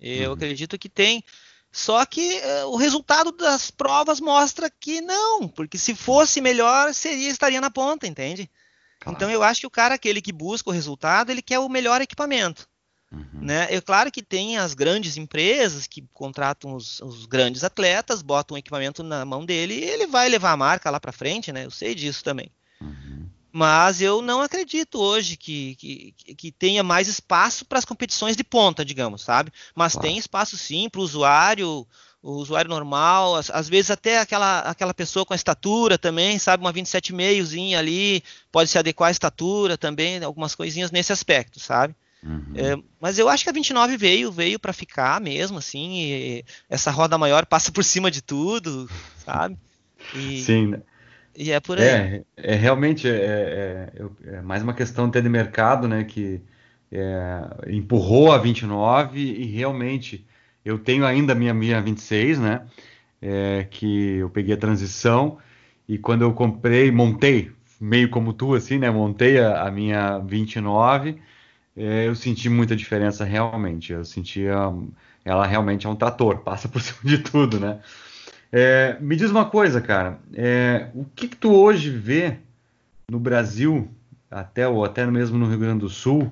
Eu 0.00 0.30
uhum. 0.30 0.34
acredito 0.34 0.78
que 0.78 0.88
tem. 0.88 1.22
Só 1.70 2.04
que 2.04 2.40
uh, 2.40 2.66
o 2.66 2.76
resultado 2.76 3.32
das 3.32 3.70
provas 3.70 4.20
mostra 4.20 4.68
que 4.68 5.00
não, 5.00 5.48
porque 5.48 5.78
se 5.78 5.94
fosse 5.94 6.40
melhor, 6.40 6.92
seria 6.92 7.30
estaria 7.30 7.60
na 7.60 7.70
ponta, 7.70 8.06
entende? 8.06 8.50
Claro. 9.00 9.16
Então 9.16 9.30
eu 9.30 9.42
acho 9.42 9.60
que 9.60 9.66
o 9.66 9.70
cara 9.70 9.94
aquele 9.94 10.20
que 10.20 10.32
busca 10.32 10.68
o 10.68 10.72
resultado, 10.72 11.30
ele 11.30 11.40
quer 11.40 11.58
o 11.60 11.68
melhor 11.68 12.02
equipamento. 12.02 12.68
Uhum. 13.10 13.42
Né? 13.42 13.68
É 13.70 13.80
claro 13.80 14.10
que 14.10 14.22
tem 14.22 14.56
as 14.56 14.74
grandes 14.74 15.16
empresas 15.16 15.86
que 15.86 16.02
contratam 16.12 16.74
os, 16.74 17.00
os, 17.00 17.26
grandes 17.26 17.62
atletas, 17.62 18.22
botam 18.22 18.54
o 18.54 18.58
equipamento 18.58 19.02
na 19.02 19.24
mão 19.24 19.44
dele 19.44 19.74
e 19.74 19.84
ele 19.84 20.06
vai 20.06 20.28
levar 20.28 20.52
a 20.52 20.56
marca 20.56 20.90
lá 20.90 20.98
para 20.98 21.12
frente, 21.12 21.52
né? 21.52 21.66
Eu 21.66 21.70
sei 21.70 21.94
disso 21.94 22.24
também. 22.24 22.50
Mas 23.52 24.00
eu 24.00 24.22
não 24.22 24.40
acredito 24.40 24.98
hoje 24.98 25.36
que, 25.36 25.74
que, 25.76 26.34
que 26.34 26.50
tenha 26.50 26.82
mais 26.82 27.06
espaço 27.06 27.66
para 27.66 27.78
as 27.78 27.84
competições 27.84 28.34
de 28.34 28.42
ponta, 28.42 28.82
digamos, 28.82 29.20
sabe? 29.22 29.52
Mas 29.74 29.94
tem 29.94 30.16
espaço 30.16 30.56
sim 30.56 30.88
para 30.88 31.00
o 31.00 31.04
usuário, 31.04 31.86
o 32.22 32.32
usuário 32.32 32.70
normal, 32.70 33.36
às, 33.36 33.50
às, 33.50 33.68
vezes 33.68 33.90
até 33.90 34.20
aquela, 34.20 34.60
aquela 34.60 34.94
pessoa 34.94 35.26
com 35.26 35.34
a 35.34 35.36
estatura 35.36 35.98
também, 35.98 36.38
sabe? 36.38 36.64
Uma 36.64 36.72
27,5zinha 36.72 37.78
ali, 37.78 38.24
pode 38.50 38.70
se 38.70 38.78
adequar 38.78 39.08
à 39.08 39.12
estatura 39.12 39.76
também, 39.76 40.24
algumas 40.24 40.54
coisinhas 40.54 40.90
nesse 40.90 41.12
aspecto, 41.12 41.60
sabe? 41.60 41.94
Uhum. 42.22 42.52
É, 42.54 42.82
mas 42.98 43.18
eu 43.18 43.28
acho 43.28 43.44
que 43.44 43.50
a 43.50 43.52
29 43.52 43.98
veio, 43.98 44.32
veio 44.32 44.58
para 44.58 44.72
ficar 44.72 45.20
mesmo, 45.20 45.58
assim, 45.58 46.42
essa 46.70 46.90
roda 46.90 47.18
maior 47.18 47.44
passa 47.44 47.70
por 47.70 47.84
cima 47.84 48.10
de 48.10 48.22
tudo, 48.22 48.88
sabe? 49.26 49.58
E... 50.14 50.40
Sim, 50.40 50.68
né? 50.68 50.82
E 51.36 51.50
é 51.50 51.60
por 51.60 51.78
aí. 51.78 51.84
É, 51.84 52.24
é 52.36 52.54
realmente 52.54 53.08
é, 53.08 53.12
é, 53.12 53.92
é, 53.94 54.36
é 54.36 54.42
mais 54.42 54.62
uma 54.62 54.74
questão 54.74 55.08
de 55.08 55.22
mercado, 55.22 55.88
né? 55.88 56.04
Que 56.04 56.40
é, 56.90 57.74
empurrou 57.74 58.32
a 58.32 58.38
29 58.38 59.20
e 59.20 59.46
realmente 59.46 60.26
eu 60.64 60.78
tenho 60.78 61.04
ainda 61.06 61.32
a 61.32 61.36
minha, 61.36 61.54
minha 61.54 61.80
26, 61.80 62.38
né? 62.38 62.66
É, 63.20 63.66
que 63.70 64.16
eu 64.16 64.28
peguei 64.30 64.54
a 64.54 64.58
transição 64.58 65.38
e 65.88 65.96
quando 65.98 66.22
eu 66.22 66.32
comprei, 66.32 66.90
montei, 66.90 67.52
meio 67.80 68.10
como 68.10 68.32
tu, 68.32 68.54
assim, 68.54 68.78
né? 68.78 68.90
Montei 68.90 69.38
a, 69.38 69.62
a 69.66 69.70
minha 69.70 70.18
29, 70.18 71.20
é, 71.76 72.06
eu 72.06 72.14
senti 72.14 72.48
muita 72.48 72.76
diferença 72.76 73.24
realmente. 73.24 73.92
Eu 73.92 74.04
sentia. 74.04 74.54
Ela 75.24 75.46
realmente 75.46 75.86
é 75.86 75.90
um 75.90 75.96
trator, 75.96 76.38
passa 76.38 76.68
por 76.68 76.80
cima 76.82 77.00
de 77.04 77.18
tudo, 77.18 77.58
né? 77.60 77.80
É, 78.52 78.98
me 79.00 79.16
diz 79.16 79.30
uma 79.30 79.46
coisa, 79.46 79.80
cara. 79.80 80.18
É, 80.34 80.90
o 80.94 81.06
que, 81.06 81.26
que, 81.26 81.36
tu 81.36 81.54
hoje 81.54 81.88
vê 81.88 82.36
no 83.10 83.18
Brasil, 83.18 83.88
até 84.30 84.68
ou 84.68 84.84
até 84.84 85.06
mesmo 85.06 85.38
no 85.38 85.48
Rio 85.48 85.58
Grande 85.58 85.80
do 85.80 85.88
Sul, 85.88 86.30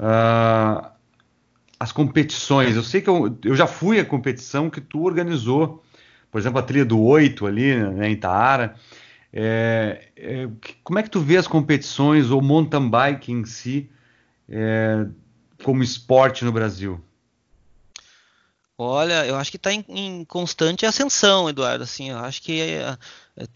uh, 0.00 0.88
as 1.78 1.92
competições? 1.92 2.74
Eu 2.74 2.82
sei 2.82 3.00
que 3.00 3.08
eu, 3.08 3.38
eu, 3.44 3.54
já 3.54 3.68
fui 3.68 4.00
à 4.00 4.04
competição 4.04 4.68
que 4.68 4.80
tu 4.80 5.04
organizou, 5.04 5.84
por 6.30 6.40
exemplo, 6.40 6.58
a 6.58 6.62
trilha 6.62 6.84
do 6.84 7.00
Oito 7.00 7.46
ali 7.46 7.76
né, 7.76 8.08
em 8.08 8.12
Itaara. 8.14 8.74
É, 9.32 10.08
é 10.16 10.48
como 10.82 10.98
é 10.98 11.04
que 11.04 11.10
tu 11.10 11.20
vê 11.20 11.36
as 11.36 11.46
competições 11.46 12.30
ou 12.30 12.42
mountain 12.42 12.88
bike 12.90 13.30
em 13.30 13.44
si 13.44 13.88
é, 14.48 15.06
como 15.62 15.84
esporte 15.84 16.44
no 16.44 16.50
Brasil? 16.50 17.00
Olha, 18.80 19.26
eu 19.26 19.34
acho 19.34 19.50
que 19.50 19.56
está 19.56 19.72
em, 19.72 19.84
em, 19.88 20.24
constante 20.24 20.86
ascensão, 20.86 21.48
Eduardo. 21.48 21.82
Assim, 21.82 22.10
eu 22.10 22.18
acho 22.18 22.40
que 22.40 22.60
é, 22.60 22.96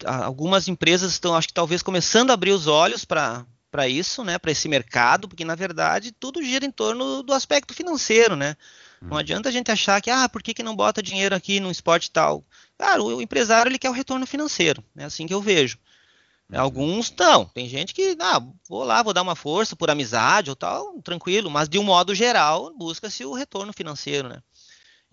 algumas 0.05 0.67
empresas 0.67 1.13
estão, 1.13 1.33
acho 1.33 1.47
que 1.47 1.53
talvez 1.53 1.81
começando 1.81 2.29
a 2.29 2.33
abrir 2.33 2.51
os 2.51 2.67
olhos 2.67 3.05
para 3.05 3.45
para 3.71 3.87
isso, 3.87 4.23
né, 4.23 4.37
para 4.37 4.51
esse 4.51 4.69
mercado, 4.69 5.27
porque 5.27 5.43
na 5.43 5.55
verdade 5.55 6.11
tudo 6.11 6.43
gira 6.43 6.63
em 6.63 6.69
torno 6.69 7.23
do 7.23 7.33
aspecto 7.33 7.73
financeiro, 7.73 8.35
né? 8.35 8.55
Não 9.01 9.15
hum. 9.15 9.19
adianta 9.19 9.49
a 9.49 9.51
gente 9.51 9.71
achar 9.71 9.99
que, 9.99 10.11
ah, 10.11 10.29
por 10.29 10.43
que, 10.43 10.53
que 10.53 10.61
não 10.61 10.75
bota 10.75 11.01
dinheiro 11.01 11.33
aqui 11.35 11.59
no 11.59 11.71
esporte 11.71 12.11
tal? 12.11 12.45
Claro, 12.77 13.05
o 13.05 13.19
empresário 13.19 13.71
ele 13.71 13.79
quer 13.79 13.89
o 13.89 13.93
retorno 13.93 14.27
financeiro, 14.27 14.83
é 14.95 15.05
assim 15.05 15.25
que 15.25 15.33
eu 15.33 15.41
vejo. 15.41 15.79
Uhum. 16.51 16.59
Alguns 16.59 17.11
não, 17.17 17.45
tem 17.45 17.67
gente 17.67 17.95
que, 17.95 18.15
ah, 18.19 18.39
vou 18.69 18.83
lá, 18.83 19.01
vou 19.01 19.11
dar 19.11 19.23
uma 19.23 19.35
força 19.35 19.75
por 19.75 19.89
amizade 19.89 20.51
ou 20.51 20.55
tal, 20.55 21.01
tranquilo, 21.01 21.49
mas 21.49 21.67
de 21.67 21.79
um 21.79 21.83
modo 21.83 22.13
geral 22.13 22.71
busca-se 22.77 23.25
o 23.25 23.33
retorno 23.33 23.73
financeiro, 23.73 24.29
né? 24.29 24.37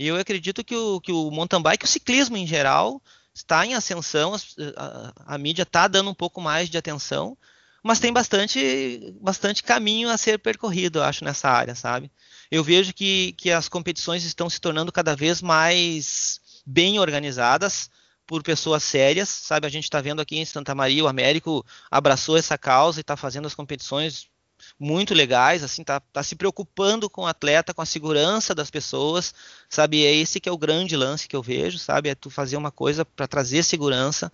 E 0.00 0.06
eu 0.06 0.16
acredito 0.16 0.64
que 0.64 0.74
o, 0.74 0.98
que 0.98 1.12
o 1.12 1.30
mountain 1.30 1.60
bike, 1.60 1.84
o 1.84 1.88
ciclismo 1.88 2.34
em 2.34 2.46
geral, 2.46 3.02
está 3.34 3.66
em 3.66 3.74
ascensão, 3.74 4.34
a, 4.34 4.38
a, 4.74 5.34
a 5.34 5.38
mídia 5.38 5.62
está 5.62 5.86
dando 5.86 6.08
um 6.08 6.14
pouco 6.14 6.40
mais 6.40 6.70
de 6.70 6.78
atenção, 6.78 7.36
mas 7.82 8.00
tem 8.00 8.10
bastante, 8.10 9.14
bastante 9.20 9.62
caminho 9.62 10.08
a 10.08 10.16
ser 10.16 10.38
percorrido, 10.38 11.00
eu 11.00 11.02
acho, 11.02 11.22
nessa 11.22 11.50
área, 11.50 11.74
sabe? 11.74 12.10
Eu 12.50 12.64
vejo 12.64 12.94
que, 12.94 13.34
que 13.34 13.50
as 13.50 13.68
competições 13.68 14.24
estão 14.24 14.48
se 14.48 14.58
tornando 14.58 14.90
cada 14.90 15.14
vez 15.14 15.42
mais 15.42 16.40
bem 16.64 16.98
organizadas 16.98 17.90
por 18.26 18.42
pessoas 18.42 18.82
sérias, 18.82 19.28
sabe? 19.28 19.66
A 19.66 19.70
gente 19.70 19.84
está 19.84 20.00
vendo 20.00 20.22
aqui 20.22 20.38
em 20.38 20.46
Santa 20.46 20.74
Maria, 20.74 21.04
o 21.04 21.08
Américo 21.08 21.62
abraçou 21.90 22.38
essa 22.38 22.56
causa 22.56 23.00
e 23.00 23.02
está 23.02 23.18
fazendo 23.18 23.46
as 23.46 23.54
competições 23.54 24.30
muito 24.78 25.14
legais, 25.14 25.62
assim, 25.62 25.84
tá, 25.84 26.00
tá 26.00 26.22
se 26.22 26.34
preocupando 26.34 27.08
com 27.08 27.22
o 27.22 27.26
atleta, 27.26 27.74
com 27.74 27.82
a 27.82 27.86
segurança 27.86 28.54
das 28.54 28.70
pessoas, 28.70 29.34
sabe? 29.68 30.04
É 30.04 30.14
esse 30.14 30.40
que 30.40 30.48
é 30.48 30.52
o 30.52 30.58
grande 30.58 30.96
lance 30.96 31.28
que 31.28 31.36
eu 31.36 31.42
vejo, 31.42 31.78
sabe? 31.78 32.08
É 32.08 32.14
tu 32.14 32.30
fazer 32.30 32.56
uma 32.56 32.70
coisa 32.70 33.04
para 33.04 33.26
trazer 33.26 33.62
segurança 33.62 34.32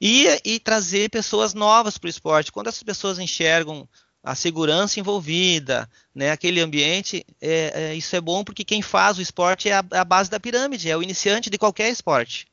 e, 0.00 0.26
e 0.44 0.60
trazer 0.60 1.10
pessoas 1.10 1.54
novas 1.54 1.98
para 1.98 2.08
o 2.08 2.10
esporte. 2.10 2.52
Quando 2.52 2.68
as 2.68 2.82
pessoas 2.82 3.18
enxergam 3.18 3.88
a 4.22 4.34
segurança 4.34 4.98
envolvida, 4.98 5.88
né, 6.12 6.32
aquele 6.32 6.60
ambiente, 6.60 7.24
é, 7.40 7.72
é, 7.74 7.94
isso 7.94 8.16
é 8.16 8.20
bom 8.20 8.42
porque 8.42 8.64
quem 8.64 8.82
faz 8.82 9.18
o 9.18 9.22
esporte 9.22 9.68
é 9.68 9.74
a, 9.74 9.84
a 9.92 10.04
base 10.04 10.28
da 10.28 10.40
pirâmide, 10.40 10.90
é 10.90 10.96
o 10.96 11.02
iniciante 11.02 11.48
de 11.48 11.56
qualquer 11.56 11.90
esporte. 11.90 12.46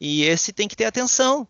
E 0.00 0.22
esse 0.22 0.52
tem 0.52 0.68
que 0.68 0.76
ter 0.76 0.84
atenção, 0.84 1.48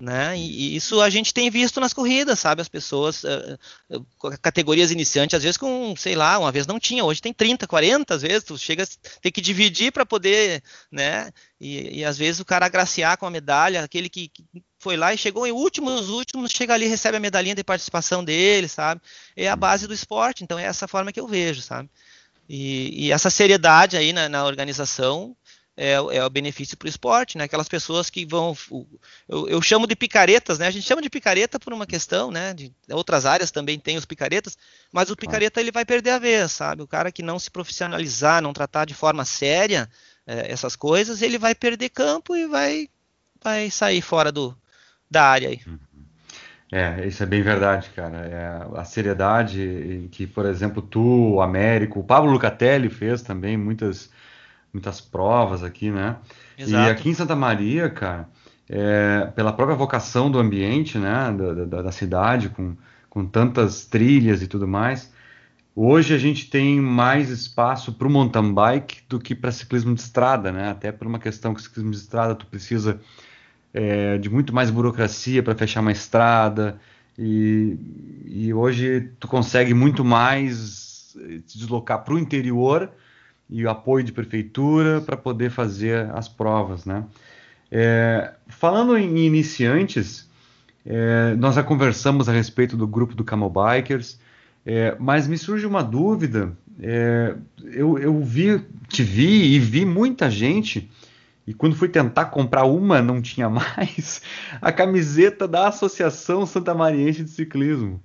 né? 0.00 0.36
E, 0.36 0.74
isso 0.74 1.00
a 1.00 1.10
gente 1.10 1.34
tem 1.34 1.50
visto 1.50 1.78
nas 1.78 1.92
corridas, 1.92 2.38
sabe? 2.38 2.62
As 2.62 2.68
pessoas, 2.68 3.22
uh, 3.22 3.58
uh, 3.90 4.38
categorias 4.40 4.90
iniciantes, 4.90 5.36
às 5.36 5.42
vezes 5.42 5.58
com, 5.58 5.94
sei 5.96 6.14
lá, 6.16 6.38
uma 6.38 6.50
vez 6.50 6.66
não 6.66 6.80
tinha, 6.80 7.04
hoje 7.04 7.20
tem 7.20 7.34
30, 7.34 7.66
40, 7.66 8.14
às 8.14 8.22
vezes 8.22 8.44
tu 8.44 8.56
chega, 8.56 8.84
tem 9.20 9.30
que 9.30 9.42
dividir 9.42 9.92
para 9.92 10.06
poder, 10.06 10.62
né? 10.90 11.30
E, 11.60 11.98
e, 11.98 12.04
às 12.04 12.16
vezes 12.16 12.40
o 12.40 12.44
cara 12.44 12.64
agraciar 12.64 13.18
com 13.18 13.26
a 13.26 13.30
medalha, 13.30 13.84
aquele 13.84 14.08
que, 14.08 14.28
que 14.28 14.44
foi 14.78 14.96
lá 14.96 15.12
e 15.12 15.18
chegou 15.18 15.46
em 15.46 15.52
últimos, 15.52 16.00
os 16.00 16.08
últimos, 16.08 16.50
chega 16.50 16.72
ali 16.72 16.86
recebe 16.86 17.18
a 17.18 17.20
medalhinha 17.20 17.54
de 17.54 17.62
participação 17.62 18.24
dele, 18.24 18.68
sabe? 18.68 19.02
É 19.36 19.48
a 19.48 19.56
base 19.56 19.86
do 19.86 19.92
esporte, 19.92 20.42
então 20.42 20.58
é 20.58 20.64
essa 20.64 20.88
forma 20.88 21.12
que 21.12 21.20
eu 21.20 21.28
vejo, 21.28 21.60
sabe? 21.60 21.90
E, 22.48 23.06
e 23.06 23.12
essa 23.12 23.30
seriedade 23.30 23.96
aí 23.96 24.12
na, 24.12 24.28
na 24.28 24.44
organização 24.44 25.36
é, 25.80 25.92
é 25.92 26.24
o 26.24 26.28
benefício 26.28 26.76
para 26.76 26.84
o 26.84 26.90
esporte, 26.90 27.38
né? 27.38 27.44
Aquelas 27.44 27.66
pessoas 27.66 28.10
que 28.10 28.26
vão, 28.26 28.54
eu, 29.26 29.48
eu, 29.48 29.62
chamo 29.62 29.86
de 29.86 29.96
picaretas, 29.96 30.58
né? 30.58 30.66
A 30.66 30.70
gente 30.70 30.86
chama 30.86 31.00
de 31.00 31.08
picareta 31.08 31.58
por 31.58 31.72
uma 31.72 31.86
questão, 31.86 32.30
né? 32.30 32.52
De 32.52 32.70
outras 32.90 33.24
áreas 33.24 33.50
também 33.50 33.78
tem 33.78 33.96
os 33.96 34.04
picaretas, 34.04 34.58
mas 34.92 35.08
o 35.08 35.16
picareta 35.16 35.58
ele 35.58 35.72
vai 35.72 35.86
perder 35.86 36.10
a 36.10 36.18
vez, 36.18 36.52
sabe? 36.52 36.82
O 36.82 36.86
cara 36.86 37.10
que 37.10 37.22
não 37.22 37.38
se 37.38 37.50
profissionalizar, 37.50 38.42
não 38.42 38.52
tratar 38.52 38.84
de 38.84 38.92
forma 38.92 39.24
séria 39.24 39.88
é, 40.26 40.52
essas 40.52 40.76
coisas, 40.76 41.22
ele 41.22 41.38
vai 41.38 41.54
perder 41.54 41.88
campo 41.88 42.36
e 42.36 42.46
vai, 42.46 42.86
vai 43.42 43.70
sair 43.70 44.02
fora 44.02 44.30
do, 44.30 44.54
da 45.10 45.24
área 45.24 45.48
aí. 45.48 45.60
Uhum. 45.66 45.78
É, 46.70 47.06
isso 47.06 47.22
é 47.22 47.26
bem 47.26 47.40
verdade, 47.40 47.88
cara. 47.96 48.18
É 48.18 48.78
a 48.78 48.84
seriedade 48.84 50.08
que, 50.12 50.26
por 50.26 50.44
exemplo, 50.44 50.82
tu, 50.82 51.36
o 51.36 51.40
Américo, 51.40 52.00
o 52.00 52.04
Pablo 52.04 52.30
Lucatelli 52.30 52.90
fez 52.90 53.22
também 53.22 53.56
muitas 53.56 54.10
muitas 54.72 55.00
provas 55.00 55.62
aqui, 55.62 55.90
né? 55.90 56.16
Exato. 56.56 56.88
E 56.88 56.90
aqui 56.90 57.08
em 57.10 57.14
Santa 57.14 57.34
Maria, 57.34 57.88
cara, 57.88 58.28
é, 58.68 59.30
pela 59.34 59.52
própria 59.52 59.76
vocação 59.76 60.30
do 60.30 60.38
ambiente, 60.38 60.98
né, 60.98 61.34
da, 61.36 61.64
da, 61.64 61.82
da 61.82 61.92
cidade, 61.92 62.48
com, 62.50 62.76
com 63.08 63.26
tantas 63.26 63.84
trilhas 63.84 64.42
e 64.42 64.46
tudo 64.46 64.68
mais. 64.68 65.12
Hoje 65.74 66.14
a 66.14 66.18
gente 66.18 66.50
tem 66.50 66.80
mais 66.80 67.30
espaço 67.30 67.92
para 67.92 68.06
o 68.06 68.10
mountain 68.10 68.52
bike 68.52 69.02
do 69.08 69.18
que 69.18 69.34
para 69.34 69.52
ciclismo 69.52 69.94
de 69.94 70.00
estrada, 70.00 70.52
né? 70.52 70.68
Até 70.70 70.92
por 70.92 71.06
uma 71.06 71.18
questão 71.18 71.54
que 71.54 71.62
ciclismo 71.62 71.90
de 71.90 71.96
estrada 71.96 72.34
tu 72.34 72.46
precisa 72.46 73.00
é, 73.72 74.18
de 74.18 74.28
muito 74.28 74.52
mais 74.52 74.70
burocracia 74.70 75.42
para 75.42 75.54
fechar 75.54 75.80
uma 75.80 75.92
estrada 75.92 76.80
e, 77.18 77.76
e, 78.26 78.54
hoje 78.54 79.12
tu 79.18 79.28
consegue 79.28 79.74
muito 79.74 80.04
mais 80.04 81.12
se 81.12 81.58
deslocar 81.58 82.04
para 82.04 82.14
o 82.14 82.18
interior 82.18 82.90
e 83.50 83.64
o 83.64 83.70
apoio 83.70 84.04
de 84.04 84.12
prefeitura 84.12 85.00
para 85.00 85.16
poder 85.16 85.50
fazer 85.50 86.10
as 86.12 86.28
provas, 86.28 86.84
né? 86.84 87.04
É, 87.70 88.32
falando 88.48 88.96
em 88.96 89.18
iniciantes, 89.18 90.28
é, 90.84 91.34
nós 91.36 91.54
já 91.54 91.62
conversamos 91.62 92.28
a 92.28 92.32
respeito 92.32 92.76
do 92.76 92.86
grupo 92.86 93.14
do 93.14 93.24
Camel 93.24 93.50
Bikers, 93.50 94.18
é, 94.64 94.96
mas 94.98 95.26
me 95.26 95.36
surge 95.36 95.66
uma 95.66 95.82
dúvida. 95.82 96.52
É, 96.82 97.34
eu, 97.72 97.98
eu 97.98 98.20
vi, 98.20 98.64
te 98.88 99.02
vi 99.02 99.54
e 99.54 99.58
vi 99.58 99.84
muita 99.84 100.30
gente, 100.30 100.90
e 101.46 101.52
quando 101.52 101.76
fui 101.76 101.88
tentar 101.88 102.26
comprar 102.26 102.64
uma, 102.64 103.02
não 103.02 103.20
tinha 103.20 103.48
mais, 103.50 104.22
a 104.60 104.72
camiseta 104.72 105.46
da 105.46 105.68
Associação 105.68 106.46
Santa 106.46 106.74
Mariense 106.74 107.24
de 107.24 107.30
Ciclismo. 107.30 108.00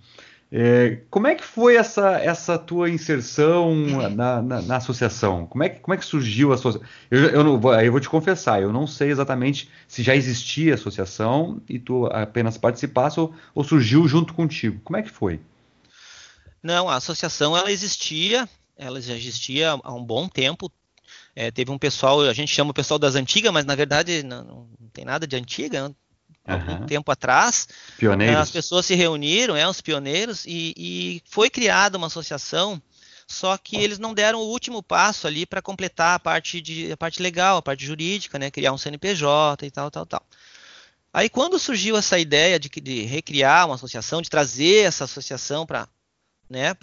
É, 0.51 1.01
como 1.09 1.27
é 1.27 1.35
que 1.35 1.43
foi 1.43 1.75
essa, 1.75 2.17
essa 2.19 2.57
tua 2.57 2.89
inserção 2.89 3.75
na, 3.75 4.41
na, 4.41 4.61
na, 4.61 4.77
associação? 4.77 5.45
Como 5.47 5.63
é, 5.63 5.69
que, 5.69 5.79
como 5.79 5.93
é 5.93 5.97
que 5.97 6.05
surgiu 6.05 6.51
a 6.51 6.55
associação? 6.55 6.87
Eu, 7.09 7.19
eu, 7.25 7.71
eu 7.81 7.91
vou 7.91 7.99
te 7.99 8.07
confessar, 8.07 8.61
eu 8.61 8.71
não 8.71 8.85
sei 8.85 9.09
exatamente 9.09 9.69
se 9.87 10.03
já 10.03 10.15
existia 10.15 10.73
a 10.73 10.75
associação 10.75 11.61
e 11.67 11.79
tu 11.79 12.05
apenas 12.07 12.57
participasse 12.57 13.19
ou, 13.19 13.33
ou 13.53 13.63
surgiu 13.63 14.07
junto 14.07 14.33
contigo. 14.33 14.79
Como 14.83 14.97
é 14.97 15.01
que 15.01 15.09
foi? 15.09 15.39
Não, 16.61 16.89
a 16.89 16.95
associação 16.95 17.57
ela 17.57 17.71
existia, 17.71 18.47
ela 18.77 19.01
já 19.01 19.15
existia 19.15 19.71
há 19.83 19.93
um 19.93 20.03
bom 20.03 20.27
tempo. 20.27 20.71
É, 21.35 21.51
teve 21.51 21.69
um 21.69 21.77
pessoal, 21.77 22.21
a 22.21 22.33
gente 22.33 22.53
chama 22.53 22.71
o 22.71 22.73
pessoal 22.73 22.97
das 22.97 23.15
antigas, 23.15 23.51
mas 23.51 23.65
na 23.65 23.75
verdade 23.75 24.23
não, 24.23 24.67
não 24.79 24.89
tem 24.93 25.03
nada 25.03 25.27
de 25.27 25.35
antiga, 25.35 25.93
algum 26.45 26.73
uhum. 26.73 26.85
tempo 26.85 27.11
atrás. 27.11 27.67
Pioneiros. 27.97 28.37
As 28.37 28.51
pessoas 28.51 28.85
se 28.85 28.95
reuniram, 28.95 29.55
é, 29.55 29.67
os 29.67 29.81
pioneiros, 29.81 30.45
e, 30.45 30.73
e, 30.77 31.21
foi 31.25 31.49
criada 31.49 31.97
uma 31.97 32.07
associação, 32.07 32.81
só 33.27 33.57
que 33.57 33.75
eles 33.75 33.97
não 33.97 34.13
deram 34.13 34.39
o 34.39 34.47
último 34.47 34.83
passo 34.83 35.27
ali 35.27 35.45
para 35.45 35.61
completar 35.61 36.15
a 36.15 36.19
parte, 36.19 36.61
de, 36.61 36.91
a 36.91 36.97
parte 36.97 37.21
legal, 37.21 37.57
a 37.57 37.61
parte 37.61 37.85
jurídica, 37.85 38.37
né, 38.37 38.51
criar 38.51 38.71
um 38.71 38.77
CNPJ 38.77 39.65
e 39.65 39.71
tal, 39.71 39.89
tal, 39.89 40.05
tal. 40.05 40.23
Aí 41.11 41.29
quando 41.29 41.57
surgiu 41.57 41.97
essa 41.97 42.19
ideia 42.19 42.59
de, 42.59 42.69
de 42.69 43.03
recriar 43.03 43.65
uma 43.65 43.75
associação, 43.75 44.21
de 44.21 44.29
trazer 44.29 44.85
essa 44.85 45.05
associação 45.05 45.65
para 45.65 45.87
né, 46.49 46.75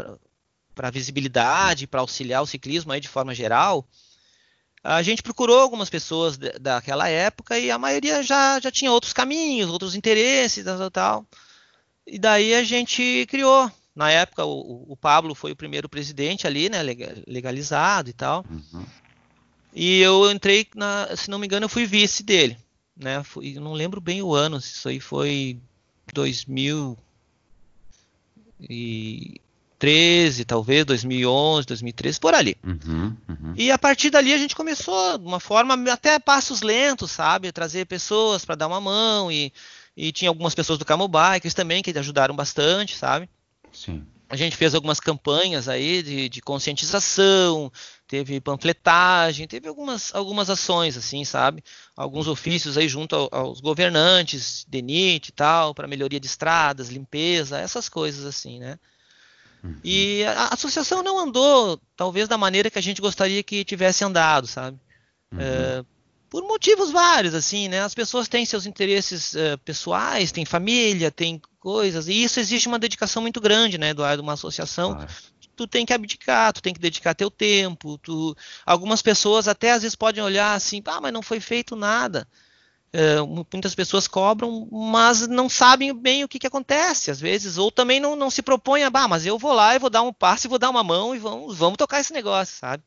para 0.74 0.90
visibilidade, 0.90 1.86
para 1.86 2.00
auxiliar 2.00 2.42
o 2.42 2.46
ciclismo 2.46 2.92
aí 2.92 3.00
de 3.00 3.08
forma 3.08 3.34
geral, 3.34 3.86
a 4.83 5.03
gente 5.03 5.22
procurou 5.22 5.61
algumas 5.61 5.89
pessoas 5.89 6.37
daquela 6.37 7.09
época 7.09 7.59
e 7.59 7.70
a 7.70 7.78
maioria 7.78 8.22
já, 8.22 8.59
já 8.59 8.70
tinha 8.70 8.91
outros 8.91 9.12
caminhos, 9.12 9.70
outros 9.70 9.95
interesses, 9.95 10.64
tal, 10.64 10.91
tal. 10.91 11.26
E 12.07 12.18
daí 12.18 12.55
a 12.55 12.64
gente 12.64 13.26
criou. 13.28 13.70
Na 13.95 14.11
época, 14.11 14.45
o, 14.45 14.91
o 14.91 14.97
Pablo 14.97 15.35
foi 15.35 15.53
o 15.53 15.57
primeiro 15.57 15.87
presidente 15.87 16.47
ali, 16.47 16.70
né, 16.70 16.78
legalizado 17.26 18.09
e 18.09 18.12
tal. 18.14 18.45
Uhum. 18.51 18.87
E 19.74 20.01
eu 20.01 20.30
entrei, 20.30 20.66
na, 20.74 21.14
se 21.14 21.30
não 21.30 21.39
me 21.39 21.47
engano, 21.47 21.66
eu 21.66 21.68
fui 21.68 21.85
vice 21.85 22.22
dele. 22.22 22.57
Né, 22.97 23.22
fui, 23.22 23.55
não 23.55 23.74
lembro 23.74 24.01
bem 24.01 24.22
o 24.22 24.35
ano, 24.35 24.61
se 24.61 24.72
isso 24.72 24.89
aí 24.89 24.99
foi 24.99 25.59
2000 26.14 26.99
e 28.61 29.41
2013, 29.83 30.45
talvez 30.45 30.85
2011, 30.85 31.66
2013, 31.66 32.20
por 32.20 32.35
ali. 32.35 32.57
Uhum, 32.64 33.16
uhum. 33.28 33.55
E 33.57 33.70
a 33.70 33.78
partir 33.78 34.11
dali 34.11 34.33
a 34.33 34.39
gente 34.39 34.55
começou 34.55 35.18
de 35.18 35.26
uma 35.26 35.41
forma 35.41 35.74
até 35.91 36.18
passos 36.20 36.62
lentos, 36.62 37.11
sabe? 37.11 37.51
Trazer 37.51 37.87
pessoas 37.87 38.45
para 38.45 38.55
dar 38.55 38.68
uma 38.68 38.80
mão 38.80 39.30
e, 39.30 39.53
e 39.97 40.12
tinha 40.12 40.28
algumas 40.28 40.55
pessoas 40.55 40.78
do 40.78 40.85
Camel 40.85 41.09
Bikers 41.09 41.55
também 41.55 41.83
que 41.83 41.97
ajudaram 41.99 42.35
bastante, 42.35 42.97
sabe? 42.97 43.28
Sim. 43.72 44.07
A 44.28 44.37
gente 44.37 44.57
fez 44.57 44.74
algumas 44.74 44.99
campanhas 44.99 45.68
aí 45.68 46.03
de, 46.03 46.28
de 46.28 46.41
conscientização, 46.41 47.70
teve 48.07 48.41
panfletagem, 48.41 49.47
teve 49.47 49.68
algumas, 49.68 50.14
algumas 50.14 50.49
ações, 50.49 50.97
assim, 50.97 51.22
sabe? 51.22 51.62
Alguns 51.95 52.26
ofícios 52.28 52.78
aí 52.78 52.89
junto 52.89 53.14
ao, 53.14 53.28
aos 53.30 53.61
governantes, 53.61 54.64
DENIT 54.66 55.28
e 55.28 55.33
tal, 55.33 55.74
para 55.74 55.87
melhoria 55.87 56.20
de 56.20 56.26
estradas, 56.26 56.89
limpeza, 56.89 57.59
essas 57.59 57.91
coisas 57.91 58.24
assim, 58.24 58.59
né? 58.59 58.78
Uhum. 59.62 59.76
E 59.84 60.24
a, 60.24 60.44
a, 60.44 60.54
associação 60.54 61.02
não 61.02 61.18
andou, 61.18 61.80
talvez, 61.96 62.28
da 62.28 62.36
maneira 62.36 62.70
que 62.70 62.78
a 62.78 62.82
gente 62.82 63.00
gostaria 63.00 63.42
que 63.42 63.64
tivesse 63.64 64.04
andado, 64.04 64.46
sabe? 64.46 64.78
Uhum. 65.32 65.40
É, 65.40 65.84
por 66.28 66.42
motivos 66.44 66.90
vários, 66.90 67.34
assim, 67.34 67.68
né? 67.68 67.82
As 67.82 67.94
pessoas 67.94 68.26
têm 68.26 68.44
seus 68.44 68.66
interesses 68.66 69.34
uh, 69.34 69.58
pessoais, 69.64 70.32
têm 70.32 70.44
família, 70.44 71.10
têm 71.10 71.40
coisas, 71.60 72.08
e 72.08 72.24
isso 72.24 72.40
exige 72.40 72.66
uma 72.66 72.78
dedicação 72.78 73.22
muito 73.22 73.40
grande, 73.40 73.78
né, 73.78 73.90
Eduardo? 73.90 74.22
Uma 74.22 74.32
associação, 74.32 74.94
claro. 74.94 75.12
tu 75.54 75.66
tem 75.66 75.86
que 75.86 75.92
abdicar, 75.92 76.52
tu 76.52 76.62
tem 76.62 76.74
que 76.74 76.80
dedicar 76.80 77.14
teu 77.14 77.30
tempo, 77.30 77.98
tu... 77.98 78.36
Algumas 78.66 79.02
pessoas 79.02 79.46
até 79.46 79.72
às 79.72 79.82
vezes 79.82 79.94
podem 79.94 80.24
olhar 80.24 80.54
assim, 80.54 80.82
ah, 80.86 81.00
mas 81.00 81.12
não 81.12 81.22
foi 81.22 81.38
feito 81.38 81.76
nada. 81.76 82.26
Uh, 82.95 83.26
muitas 83.26 83.74
pessoas 83.74 84.07
cobram, 84.07 84.68
mas 84.70 85.26
não 85.26 85.49
sabem 85.49 85.95
bem 85.95 86.24
o 86.24 86.28
que, 86.28 86.38
que 86.38 86.47
acontece, 86.47 87.11
às 87.11 87.18
vezes, 87.18 87.57
ou 87.57 87.72
também 87.72 87.99
não, 87.99 88.14
não 88.14 88.28
se 88.28 88.43
propõem 88.43 88.84
a, 88.84 88.90
ah, 88.93 89.09
mas 89.09 89.24
eu 89.24 89.38
vou 89.38 89.55
lá 89.55 89.74
e 89.74 89.78
vou 89.78 89.88
dar 89.88 90.03
um 90.03 90.12
passo 90.12 90.47
e 90.47 90.51
vou 90.51 90.59
dar 90.59 90.68
uma 90.68 90.84
mão 90.84 91.14
e 91.14 91.18
vamos, 91.18 91.57
vamos 91.57 91.78
tocar 91.78 92.01
esse 92.01 92.12
negócio, 92.12 92.55
sabe? 92.55 92.82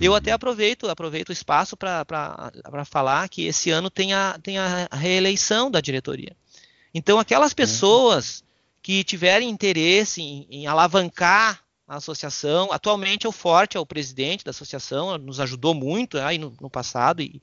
Eu 0.00 0.16
até 0.16 0.32
aproveito, 0.32 0.88
aproveito 0.88 1.28
o 1.28 1.32
espaço 1.32 1.76
para 1.76 2.84
falar 2.84 3.28
que 3.28 3.46
esse 3.46 3.70
ano 3.70 3.88
tem 3.88 4.12
a, 4.12 4.38
tem 4.42 4.58
a 4.58 4.88
reeleição 4.92 5.70
da 5.70 5.80
diretoria. 5.80 6.36
Então, 6.92 7.18
aquelas 7.18 7.54
pessoas 7.54 8.44
que 8.82 9.04
tiverem 9.04 9.48
interesse 9.48 10.20
em, 10.20 10.46
em 10.50 10.66
alavancar 10.66 11.62
a 11.88 11.96
associação, 11.96 12.72
atualmente 12.72 13.26
é 13.26 13.28
o 13.28 13.32
Forte, 13.32 13.76
é 13.76 13.80
o 13.80 13.86
presidente 13.86 14.44
da 14.44 14.50
associação, 14.50 15.16
nos 15.18 15.38
ajudou 15.38 15.72
muito 15.72 16.18
aí 16.18 16.36
no, 16.36 16.52
no 16.60 16.68
passado 16.68 17.22
e, 17.22 17.40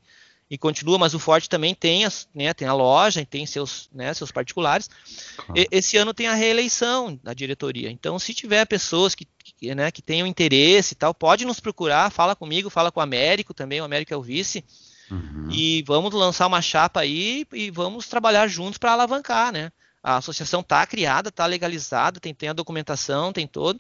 e 0.50 0.58
continua, 0.58 0.98
mas 0.98 1.14
o 1.14 1.20
Forte 1.20 1.50
também 1.50 1.74
tem, 1.74 2.06
as, 2.06 2.28
né, 2.34 2.54
tem 2.54 2.68
a 2.68 2.74
loja 2.74 3.22
e 3.22 3.26
tem 3.26 3.46
seus, 3.46 3.90
né, 3.94 4.14
seus 4.14 4.32
particulares. 4.32 4.90
Claro. 5.36 5.54
E, 5.56 5.68
esse 5.72 5.98
ano 5.98 6.14
tem 6.14 6.28
a 6.28 6.34
reeleição 6.34 7.20
da 7.24 7.34
diretoria. 7.34 7.90
Então, 7.90 8.20
se 8.20 8.34
tiver 8.34 8.66
pessoas 8.66 9.16
que, 9.16 9.28
que, 9.44 9.74
né, 9.74 9.90
que 9.92 10.02
tenham 10.02 10.28
interesse 10.28 10.94
e 10.94 10.96
tal, 10.96 11.14
pode 11.14 11.46
nos 11.46 11.60
procurar, 11.60 12.12
fala 12.12 12.36
comigo, 12.36 12.70
fala 12.70 12.92
com 12.92 13.00
o 13.00 13.04
Américo 13.04 13.54
também, 13.54 13.82
o 13.82 13.86
Américo 13.86 14.14
é 14.14 14.18
o 14.18 14.22
vice. 14.22 14.64
Uhum. 15.10 15.48
E 15.52 15.84
vamos 15.84 16.14
lançar 16.14 16.48
uma 16.48 16.62
chapa 16.62 17.02
aí 17.02 17.46
e 17.52 17.70
vamos 17.70 18.08
trabalhar 18.08 18.48
juntos 18.48 18.78
para 18.78 18.94
alavancar, 18.94 19.52
né? 19.52 19.72
A 20.04 20.18
associação 20.18 20.60
está 20.60 20.86
criada, 20.86 21.30
está 21.30 21.46
legalizada, 21.46 22.20
tem, 22.20 22.34
tem 22.34 22.50
a 22.50 22.54
documentação, 22.54 23.32
tem 23.32 23.48
todo. 23.48 23.80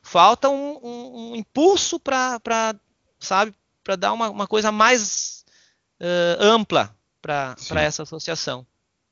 Falta 0.00 0.48
um, 0.48 0.78
um, 0.82 1.32
um 1.32 1.36
impulso 1.36 1.98
para, 1.98 2.40
sabe, 3.18 3.52
para 3.82 3.96
dar 3.96 4.12
uma, 4.12 4.30
uma 4.30 4.46
coisa 4.46 4.70
mais 4.70 5.43
uh, 6.00 6.42
ampla 6.42 6.94
para 7.20 7.56
essa 7.76 8.02
associação. 8.02 8.66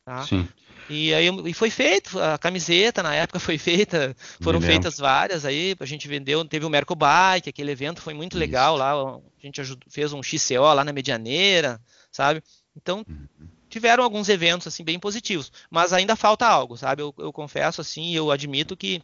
Tá? 0.04 0.24
Sim. 0.26 0.48
E 0.90 1.14
aí 1.14 1.28
e 1.46 1.54
foi 1.54 1.70
feito, 1.70 2.18
a 2.18 2.36
camiseta 2.36 3.02
na 3.02 3.14
época 3.14 3.38
foi 3.38 3.56
feita, 3.56 4.14
foram 4.40 4.60
feitas 4.60 4.98
várias 4.98 5.44
aí, 5.44 5.76
a 5.78 5.86
gente 5.86 6.08
vendeu, 6.08 6.44
teve 6.44 6.66
o 6.66 6.70
Merco 6.70 6.94
Bike, 6.94 7.48
aquele 7.48 7.70
evento 7.70 8.02
foi 8.02 8.12
muito 8.12 8.32
Isso. 8.32 8.40
legal 8.40 8.76
lá, 8.76 8.92
a 8.92 9.20
gente 9.38 9.60
ajudou, 9.60 9.88
fez 9.90 10.12
um 10.12 10.22
XCO 10.22 10.74
lá 10.74 10.84
na 10.84 10.92
Medianeira, 10.92 11.80
sabe? 12.10 12.42
Então, 12.76 13.04
uhum. 13.08 13.48
tiveram 13.68 14.02
alguns 14.02 14.28
eventos 14.28 14.66
assim 14.66 14.84
bem 14.84 14.98
positivos, 14.98 15.52
mas 15.70 15.92
ainda 15.92 16.16
falta 16.16 16.46
algo, 16.46 16.76
sabe? 16.76 17.02
Eu, 17.02 17.14
eu 17.18 17.32
confesso 17.32 17.80
assim, 17.80 18.14
eu 18.14 18.30
admito 18.30 18.76
que 18.76 19.00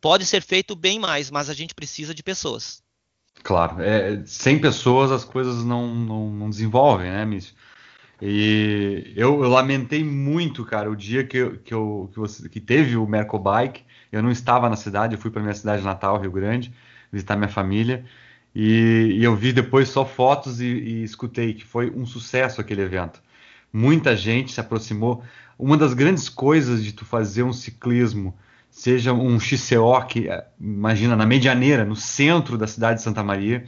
pode 0.00 0.24
ser 0.24 0.42
feito 0.42 0.74
bem 0.74 0.98
mais, 0.98 1.30
mas 1.30 1.50
a 1.50 1.54
gente 1.54 1.74
precisa 1.74 2.14
de 2.14 2.22
pessoas. 2.22 2.82
Claro, 3.46 3.80
é, 3.80 4.24
sem 4.26 4.58
pessoas 4.58 5.12
as 5.12 5.24
coisas 5.24 5.64
não, 5.64 5.94
não, 5.94 6.30
não 6.32 6.50
desenvolvem, 6.50 7.12
né, 7.12 7.24
Mício? 7.24 7.54
E 8.20 9.12
eu, 9.14 9.40
eu, 9.44 9.48
lamentei 9.48 10.02
muito, 10.02 10.64
cara, 10.64 10.90
o 10.90 10.96
dia 10.96 11.22
que, 11.22 11.50
que, 11.58 11.72
eu, 11.72 12.10
que, 12.12 12.18
você, 12.18 12.48
que 12.48 12.58
teve 12.58 12.96
o 12.96 13.06
Mercobike. 13.06 13.84
Eu 14.10 14.20
não 14.20 14.32
estava 14.32 14.68
na 14.68 14.74
cidade, 14.74 15.14
eu 15.14 15.20
fui 15.20 15.30
para 15.30 15.40
minha 15.42 15.54
cidade 15.54 15.84
natal, 15.84 16.20
Rio 16.20 16.32
Grande, 16.32 16.74
visitar 17.12 17.36
minha 17.36 17.48
família. 17.48 18.04
E, 18.52 19.14
e 19.16 19.22
eu 19.22 19.36
vi 19.36 19.52
depois 19.52 19.88
só 19.90 20.04
fotos 20.04 20.60
e, 20.60 20.66
e, 20.66 21.04
escutei 21.04 21.54
que 21.54 21.64
foi 21.64 21.88
um 21.90 22.04
sucesso 22.04 22.60
aquele 22.60 22.82
evento. 22.82 23.22
Muita 23.72 24.16
gente 24.16 24.50
se 24.50 24.60
aproximou. 24.60 25.22
Uma 25.56 25.76
das 25.76 25.94
grandes 25.94 26.28
coisas 26.28 26.82
de 26.82 26.92
tu 26.92 27.04
fazer 27.04 27.44
um 27.44 27.52
ciclismo 27.52 28.36
seja 28.76 29.14
um 29.14 29.40
XCO 29.40 30.04
que, 30.06 30.28
eh, 30.28 30.46
imagina, 30.60 31.16
na 31.16 31.24
Medianeira, 31.24 31.82
no 31.82 31.96
centro 31.96 32.58
da 32.58 32.66
cidade 32.66 32.98
de 32.98 33.04
Santa 33.04 33.22
Maria, 33.22 33.64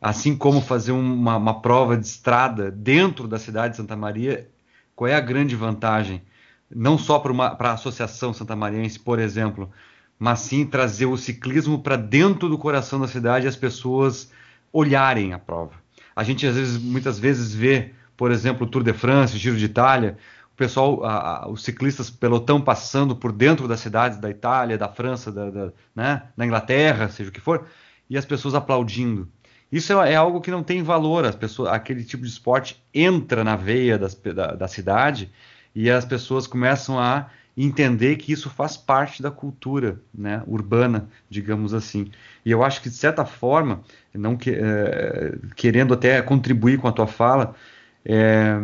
assim 0.00 0.36
como 0.36 0.60
fazer 0.60 0.90
uma, 0.90 1.36
uma 1.36 1.62
prova 1.62 1.96
de 1.96 2.04
estrada 2.04 2.68
dentro 2.68 3.28
da 3.28 3.38
cidade 3.38 3.70
de 3.70 3.76
Santa 3.76 3.96
Maria, 3.96 4.50
Qual 4.96 5.08
é 5.08 5.14
a 5.14 5.20
grande 5.20 5.54
vantagem? 5.56 6.20
Não 6.68 6.98
só 6.98 7.20
para 7.20 7.70
a 7.70 7.72
Associação 7.74 8.32
Santa 8.32 8.56
Mariense, 8.56 8.98
por 8.98 9.20
exemplo, 9.20 9.70
mas 10.18 10.40
sim 10.40 10.66
trazer 10.66 11.06
o 11.06 11.16
ciclismo 11.16 11.80
para 11.80 11.96
dentro 11.96 12.48
do 12.48 12.58
coração 12.58 13.00
da 13.00 13.08
cidade 13.08 13.46
e 13.46 13.48
as 13.48 13.56
pessoas 13.56 14.32
olharem 14.72 15.32
a 15.32 15.38
prova. 15.38 15.74
A 16.14 16.24
gente 16.24 16.46
às 16.46 16.56
vezes, 16.56 16.76
muitas 16.80 17.18
vezes 17.20 17.54
vê, 17.54 17.92
por 18.16 18.30
exemplo, 18.32 18.66
o 18.66 18.70
Tour 18.70 18.82
de 18.82 18.92
France, 18.92 19.36
o 19.36 19.38
Giro 19.38 19.56
de 19.56 19.66
Itália, 19.66 20.16
o 20.54 20.56
pessoal, 20.56 21.04
a, 21.04 21.44
a, 21.44 21.48
os 21.48 21.64
ciclistas 21.64 22.08
pelotão 22.08 22.60
passando 22.60 23.16
por 23.16 23.32
dentro 23.32 23.66
das 23.66 23.80
cidades 23.80 24.18
da 24.18 24.30
Itália, 24.30 24.78
da 24.78 24.88
França, 24.88 25.32
da, 25.32 25.50
da, 25.50 25.72
né, 25.94 26.22
da 26.36 26.46
Inglaterra, 26.46 27.08
seja 27.08 27.28
o 27.28 27.32
que 27.32 27.40
for, 27.40 27.66
e 28.08 28.16
as 28.16 28.24
pessoas 28.24 28.54
aplaudindo. 28.54 29.28
Isso 29.70 30.00
é, 30.00 30.12
é, 30.12 30.16
algo 30.16 30.40
que 30.40 30.52
não 30.52 30.62
tem 30.62 30.80
valor. 30.80 31.24
As 31.24 31.34
pessoas, 31.34 31.72
aquele 31.72 32.04
tipo 32.04 32.22
de 32.22 32.28
esporte 32.28 32.80
entra 32.94 33.42
na 33.42 33.56
veia 33.56 33.98
das, 33.98 34.14
da, 34.14 34.54
da 34.54 34.68
cidade 34.68 35.28
e 35.74 35.90
as 35.90 36.04
pessoas 36.04 36.46
começam 36.46 37.00
a 37.00 37.28
entender 37.56 38.16
que 38.16 38.32
isso 38.32 38.48
faz 38.48 38.76
parte 38.76 39.20
da 39.20 39.32
cultura 39.32 40.00
né, 40.14 40.40
urbana, 40.46 41.08
digamos 41.28 41.74
assim. 41.74 42.12
E 42.44 42.50
eu 42.52 42.62
acho 42.62 42.80
que, 42.80 42.88
de 42.88 42.94
certa 42.94 43.24
forma, 43.24 43.82
não 44.12 44.36
que, 44.36 44.50
é, 44.50 45.34
querendo 45.56 45.94
até 45.94 46.22
contribuir 46.22 46.78
com 46.78 46.86
a 46.86 46.92
tua 46.92 47.08
fala, 47.08 47.56
é, 48.04 48.60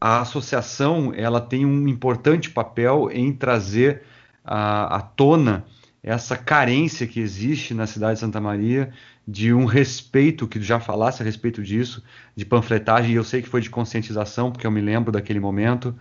a 0.00 0.20
associação 0.20 1.12
ela 1.14 1.40
tem 1.40 1.66
um 1.66 1.88
importante 1.88 2.50
papel 2.50 3.10
em 3.12 3.32
trazer 3.32 4.02
à 4.44 5.00
tona 5.00 5.64
essa 6.02 6.36
carência 6.36 7.06
que 7.06 7.20
existe 7.20 7.74
na 7.74 7.86
cidade 7.86 8.14
de 8.14 8.20
Santa 8.20 8.40
Maria 8.40 8.92
de 9.26 9.52
um 9.52 9.66
respeito, 9.66 10.48
que 10.48 10.62
já 10.62 10.80
falasse 10.80 11.20
a 11.20 11.24
respeito 11.24 11.62
disso, 11.62 12.02
de 12.34 12.46
panfletagem, 12.46 13.12
e 13.12 13.14
eu 13.14 13.24
sei 13.24 13.42
que 13.42 13.48
foi 13.48 13.60
de 13.60 13.68
conscientização, 13.68 14.50
porque 14.50 14.66
eu 14.66 14.70
me 14.70 14.80
lembro 14.80 15.12
daquele 15.12 15.38
momento, 15.38 15.94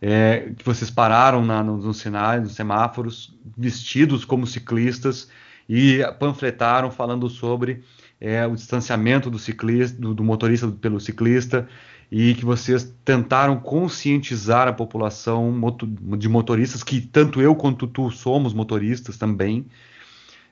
é, 0.00 0.52
que 0.56 0.64
vocês 0.64 0.88
pararam 0.88 1.44
na, 1.44 1.64
no, 1.64 1.76
no 1.78 1.92
sinais, 1.92 2.40
nos 2.40 2.54
semáforos, 2.54 3.36
vestidos 3.56 4.24
como 4.24 4.46
ciclistas 4.46 5.28
e 5.68 5.98
panfletaram 6.18 6.90
falando 6.90 7.28
sobre 7.28 7.82
é, 8.20 8.46
o 8.46 8.54
distanciamento 8.54 9.30
do 9.30 9.38
ciclista, 9.38 10.00
do, 10.00 10.14
do, 10.14 10.22
motorista 10.22 10.68
pelo 10.68 11.00
ciclista 11.00 11.68
e 12.10 12.34
que 12.34 12.44
vocês 12.44 12.92
tentaram 13.04 13.56
conscientizar 13.56 14.66
a 14.66 14.72
população 14.72 15.54
de 16.18 16.28
motoristas 16.28 16.82
que 16.82 17.00
tanto 17.00 17.40
eu 17.40 17.54
quanto 17.54 17.86
tu 17.86 18.10
somos 18.10 18.52
motoristas 18.52 19.16
também, 19.16 19.66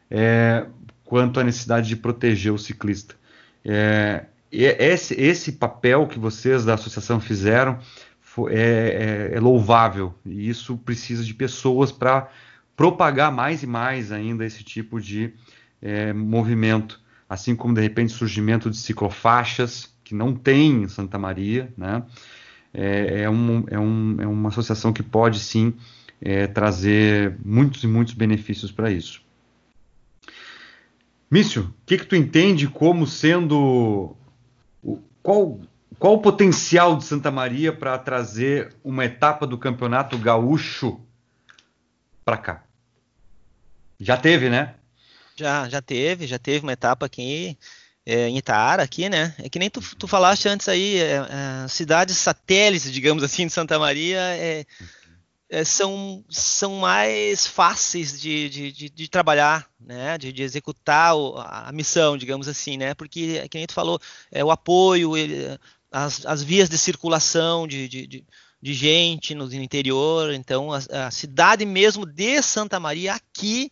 é, 0.09 0.67
quanto 1.05 1.41
à 1.41 1.45
necessidade 1.45 1.89
de 1.89 1.97
proteger 1.97 2.53
o 2.53 2.59
ciclista. 2.59 3.17
É, 3.65 4.27
esse, 4.53 5.15
esse 5.21 5.53
papel 5.53 6.07
que 6.07 6.19
vocês 6.19 6.65
da 6.65 6.75
associação 6.75 7.21
fizeram 7.21 7.79
é, 8.51 9.31
é, 9.33 9.37
é 9.37 9.41
louvável 9.41 10.15
e 10.25 10.49
isso 10.49 10.77
precisa 10.79 11.25
de 11.25 11.35
pessoas 11.35 11.91
para 11.91 12.31
propagar 12.77 13.33
mais 13.33 13.65
e 13.65 13.67
mais 13.67 14.13
ainda 14.13 14.47
esse 14.47 14.63
tipo 14.63 15.01
de 15.01 15.35
é, 15.83 16.13
movimento, 16.13 17.01
assim 17.29 17.57
como 17.57 17.75
de 17.75 17.81
repente 17.81 18.13
surgimento 18.13 18.71
de 18.71 18.77
ciclofaixas 18.77 19.93
que 20.09 20.15
não 20.15 20.35
tem 20.35 20.85
em 20.85 20.89
Santa 20.89 21.19
Maria, 21.19 21.71
né? 21.77 22.03
É, 22.73 23.25
é, 23.25 23.31
um, 23.31 23.65
é, 23.69 23.79
um, 23.79 24.17
é 24.23 24.27
uma 24.27 24.49
associação 24.49 24.91
que 24.91 25.03
pode 25.03 25.39
sim 25.39 25.75
é, 26.19 26.47
trazer 26.47 27.37
muitos 27.45 27.85
e 27.85 27.87
muitos 27.87 28.15
benefícios 28.15 28.73
para 28.73 28.91
isso. 28.91 29.21
Mício, 31.31 31.65
o 31.65 31.75
que, 31.85 31.99
que 31.99 32.07
tu 32.07 32.17
entende 32.17 32.67
como 32.69 33.07
sendo 33.07 34.17
qual 35.23 35.61
qual 35.99 36.15
o 36.15 36.23
potencial 36.23 36.97
de 36.97 37.05
Santa 37.05 37.31
Maria 37.31 37.71
para 37.71 37.99
trazer 37.99 38.75
uma 38.83 39.05
etapa 39.05 39.47
do 39.47 39.59
Campeonato 39.59 40.17
Gaúcho 40.17 40.99
para 42.25 42.39
cá? 42.39 42.65
Já 44.01 44.17
teve, 44.17 44.49
né? 44.49 44.77
Já, 45.37 45.69
já 45.69 45.83
teve, 45.83 46.27
já 46.27 46.39
teve 46.39 46.65
uma 46.65 46.73
etapa 46.73 47.05
aqui 47.05 47.59
é, 48.09 48.27
em 48.27 48.39
Itaara, 48.39 48.83
aqui, 48.83 49.07
né? 49.11 49.35
É 49.37 49.51
que 49.51 49.59
nem 49.59 49.69
tu, 49.69 49.83
tu 49.97 50.09
falaste 50.09 50.49
antes 50.49 50.67
aí, 50.67 50.97
é, 50.97 51.17
é, 51.17 51.69
cidades 51.69 52.17
satélites, 52.17 52.91
digamos 52.91 53.23
assim, 53.23 53.47
de 53.47 53.53
Santa 53.53 53.79
Maria, 53.79 54.19
é, 54.19 54.65
é, 55.51 55.63
são, 55.63 56.25
são 56.31 56.77
mais 56.77 57.47
fáceis 57.47 58.19
de, 58.19 58.49
de, 58.49 58.73
de, 58.73 58.89
de 58.89 59.09
trabalhar, 59.11 59.69
né? 59.79 60.17
De, 60.17 60.33
de 60.33 60.43
executar 60.43 61.15
o, 61.15 61.37
a 61.37 61.71
missão, 61.71 62.17
digamos 62.17 62.49
assim, 62.49 62.79
né? 62.79 62.95
Porque, 62.95 63.47
que 63.51 63.59
nem 63.59 63.67
tu 63.67 63.75
falou, 63.75 64.01
é, 64.33 64.43
o 64.43 64.51
apoio, 64.51 65.15
ele, 65.15 65.59
as, 65.93 66.25
as 66.25 66.43
vias 66.43 66.71
de 66.71 66.79
circulação 66.79 67.69
de, 67.69 67.87
de, 67.89 68.25
de, 68.63 68.73
gente 68.73 69.35
no 69.35 69.53
interior. 69.53 70.33
Então, 70.33 70.73
a, 70.73 70.79
a, 71.09 71.11
cidade 71.11 71.67
mesmo 71.67 72.07
de 72.07 72.41
Santa 72.41 72.81
Maria 72.81 73.13
aqui 73.13 73.71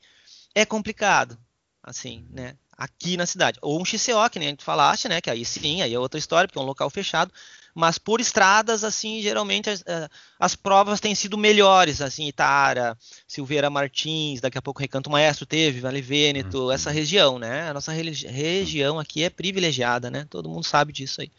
é 0.55 0.67
complicado, 0.67 1.39
assim, 1.83 2.27
né? 2.31 2.55
Aqui 2.77 3.17
na 3.17 3.27
cidade. 3.27 3.59
Ou 3.63 3.81
um 3.81 3.85
XCO, 3.85 4.29
que 4.31 4.39
nem 4.39 4.55
tu 4.55 4.63
falaste, 4.63 5.09
né? 5.09 5.21
Que 5.21 5.31
aí 5.31 5.45
sim, 5.45 5.83
aí 5.83 5.95
é 5.95 5.99
outra 5.99 6.19
história, 6.19 6.47
porque 6.47 6.59
é 6.59 6.63
um 6.63 6.67
local 6.67 6.91
fechado. 6.91 7.33
Mas 7.79 7.99
por 7.99 8.23
estradas, 8.23 8.83
assim, 8.83 9.21
geralmente 9.21 9.69
as, 9.69 9.83
eh, 9.87 10.09
as 10.41 10.57
provas 10.57 10.99
têm 10.99 11.15
sido 11.15 11.37
melhores, 11.37 12.01
assim, 12.01 12.27
Itara, 12.27 12.97
Silveira 13.29 13.69
Martins, 13.69 14.41
daqui 14.41 14.57
a 14.57 14.63
pouco 14.63 14.81
Recanto 14.81 15.11
Maestro 15.11 15.45
teve, 15.45 15.81
Vale 15.81 16.01
Vêneto, 16.01 16.65
uhum. 16.65 16.73
essa 16.73 16.91
região, 16.91 17.39
né? 17.39 17.69
A 17.69 17.75
nossa 17.75 17.93
região 17.93 18.99
aqui 18.99 19.25
é 19.25 19.29
privilegiada, 19.29 20.11
né? 20.11 20.27
Todo 20.31 20.49
mundo 20.49 20.65
sabe 20.65 20.91
disso 20.91 21.21
aí. 21.21 21.31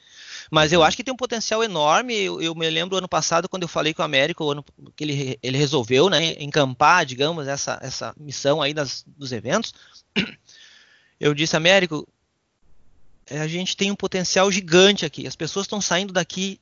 Mas 0.51 0.71
eu 0.71 0.83
acho 0.83 0.95
que 0.95 1.03
tem 1.03 1.11
um 1.11 1.17
potencial 1.17 1.63
enorme. 1.63 2.15
Eu, 2.15 2.39
eu 2.39 2.53
me 2.53 2.69
lembro 2.69 2.97
ano 2.97 3.09
passado, 3.09 3.49
quando 3.49 3.63
eu 3.63 3.67
falei 3.67 3.95
com 3.95 4.03
o 4.03 4.05
Américo, 4.05 4.47
ano, 4.47 4.63
que 4.95 5.03
ele, 5.03 5.39
ele 5.41 5.57
resolveu 5.57 6.07
né, 6.07 6.35
encampar, 6.39 7.03
digamos, 7.03 7.47
essa, 7.47 7.79
essa 7.81 8.13
missão 8.15 8.61
aí 8.61 8.75
das, 8.75 9.03
dos 9.07 9.31
eventos. 9.31 9.73
Eu 11.20 11.34
disse, 11.34 11.55
Américo, 11.55 12.07
é, 13.26 13.39
a 13.39 13.47
gente 13.47 13.76
tem 13.76 13.91
um 13.91 13.95
potencial 13.95 14.51
gigante 14.51 15.05
aqui. 15.05 15.28
As 15.28 15.36
pessoas 15.36 15.65
estão 15.65 15.82
saindo 15.82 16.13
daqui 16.13 16.59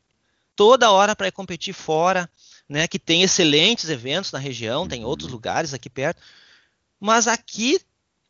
toda 0.55 0.91
hora 0.91 1.15
para 1.15 1.31
competir 1.31 1.73
fora, 1.73 2.29
né? 2.67 2.87
Que 2.87 2.97
tem 2.97 3.21
excelentes 3.21 3.89
eventos 3.89 4.31
na 4.31 4.39
região, 4.39 4.87
tem 4.87 5.03
outros 5.03 5.27
uhum. 5.27 5.35
lugares 5.35 5.73
aqui 5.73 5.89
perto. 5.89 6.21
Mas 6.99 7.27
aqui 7.27 7.79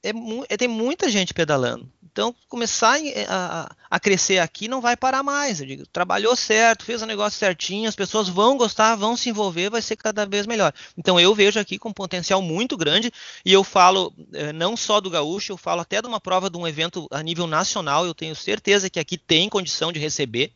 é, 0.05 0.53
é, 0.53 0.57
tem 0.57 0.67
muita 0.67 1.09
gente 1.09 1.33
pedalando. 1.33 1.91
Então, 2.03 2.33
começar 2.47 2.97
a, 3.27 3.75
a, 3.89 3.99
crescer 3.99 4.39
aqui 4.39 4.69
não 4.69 4.79
vai 4.79 4.95
parar 4.95 5.21
mais. 5.21 5.59
Eu 5.59 5.65
digo, 5.65 5.85
trabalhou 5.87 6.33
certo, 6.33 6.85
fez 6.85 7.01
o 7.01 7.05
negócio 7.05 7.37
certinho, 7.37 7.89
as 7.89 7.95
pessoas 7.95 8.29
vão 8.29 8.55
gostar, 8.55 8.95
vão 8.95 9.17
se 9.17 9.29
envolver, 9.29 9.69
vai 9.69 9.81
ser 9.81 9.97
cada 9.97 10.25
vez 10.25 10.47
melhor. 10.47 10.71
Então, 10.97 11.19
eu 11.19 11.35
vejo 11.35 11.59
aqui 11.59 11.77
com 11.77 11.89
um 11.89 11.93
potencial 11.93 12.41
muito 12.41 12.77
grande 12.77 13.11
e 13.43 13.51
eu 13.51 13.65
falo 13.65 14.13
eh, 14.31 14.53
não 14.53 14.77
só 14.77 15.01
do 15.01 15.09
gaúcho, 15.09 15.51
eu 15.51 15.57
falo 15.57 15.81
até 15.81 16.01
de 16.01 16.07
uma 16.07 16.21
prova 16.21 16.49
de 16.49 16.57
um 16.57 16.65
evento 16.65 17.05
a 17.11 17.21
nível 17.21 17.47
nacional. 17.47 18.05
Eu 18.05 18.13
tenho 18.13 18.33
certeza 18.33 18.89
que 18.89 18.99
aqui 18.99 19.17
tem 19.17 19.49
condição 19.49 19.91
de 19.91 19.99
receber. 19.99 20.53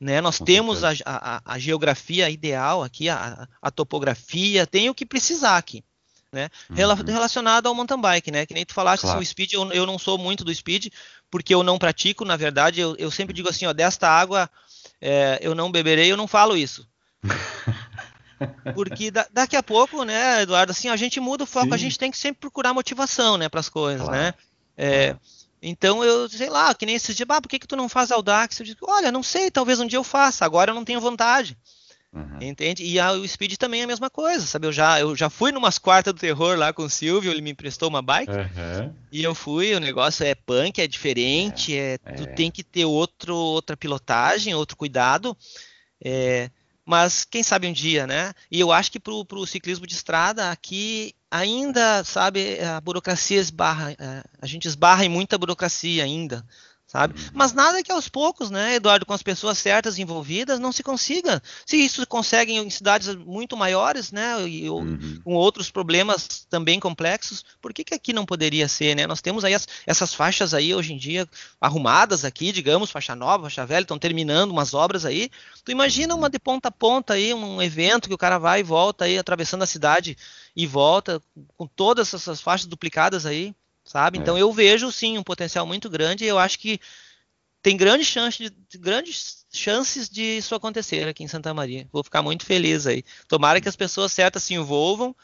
Né? 0.00 0.20
Nós 0.20 0.40
temos 0.40 0.82
a, 0.82 0.92
a, 1.04 1.42
a, 1.44 1.58
geografia 1.60 2.28
ideal 2.28 2.82
aqui, 2.82 3.08
a, 3.08 3.46
a 3.62 3.70
topografia, 3.70 4.66
tem 4.66 4.90
o 4.90 4.94
que 4.94 5.06
precisar 5.06 5.56
aqui 5.58 5.84
né? 6.32 6.48
Uhum. 6.70 6.76
Relacionado 7.06 7.66
ao 7.66 7.74
mountain 7.74 8.00
bike, 8.00 8.30
né? 8.30 8.46
Que 8.46 8.54
nem 8.54 8.64
tu 8.64 8.74
falaste, 8.74 9.02
claro. 9.02 9.18
assim, 9.18 9.24
o 9.24 9.28
speed, 9.28 9.52
eu, 9.52 9.72
eu 9.72 9.86
não 9.86 9.98
sou 9.98 10.18
muito 10.18 10.44
do 10.44 10.54
speed, 10.54 10.92
porque 11.30 11.54
eu 11.54 11.62
não 11.62 11.78
pratico, 11.78 12.24
na 12.24 12.36
verdade, 12.36 12.80
eu, 12.80 12.94
eu 12.98 13.10
sempre 13.10 13.34
digo 13.34 13.48
assim, 13.48 13.66
ó, 13.66 13.72
desta 13.72 14.08
água 14.08 14.50
é, 15.00 15.38
eu 15.40 15.54
não 15.54 15.70
beberei, 15.70 16.10
eu 16.10 16.16
não 16.16 16.26
falo 16.26 16.56
isso. 16.56 16.86
Porque 18.74 19.10
da, 19.10 19.26
daqui 19.32 19.56
a 19.56 19.62
pouco, 19.62 20.04
né, 20.04 20.42
Eduardo, 20.42 20.70
assim, 20.70 20.90
a 20.90 20.96
gente 20.96 21.18
muda 21.18 21.44
o 21.44 21.46
foco, 21.46 21.68
Sim. 21.68 21.74
a 21.74 21.78
gente 21.78 21.98
tem 21.98 22.10
que 22.10 22.18
sempre 22.18 22.40
procurar 22.40 22.74
motivação, 22.74 23.38
né, 23.38 23.48
para 23.48 23.60
as 23.60 23.68
coisas, 23.70 24.06
claro. 24.06 24.20
né? 24.20 24.34
É, 24.76 25.06
claro. 25.06 25.20
Então 25.62 26.04
eu, 26.04 26.28
sei 26.28 26.50
lá, 26.50 26.74
que 26.74 26.84
nem 26.84 26.94
esses 26.94 27.16
dias, 27.16 27.26
ah, 27.28 27.40
por 27.40 27.48
que, 27.48 27.58
que 27.58 27.66
tu 27.66 27.76
não 27.76 27.88
faz 27.88 28.12
Audax? 28.12 28.60
Eu 28.60 28.66
digo, 28.66 28.86
olha, 28.88 29.10
não 29.10 29.22
sei, 29.22 29.50
talvez 29.50 29.80
um 29.80 29.86
dia 29.86 29.98
eu 29.98 30.04
faça, 30.04 30.44
agora 30.44 30.70
eu 30.70 30.74
não 30.74 30.84
tenho 30.84 31.00
vontade. 31.00 31.56
Uhum. 32.16 32.38
Entende? 32.40 32.82
E 32.82 32.98
a, 32.98 33.12
o 33.12 33.28
Speed 33.28 33.56
também 33.56 33.82
é 33.82 33.84
a 33.84 33.86
mesma 33.86 34.08
coisa, 34.08 34.46
sabe? 34.46 34.66
Eu 34.66 34.72
já, 34.72 34.98
eu 34.98 35.14
já 35.14 35.28
fui 35.28 35.52
numas 35.52 35.76
quartas 35.76 36.14
do 36.14 36.18
terror 36.18 36.56
lá 36.56 36.72
com 36.72 36.84
o 36.84 36.90
Silvio, 36.90 37.30
ele 37.30 37.42
me 37.42 37.50
emprestou 37.50 37.90
uma 37.90 38.00
bike. 38.00 38.32
Uhum. 38.32 38.94
E 39.12 39.22
eu 39.22 39.34
fui, 39.34 39.74
o 39.74 39.80
negócio 39.80 40.24
é 40.24 40.34
punk, 40.34 40.80
é 40.80 40.86
diferente, 40.86 41.76
é, 41.76 41.98
é, 42.02 42.12
tu 42.12 42.22
é. 42.22 42.26
tem 42.26 42.50
que 42.50 42.64
ter 42.64 42.86
outro, 42.86 43.36
outra 43.36 43.76
pilotagem, 43.76 44.54
outro 44.54 44.78
cuidado. 44.78 45.36
É, 46.02 46.50
mas 46.86 47.24
quem 47.24 47.42
sabe 47.42 47.66
um 47.66 47.72
dia, 47.72 48.06
né? 48.06 48.32
E 48.50 48.60
eu 48.60 48.72
acho 48.72 48.90
que 48.90 49.00
pro, 49.00 49.22
pro 49.24 49.46
ciclismo 49.46 49.86
de 49.86 49.94
estrada 49.94 50.50
aqui 50.50 51.14
ainda, 51.30 52.02
sabe, 52.02 52.58
a 52.60 52.80
burocracia 52.80 53.38
esbarra, 53.38 53.92
é, 53.92 54.24
a 54.40 54.46
gente 54.46 54.66
esbarra 54.66 55.04
em 55.04 55.08
muita 55.08 55.36
burocracia 55.36 56.02
ainda, 56.02 56.46
sabe? 56.86 57.18
Uhum. 57.18 57.30
Mas 57.34 57.52
nada 57.52 57.82
que 57.82 57.90
aos 57.90 58.08
poucos, 58.08 58.50
né, 58.50 58.76
Eduardo, 58.76 59.04
com 59.04 59.12
as 59.12 59.22
pessoas 59.22 59.58
certas 59.58 59.98
envolvidas, 59.98 60.60
não 60.60 60.70
se 60.70 60.82
consiga. 60.82 61.42
Se 61.66 61.76
isso 61.76 62.06
conseguem 62.06 62.58
em 62.58 62.70
cidades 62.70 63.14
muito 63.14 63.56
maiores, 63.56 64.12
né, 64.12 64.48
e 64.48 64.70
uhum. 64.70 65.20
com 65.24 65.34
outros 65.34 65.70
problemas 65.70 66.46
também 66.48 66.78
complexos, 66.78 67.44
por 67.60 67.72
que, 67.72 67.84
que 67.84 67.94
aqui 67.94 68.12
não 68.12 68.24
poderia 68.24 68.68
ser, 68.68 68.94
né? 68.94 69.06
Nós 69.06 69.20
temos 69.20 69.44
aí 69.44 69.54
as, 69.54 69.66
essas 69.86 70.14
faixas 70.14 70.54
aí 70.54 70.74
hoje 70.74 70.92
em 70.92 70.96
dia 70.96 71.28
arrumadas 71.60 72.24
aqui, 72.24 72.52
digamos, 72.52 72.90
faixa 72.90 73.16
nova, 73.16 73.44
faixa 73.44 73.66
velha, 73.66 73.82
estão 73.82 73.98
terminando 73.98 74.52
umas 74.52 74.72
obras 74.72 75.04
aí. 75.04 75.28
Tu 75.64 75.72
imagina 75.72 76.14
uma 76.14 76.30
de 76.30 76.38
ponta 76.38 76.68
a 76.68 76.72
ponta 76.72 77.14
aí, 77.14 77.34
um 77.34 77.60
evento 77.60 78.08
que 78.08 78.14
o 78.14 78.18
cara 78.18 78.38
vai 78.38 78.60
e 78.60 78.62
volta 78.62 79.04
aí, 79.06 79.18
atravessando 79.18 79.62
a 79.62 79.66
cidade 79.66 80.16
e 80.54 80.66
volta, 80.66 81.20
com 81.56 81.66
todas 81.66 82.14
essas 82.14 82.40
faixas 82.40 82.66
duplicadas 82.66 83.26
aí 83.26 83.54
sabe? 83.86 84.18
É. 84.18 84.20
Então 84.20 84.36
eu 84.36 84.52
vejo 84.52 84.92
sim 84.92 85.16
um 85.16 85.22
potencial 85.22 85.66
muito 85.66 85.88
grande 85.88 86.24
e 86.24 86.28
eu 86.28 86.38
acho 86.38 86.58
que 86.58 86.78
tem 87.62 87.76
grandes 87.76 88.06
chances 88.06 88.50
de, 88.50 88.78
grandes 88.78 89.44
chances 89.52 90.08
de 90.08 90.22
isso 90.22 90.54
acontecer 90.54 91.08
aqui 91.08 91.24
em 91.24 91.28
Santa 91.28 91.54
Maria. 91.54 91.88
Vou 91.90 92.04
ficar 92.04 92.22
muito 92.22 92.44
feliz 92.44 92.86
aí. 92.86 93.02
Tomara 93.26 93.60
que 93.60 93.68
as 93.68 93.76
pessoas 93.76 94.12
certas 94.12 94.42
se 94.42 94.54
envolvam 94.54 95.16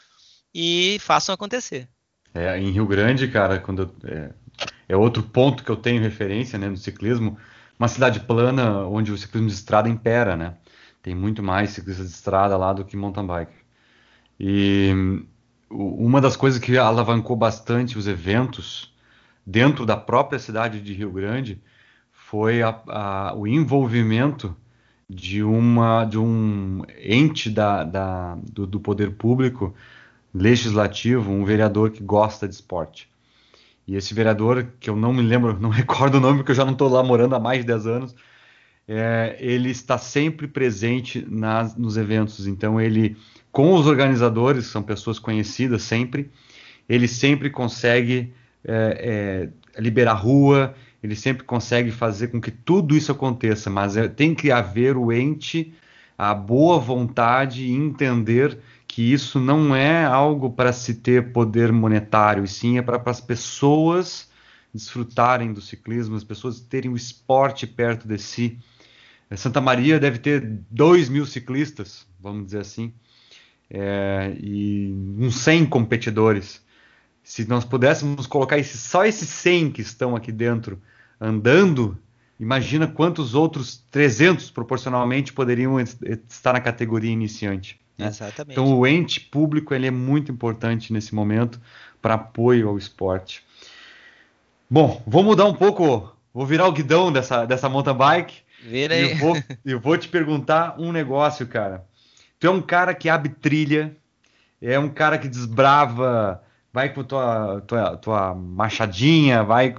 e 0.53 0.97
façam 0.99 1.33
acontecer. 1.33 1.87
É, 2.33 2.57
em 2.57 2.71
Rio 2.71 2.87
Grande, 2.87 3.27
cara, 3.27 3.59
quando 3.59 3.83
eu, 3.83 4.09
é, 4.09 4.29
é, 4.89 4.97
outro 4.97 5.21
ponto 5.21 5.63
que 5.63 5.69
eu 5.69 5.75
tenho 5.75 6.01
referência, 6.01 6.57
né, 6.57 6.67
no 6.67 6.77
ciclismo, 6.77 7.37
uma 7.77 7.87
cidade 7.87 8.19
plana 8.21 8.85
onde 8.87 9.11
o 9.11 9.17
ciclismo 9.17 9.47
de 9.47 9.53
estrada 9.53 9.87
impera, 9.87 10.35
né? 10.35 10.55
Tem 11.01 11.13
muito 11.13 11.43
mais 11.43 11.71
ciclistas 11.71 12.07
de 12.07 12.13
estrada 12.13 12.57
lá 12.57 12.73
do 12.73 12.85
que 12.85 12.97
mountain 12.97 13.25
bike. 13.25 13.53
E 14.39 15.23
uma 15.73 16.21
das 16.21 16.35
coisas 16.35 16.59
que 16.59 16.77
alavancou 16.77 17.35
bastante 17.35 17.97
os 17.97 18.07
eventos 18.07 18.93
dentro 19.45 19.85
da 19.85 19.97
própria 19.97 20.39
cidade 20.39 20.79
de 20.79 20.93
Rio 20.93 21.11
Grande 21.11 21.61
foi 22.11 22.61
a, 22.61 22.79
a, 22.87 23.35
o 23.35 23.47
envolvimento 23.47 24.55
de 25.09 25.43
uma 25.43 26.05
de 26.05 26.17
um 26.17 26.83
ente 26.99 27.49
da, 27.49 27.83
da 27.83 28.35
do, 28.35 28.65
do, 28.65 28.79
poder 28.79 29.11
público 29.11 29.73
legislativo, 30.33 31.31
um 31.31 31.43
vereador 31.43 31.91
que 31.91 32.01
gosta 32.01 32.47
de 32.47 32.55
esporte. 32.55 33.09
E 33.85 33.95
esse 33.95 34.13
vereador, 34.13 34.67
que 34.79 34.89
eu 34.89 34.95
não 34.95 35.13
me 35.13 35.21
lembro, 35.21 35.59
não 35.59 35.69
recordo 35.71 36.15
o 36.15 36.21
nome, 36.21 36.37
porque 36.37 36.51
eu 36.51 36.55
já 36.55 36.65
não 36.65 36.71
estou 36.71 36.89
lá 36.89 37.03
morando 37.03 37.35
há 37.35 37.39
mais 37.39 37.59
de 37.59 37.67
10 37.67 37.87
anos, 37.87 38.15
é, 38.87 39.37
ele 39.39 39.69
está 39.69 39.97
sempre 39.97 40.47
presente 40.47 41.25
nas, 41.29 41.75
nos 41.75 41.97
eventos. 41.97 42.47
Então 42.47 42.79
ele 42.79 43.17
com 43.53 43.75
os 43.75 43.85
organizadores, 43.85 44.65
são 44.65 44.81
pessoas 44.81 45.19
conhecidas 45.19 45.83
sempre, 45.83 46.31
ele 46.89 47.07
sempre 47.07 47.51
consegue 47.51 48.33
é, 48.65 49.51
é, 49.75 49.79
liberar 49.79 50.13
rua, 50.13 50.73
ele 51.03 51.15
sempre 51.15 51.43
consegue 51.43 51.91
fazer 51.91 52.29
com 52.29 52.41
que 52.41 52.49
tudo 52.49 52.97
isso 52.97 53.11
aconteça, 53.11 53.69
mas 53.69 53.95
é, 53.95 54.07
tem 54.07 54.33
que 54.33 54.51
haver 54.51 54.97
o 54.97 55.13
ente, 55.13 55.71
a 56.17 56.33
boa 56.33 56.79
vontade 56.79 57.65
e 57.65 57.71
entender 57.71 58.57
que 58.87 59.13
isso 59.13 59.39
não 59.39 59.75
é 59.75 60.03
algo 60.03 60.49
para 60.49 60.73
se 60.73 60.95
ter 60.95 61.31
poder 61.31 61.71
monetário, 61.71 62.43
e 62.43 62.47
sim 62.47 62.79
é 62.79 62.81
para 62.81 62.99
as 63.05 63.21
pessoas 63.21 64.31
desfrutarem 64.73 65.53
do 65.53 65.61
ciclismo, 65.61 66.15
as 66.15 66.23
pessoas 66.23 66.59
terem 66.59 66.89
o 66.89 66.95
esporte 66.95 67.67
perto 67.67 68.07
de 68.07 68.17
si. 68.17 68.57
Santa 69.35 69.61
Maria 69.61 69.99
deve 69.99 70.19
ter 70.19 70.41
2 70.69 71.09
mil 71.09 71.25
ciclistas, 71.25 72.05
vamos 72.19 72.45
dizer 72.45 72.59
assim 72.59 72.93
é, 73.73 74.35
e 74.39 74.93
uns 75.17 75.35
100 75.37 75.65
competidores. 75.65 76.61
Se 77.23 77.47
nós 77.49 77.65
pudéssemos 77.65 78.27
colocar 78.27 78.57
esse, 78.57 78.77
só 78.77 79.03
esses 79.05 79.27
100 79.29 79.71
que 79.71 79.81
estão 79.81 80.15
aqui 80.15 80.31
dentro 80.31 80.79
andando, 81.19 81.97
imagina 82.39 82.85
quantos 82.85 83.33
outros 83.33 83.83
300 83.89 84.51
proporcionalmente 84.51 85.33
poderiam 85.33 85.79
estar 85.79 86.53
na 86.53 86.61
categoria 86.61 87.11
iniciante. 87.11 87.79
Né? 87.97 88.07
Exatamente. 88.07 88.51
Então 88.51 88.77
o 88.77 88.85
ente 88.85 89.19
público 89.21 89.73
ele 89.73 89.87
é 89.87 89.91
muito 89.91 90.31
importante 90.31 90.93
nesse 90.93 91.15
momento 91.15 91.59
para 92.01 92.15
apoio 92.15 92.67
ao 92.67 92.77
esporte. 92.77 93.43
Bom, 94.69 95.01
vou 95.07 95.23
mudar 95.23 95.45
um 95.45 95.53
pouco, 95.53 96.13
vou 96.33 96.45
virar 96.45 96.67
o 96.67 96.71
guidão 96.71 97.11
dessa, 97.11 97.45
dessa 97.45 97.69
mountain 97.69 97.95
bike. 97.95 98.42
Vira 98.63 98.95
aí. 98.95 99.11
E 99.13 99.15
vou, 99.15 99.37
eu 99.65 99.79
vou 99.79 99.97
te 99.97 100.07
perguntar 100.07 100.79
um 100.79 100.91
negócio, 100.91 101.45
cara. 101.47 101.83
Tu 102.39 102.47
é 102.47 102.49
um 102.49 102.61
cara 102.61 102.93
que 102.93 103.09
abre 103.09 103.29
trilha, 103.29 103.95
é 104.61 104.77
um 104.79 104.89
cara 104.89 105.17
que 105.17 105.27
desbrava, 105.27 106.43
vai 106.71 106.93
com 106.93 107.03
tua, 107.03 107.61
tua, 107.61 107.97
tua 107.97 108.35
machadinha, 108.35 109.43
vai, 109.43 109.75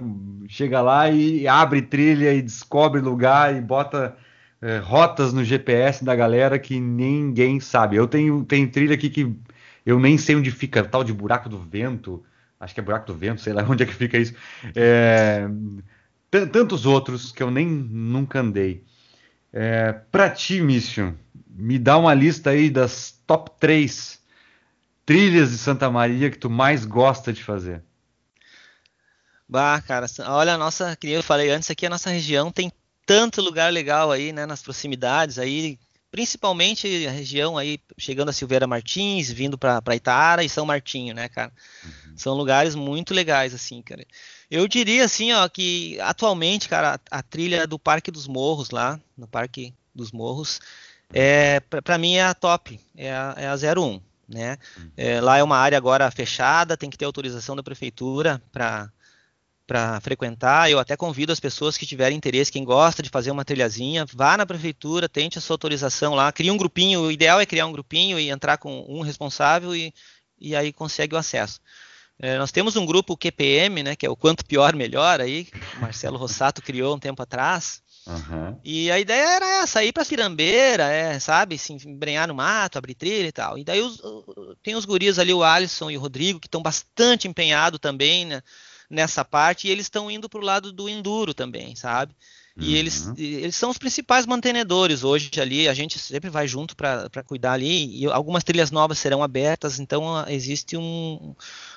chega 0.47 0.81
lá 0.81 1.09
e 1.09 1.47
abre 1.47 1.81
trilha 1.81 2.33
e 2.33 2.41
descobre 2.41 3.01
lugar 3.01 3.55
e 3.55 3.61
bota 3.61 4.15
é, 4.61 4.77
rotas 4.77 5.33
no 5.33 5.43
GPS 5.43 6.03
da 6.03 6.15
galera 6.15 6.57
que 6.57 6.79
ninguém 6.79 7.59
sabe. 7.59 7.97
Eu 7.97 8.07
tenho, 8.07 8.43
tenho 8.45 8.69
trilha 8.69 8.95
aqui 8.95 9.09
que 9.09 9.35
eu 9.85 9.99
nem 9.99 10.17
sei 10.17 10.35
onde 10.35 10.49
fica, 10.49 10.83
tal 10.83 11.03
de 11.03 11.13
buraco 11.13 11.47
do 11.47 11.59
vento, 11.59 12.23
acho 12.59 12.73
que 12.73 12.79
é 12.79 12.83
buraco 12.83 13.05
do 13.05 13.13
vento, 13.13 13.41
sei 13.41 13.53
lá 13.53 13.63
onde 13.69 13.83
é 13.83 13.85
que 13.85 13.93
fica 13.93 14.17
isso. 14.17 14.33
É, 14.75 15.47
tantos 16.29 16.85
outros 16.85 17.31
que 17.31 17.41
eu 17.41 17.49
nem 17.49 17.65
nunca 17.65 18.39
andei. 18.39 18.83
É, 19.51 19.93
para 19.93 20.29
ti, 20.29 20.61
Mission, 20.61 21.13
me 21.49 21.79
dá 21.79 21.97
uma 21.97 22.13
lista 22.13 22.49
aí 22.49 22.69
das 22.69 23.19
top 23.25 23.51
3 23.59 24.19
trilhas 25.05 25.51
de 25.51 25.57
Santa 25.57 25.89
Maria 25.89 26.29
que 26.29 26.37
tu 26.37 26.49
mais 26.49 26.83
gosta 26.83 27.31
de 27.31 27.43
fazer. 27.43 27.81
Bah, 29.47 29.79
cara, 29.81 30.07
olha 30.27 30.55
a 30.55 30.57
nossa, 30.57 30.95
que 30.95 31.09
eu 31.09 31.21
falei 31.21 31.51
antes, 31.51 31.69
aqui 31.69 31.85
a 31.85 31.89
nossa 31.89 32.09
região 32.09 32.51
tem 32.51 32.71
tanto 33.05 33.41
lugar 33.41 33.71
legal 33.71 34.11
aí, 34.11 34.33
né, 34.33 34.45
nas 34.45 34.63
proximidades 34.63 35.37
aí, 35.37 35.77
principalmente 36.09 37.05
a 37.05 37.11
região 37.11 37.57
aí, 37.57 37.79
chegando 37.97 38.29
a 38.29 38.33
Silveira 38.33 38.65
Martins, 38.65 39.31
vindo 39.31 39.57
para 39.57 39.95
Itara 39.95 40.43
e 40.43 40.49
São 40.49 40.65
Martinho, 40.65 41.13
né, 41.13 41.29
cara? 41.29 41.53
Uhum. 41.83 42.17
São 42.17 42.33
lugares 42.33 42.73
muito 42.73 43.13
legais, 43.13 43.53
assim, 43.53 43.81
cara. 43.81 44.03
Eu 44.49 44.67
diria, 44.67 45.05
assim, 45.05 45.31
ó, 45.33 45.47
que 45.49 45.99
atualmente, 46.01 46.69
cara, 46.69 46.99
a, 47.11 47.19
a 47.19 47.23
trilha 47.23 47.65
do 47.65 47.79
Parque 47.79 48.11
dos 48.11 48.27
Morros 48.27 48.69
lá, 48.69 48.99
no 49.17 49.27
Parque 49.27 49.73
dos 49.93 50.11
Morros, 50.11 50.59
é, 51.13 51.59
para 51.59 51.97
mim 51.97 52.15
é 52.15 52.23
a 52.23 52.33
top, 52.33 52.79
é 52.95 53.11
a, 53.11 53.35
é 53.37 53.47
a 53.47 53.55
01. 53.55 54.01
Né? 54.27 54.57
É, 54.97 55.21
lá 55.21 55.37
é 55.37 55.43
uma 55.43 55.57
área 55.57 55.77
agora 55.77 56.09
fechada, 56.09 56.75
tem 56.75 56.89
que 56.89 56.97
ter 56.97 57.05
autorização 57.05 57.55
da 57.55 57.63
prefeitura 57.63 58.41
para 58.51 58.91
para 59.67 59.99
frequentar. 59.99 60.69
Eu 60.69 60.79
até 60.79 60.95
convido 60.95 61.31
as 61.31 61.39
pessoas 61.39 61.77
que 61.77 61.85
tiverem 61.85 62.17
interesse, 62.17 62.51
quem 62.51 62.63
gosta 62.63 63.01
de 63.01 63.09
fazer 63.09 63.31
uma 63.31 63.43
trilhazinha, 63.43 64.05
vá 64.13 64.37
na 64.37 64.45
prefeitura, 64.45 65.09
tente 65.09 65.37
a 65.37 65.41
sua 65.41 65.55
autorização 65.55 66.13
lá, 66.13 66.31
crie 66.31 66.51
um 66.51 66.57
grupinho. 66.57 67.01
O 67.01 67.11
ideal 67.11 67.39
é 67.39 67.45
criar 67.45 67.65
um 67.65 67.71
grupinho 67.71 68.19
e 68.19 68.29
entrar 68.29 68.57
com 68.57 68.85
um 68.87 69.01
responsável 69.01 69.75
e, 69.75 69.93
e 70.39 70.55
aí 70.55 70.71
consegue 70.71 71.15
o 71.15 71.17
acesso. 71.17 71.59
É, 72.19 72.37
nós 72.37 72.51
temos 72.51 72.75
um 72.75 72.85
grupo 72.85 73.17
QPM, 73.17 73.83
né, 73.83 73.95
que 73.95 74.05
é 74.05 74.09
o 74.09 74.15
Quanto 74.15 74.45
Pior 74.45 74.73
Melhor, 74.75 75.19
aí, 75.19 75.47
o 75.77 75.81
Marcelo 75.81 76.17
Rossato 76.17 76.61
criou 76.61 76.95
um 76.95 76.99
tempo 76.99 77.21
atrás, 77.21 77.83
Uhum. 78.07 78.59
E 78.63 78.91
a 78.91 78.99
ideia 78.99 79.35
era 79.35 79.63
essa, 79.63 79.83
ir 79.83 79.91
pra 79.91 80.05
firambeira, 80.05 80.83
é, 80.83 81.19
sabe, 81.19 81.57
se 81.57 81.73
embrenhar 81.73 82.27
no 82.27 82.35
mato, 82.35 82.77
abrir 82.77 82.93
trilha 82.93 83.27
e 83.27 83.31
tal. 83.31 83.57
E 83.57 83.63
daí 83.63 83.81
os, 83.81 83.99
tem 84.61 84.75
os 84.75 84.85
guris 84.85 85.17
ali, 85.17 85.33
o 85.33 85.43
Alisson 85.43 85.89
e 85.89 85.97
o 85.97 85.99
Rodrigo, 85.99 86.39
que 86.39 86.47
estão 86.47 86.61
bastante 86.61 87.27
empenhados 87.27 87.79
também 87.79 88.25
né, 88.25 88.43
nessa 88.89 89.25
parte, 89.25 89.67
e 89.67 89.71
eles 89.71 89.87
estão 89.87 90.11
indo 90.11 90.29
pro 90.29 90.39
lado 90.39 90.71
do 90.71 90.87
enduro 90.87 91.33
também, 91.33 91.75
sabe? 91.75 92.15
E 92.57 92.69
uhum. 92.69 92.75
eles, 92.75 93.13
eles 93.17 93.55
são 93.55 93.69
os 93.69 93.77
principais 93.77 94.25
mantenedores 94.25 95.03
hoje 95.03 95.29
ali, 95.41 95.67
a 95.67 95.73
gente 95.73 95.99
sempre 95.99 96.29
vai 96.29 96.47
junto 96.47 96.73
para 96.75 97.23
cuidar 97.25 97.51
ali, 97.51 98.01
e 98.01 98.05
algumas 98.05 98.45
trilhas 98.45 98.71
novas 98.71 98.97
serão 98.97 99.21
abertas, 99.21 99.77
então 99.77 100.25
existe 100.29 100.77
um 100.77 101.35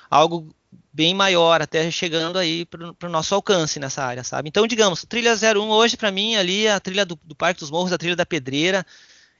algo 0.09 0.55
bem 0.93 1.13
maior, 1.13 1.61
até 1.61 1.89
chegando 1.91 2.37
aí 2.37 2.65
para 2.65 3.07
o 3.07 3.09
nosso 3.09 3.35
alcance 3.35 3.79
nessa 3.79 4.03
área, 4.03 4.23
sabe? 4.23 4.49
Então, 4.49 4.65
digamos, 4.65 5.03
trilha 5.03 5.33
01 5.33 5.69
hoje 5.69 5.97
para 5.97 6.11
mim 6.11 6.35
ali 6.35 6.67
a 6.67 6.79
trilha 6.79 7.05
do, 7.05 7.19
do, 7.23 7.35
Parque 7.35 7.59
dos 7.59 7.69
Morros, 7.69 7.91
a 7.91 7.97
trilha 7.97 8.15
da 8.15 8.25
Pedreira. 8.25 8.85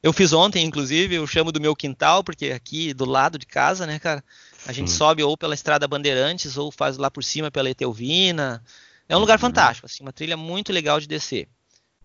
Eu 0.02 0.14
fiz 0.14 0.32
ontem, 0.32 0.66
inclusive, 0.66 1.16
eu 1.16 1.28
chamo 1.28 1.52
do 1.52 1.60
meu 1.60 1.76
quintal, 1.76 2.24
porque 2.24 2.48
aqui 2.48 2.94
do 2.94 3.06
lado 3.06 3.38
de 3.38 3.46
casa, 3.46 3.86
né, 3.86 4.00
cara? 4.00 4.24
A 4.66 4.72
gente 4.72 4.92
sobe 4.92 5.24
ou 5.24 5.38
pela 5.38 5.54
Estrada 5.54 5.88
Bandeirantes 5.88 6.58
ou 6.58 6.72
faz 6.72 6.98
lá 6.98 7.10
por 7.12 7.24
cima 7.24 7.52
pela 7.52 7.70
Etelvina. 7.70 8.64
É 9.10 9.18
um 9.18 9.20
lugar 9.20 9.36
uhum. 9.36 9.42
fantástico, 9.42 9.88
assim, 9.88 10.04
uma 10.04 10.14
trilha 10.14 10.38
muito 10.38 10.72
legal 10.72 11.00
de 11.00 11.08
descer, 11.08 11.50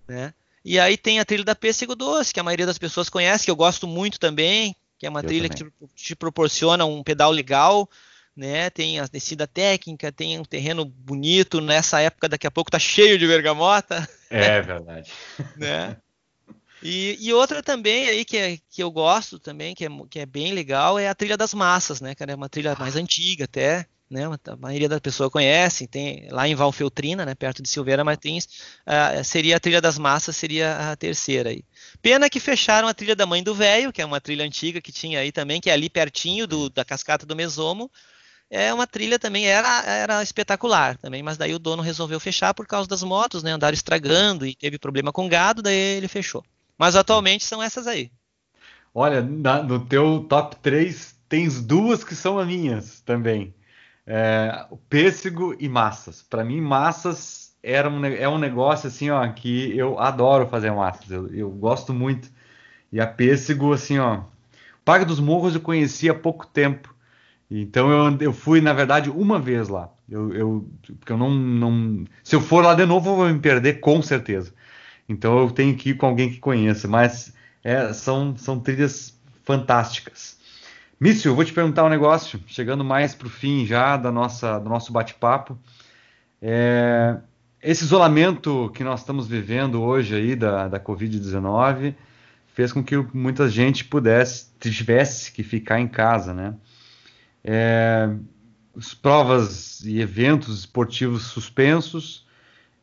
né? 0.09 0.33
E 0.65 0.81
aí 0.81 0.97
tem 0.97 1.21
a 1.21 1.25
trilha 1.25 1.45
da 1.45 1.55
Pêssego 1.55 1.95
Doce, 1.95 2.33
que 2.33 2.41
a 2.41 2.43
maioria 2.43 2.65
das 2.65 2.79
pessoas 2.79 3.11
conhece, 3.11 3.45
que 3.45 3.51
eu 3.51 3.57
gosto 3.57 3.87
muito 3.87 4.19
também, 4.19 4.75
que 4.99 5.07
é 5.07 5.11
uma 5.11 5.21
eu 5.21 5.27
trilha 5.27 5.49
também. 5.51 5.71
que 5.79 5.87
te, 5.89 6.07
te 6.07 6.17
proporciona 6.17 6.87
um 6.87 7.03
pedal 7.03 7.31
legal, 7.31 7.89
né? 8.35 8.71
Tem 8.71 8.99
a 8.99 9.07
descida 9.07 9.47
técnica, 9.47 10.11
tem 10.11 10.39
um 10.39 10.45
terreno 10.45 10.85
bonito. 10.85 11.61
Nessa 11.61 12.01
época, 12.01 12.29
daqui 12.29 12.47
a 12.47 12.51
pouco 12.51 12.71
tá 12.71 12.79
cheio 12.79 13.19
de 13.19 13.27
bergamota. 13.27 14.09
É 14.31 14.61
verdade. 14.63 15.13
né? 15.57 15.97
E, 16.83 17.17
e, 17.19 17.33
outra 17.33 17.63
também 17.63 18.09
aí 18.09 18.25
que, 18.25 18.37
é, 18.37 18.59
que 18.69 18.83
eu 18.83 18.91
gosto 18.91 19.39
também, 19.39 19.75
que 19.75 19.87
é, 19.87 19.89
que 20.11 20.21
é 20.21 20.27
bem 20.27 20.53
legal, 20.53 20.99
é 20.99 21.09
a 21.09 21.15
trilha 21.15 21.37
das 21.37 21.55
massas, 21.55 22.01
né, 22.01 22.15
cara? 22.15 22.33
É 22.33 22.35
uma 22.35 22.49
trilha 22.49 22.77
mais 22.79 22.95
antiga 22.95 23.45
até, 23.45 23.87
né? 24.15 24.25
A 24.47 24.57
maioria 24.57 24.89
da 24.89 25.01
pessoa 25.01 25.29
conhece, 25.29 25.89
tem 25.89 26.29
lá 26.31 26.47
em 26.47 26.55
Valfeltrina, 26.55 27.27
né, 27.27 27.35
perto 27.35 27.61
de 27.61 27.69
Silveira 27.69 28.05
Martins, 28.05 28.45
uh, 28.87 29.23
seria 29.25 29.57
a 29.57 29.61
Trilha 29.61 29.81
das 29.81 29.99
Massas, 29.99 30.37
seria 30.37 30.93
a 30.93 30.97
terceira 30.97 31.51
aí. 31.51 31.65
Pena 32.01 32.31
que 32.31 32.39
fecharam 32.39 32.87
a 32.87 32.95
Trilha 32.95 33.17
da 33.17 33.27
Mãe 33.27 33.43
do 33.43 33.55
Velho, 33.55 33.93
que 33.93 34.01
é 34.01 34.07
uma 34.07 34.21
trilha 34.21 34.45
antiga 34.45 34.81
que 34.81 34.93
tinha 34.93 35.19
aí 35.19 35.33
também, 35.33 35.61
que 35.61 35.69
é 35.69 35.73
ali 35.73 35.91
pertinho 35.91 36.47
do, 36.47 36.71
da 36.71 36.85
cascata 36.85 37.27
do 37.27 37.35
Mesomo. 37.35 37.91
É 38.49 38.73
uma 38.73 38.87
trilha 38.87 39.19
também, 39.19 39.47
era, 39.47 39.83
era 39.85 40.23
espetacular 40.23 40.97
também, 40.99 41.23
mas 41.23 41.37
daí 41.37 41.53
o 41.53 41.59
dono 41.59 41.83
resolveu 41.83 42.21
fechar 42.21 42.55
por 42.55 42.67
causa 42.67 42.89
das 42.89 43.03
motos, 43.03 43.43
né? 43.43 43.51
Andaram 43.51 43.75
estragando 43.75 44.47
e 44.47 44.55
teve 44.55 44.79
problema 44.79 45.13
com 45.13 45.29
gado, 45.29 45.61
daí 45.61 45.75
ele 45.75 46.07
fechou. 46.07 46.45
Mas 46.79 46.95
atualmente 46.95 47.45
são 47.45 47.61
essas 47.61 47.87
aí. 47.87 48.13
Olha, 48.95 49.21
na, 49.21 49.61
no 49.61 49.85
teu 49.85 50.25
top 50.29 50.55
3 50.63 51.17
tens 51.29 51.61
duas 51.61 52.05
que 52.05 52.15
são 52.15 52.39
as 52.39 52.47
minhas 52.47 53.01
também. 53.01 53.53
É, 54.07 54.67
pêssego 54.89 55.57
e 55.59 55.69
massas. 55.69 56.23
Para 56.23 56.45
mim, 56.45 56.61
massas 56.61 57.55
era 57.63 57.89
um, 57.89 58.05
é 58.05 58.29
um 58.29 58.39
negócio 58.39 58.89
assim, 58.89 59.11
ó, 59.11 59.27
que 59.33 59.77
eu 59.77 59.99
adoro 59.99 60.47
fazer 60.47 60.71
massas. 60.71 61.11
Eu, 61.11 61.29
eu 61.35 61.51
gosto 61.51 61.95
muito. 61.95 62.31
E 62.93 63.01
a 63.01 63.07
pêssego, 63.07 63.73
assim, 63.73 63.99
ó. 63.99 64.23
Parque 64.85 65.07
dos 65.07 65.19
Morros 65.19 65.55
eu 65.55 65.61
conheci 65.61 66.11
há 66.11 66.15
pouco 66.15 66.47
tempo. 66.47 66.95
Então 67.51 67.91
eu, 67.91 68.19
eu 68.21 68.33
fui, 68.33 68.61
na 68.61 68.73
verdade, 68.73 69.11
uma 69.11 69.39
vez 69.39 69.69
lá. 69.69 69.91
Eu, 70.09 70.33
eu, 70.35 70.69
porque 70.99 71.13
eu 71.13 71.17
não, 71.19 71.31
não. 71.31 72.05
Se 72.23 72.37
eu 72.37 72.41
for 72.41 72.65
lá 72.65 72.75
de 72.75 72.85
novo, 72.85 73.11
eu 73.11 73.17
vou 73.17 73.29
me 73.29 73.39
perder, 73.39 73.81
com 73.81 74.03
certeza. 74.03 74.53
Então 75.09 75.39
eu 75.39 75.51
tenho 75.51 75.77
que 75.77 75.91
ir 75.91 75.95
com 75.97 76.07
alguém 76.07 76.31
que 76.31 76.39
conheça. 76.39 76.87
Mas 76.89 77.33
é, 77.63 77.93
são, 77.93 78.37
são 78.37 78.61
trilhas 78.61 79.19
fantásticas. 79.45 80.34
Mício, 81.05 81.35
vou 81.35 81.45
te 81.45 81.53
perguntar 81.53 81.85
um 81.85 81.91
negócio, 81.91 82.41
chegando 82.47 82.83
mais 82.83 83.15
para 83.15 83.27
o 83.27 83.31
fim 83.31 83.67
já 83.67 83.95
da 83.95 84.11
nossa, 84.11 84.59
do 84.59 84.71
nosso 84.71 84.91
bate-papo. 84.91 85.59
É, 86.41 87.19
esse 87.63 87.85
isolamento 87.85 88.73
que 88.75 88.83
nós 88.83 89.01
estamos 89.01 89.29
vivendo 89.29 89.83
hoje 89.83 90.15
aí 90.15 90.35
da, 90.35 90.67
da 90.67 90.81
Covid-19 90.81 91.95
fez 92.55 92.73
com 92.73 92.83
que 92.83 92.97
muita 93.13 93.51
gente 93.51 93.85
pudesse, 93.85 94.47
tivesse 94.59 95.31
que 95.31 95.43
ficar 95.43 95.79
em 95.79 95.87
casa, 95.87 96.33
né? 96.33 96.55
É, 97.45 98.09
provas 99.03 99.85
e 99.85 100.01
eventos 100.01 100.61
esportivos 100.61 101.25
suspensos, 101.25 102.27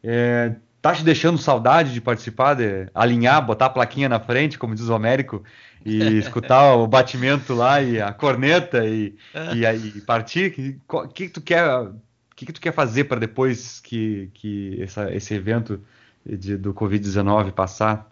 é, 0.04 0.58
tá 0.82 0.94
te 0.96 1.04
deixando 1.04 1.38
saudade 1.38 1.94
de 1.94 2.02
participar, 2.02 2.56
de 2.56 2.90
alinhar, 2.94 3.46
botar 3.46 3.68
a 3.68 3.70
plaquinha 3.70 4.10
na 4.10 4.20
frente, 4.20 4.58
como 4.58 4.74
diz 4.74 4.90
o 4.90 4.94
Américo, 4.94 5.44
e 5.86 6.00
escutar 6.18 6.76
o 6.76 6.88
batimento 6.88 7.54
lá 7.54 7.82
e 7.82 8.02
a 8.02 8.12
corneta 8.12 8.86
e, 8.86 9.16
e, 9.54 9.66
e 9.66 10.02
partir? 10.02 10.80
O 10.88 11.08
que, 11.08 11.28
que, 11.28 11.30
tu 11.30 11.42
quer? 11.42 11.66
que, 12.42 12.46
que 12.48 12.54
tu 12.54 12.62
quer 12.62 12.74
fazer 12.74 13.04
para 13.04 13.20
depois 13.20 13.80
que, 13.80 14.30
que 14.34 14.82
essa, 14.82 15.14
esse 15.14 15.34
evento 15.34 15.80
de, 16.26 16.58
do 16.58 16.74
Covid-19 16.74 17.52
passar? 17.52 18.10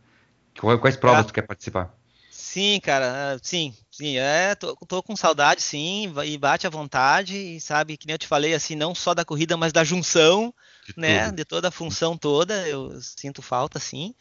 Quais 0.55 0.95
provas 0.95 1.26
tu 1.26 1.34
quer 1.34 1.43
participar? 1.43 1.95
Sim, 2.30 2.80
cara, 2.82 3.34
ah, 3.34 3.39
sim, 3.41 3.74
sim, 3.91 4.17
é, 4.17 4.55
tô, 4.55 4.76
tô, 4.76 5.03
com 5.03 5.15
saudade, 5.15 5.61
sim, 5.61 6.13
e 6.26 6.38
bate 6.38 6.65
à 6.65 6.70
vontade, 6.70 7.36
e 7.36 7.59
sabe, 7.59 7.97
que 7.97 8.07
nem 8.07 8.13
eu 8.13 8.17
te 8.20 8.28
falei, 8.28 8.53
assim, 8.53 8.76
não 8.76 8.95
só 8.95 9.13
da 9.13 9.26
corrida, 9.26 9.57
mas 9.57 9.74
da 9.74 9.84
junção, 9.84 10.53
de 10.93 10.99
né, 10.99 11.25
tudo. 11.25 11.35
de 11.35 11.45
toda 11.45 11.67
a 11.67 11.71
função 11.71 12.17
toda, 12.17 12.67
eu 12.67 12.99
sinto 13.01 13.41
falta, 13.41 13.79
sim. 13.79 14.13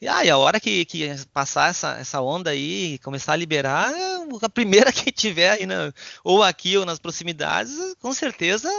E 0.00 0.08
aí, 0.08 0.30
a 0.30 0.38
hora 0.38 0.58
que, 0.58 0.84
que 0.86 1.06
passar 1.32 1.70
essa, 1.70 1.98
essa 1.98 2.22
onda 2.22 2.50
aí, 2.50 2.98
começar 3.00 3.34
a 3.34 3.36
liberar, 3.36 3.92
a 4.40 4.48
primeira 4.48 4.90
que 4.92 5.12
tiver 5.12 5.50
aí, 5.50 5.66
na, 5.66 5.92
ou 6.24 6.42
aqui 6.42 6.76
ou 6.76 6.86
nas 6.86 6.98
proximidades, 6.98 7.74
com 8.00 8.12
certeza 8.12 8.70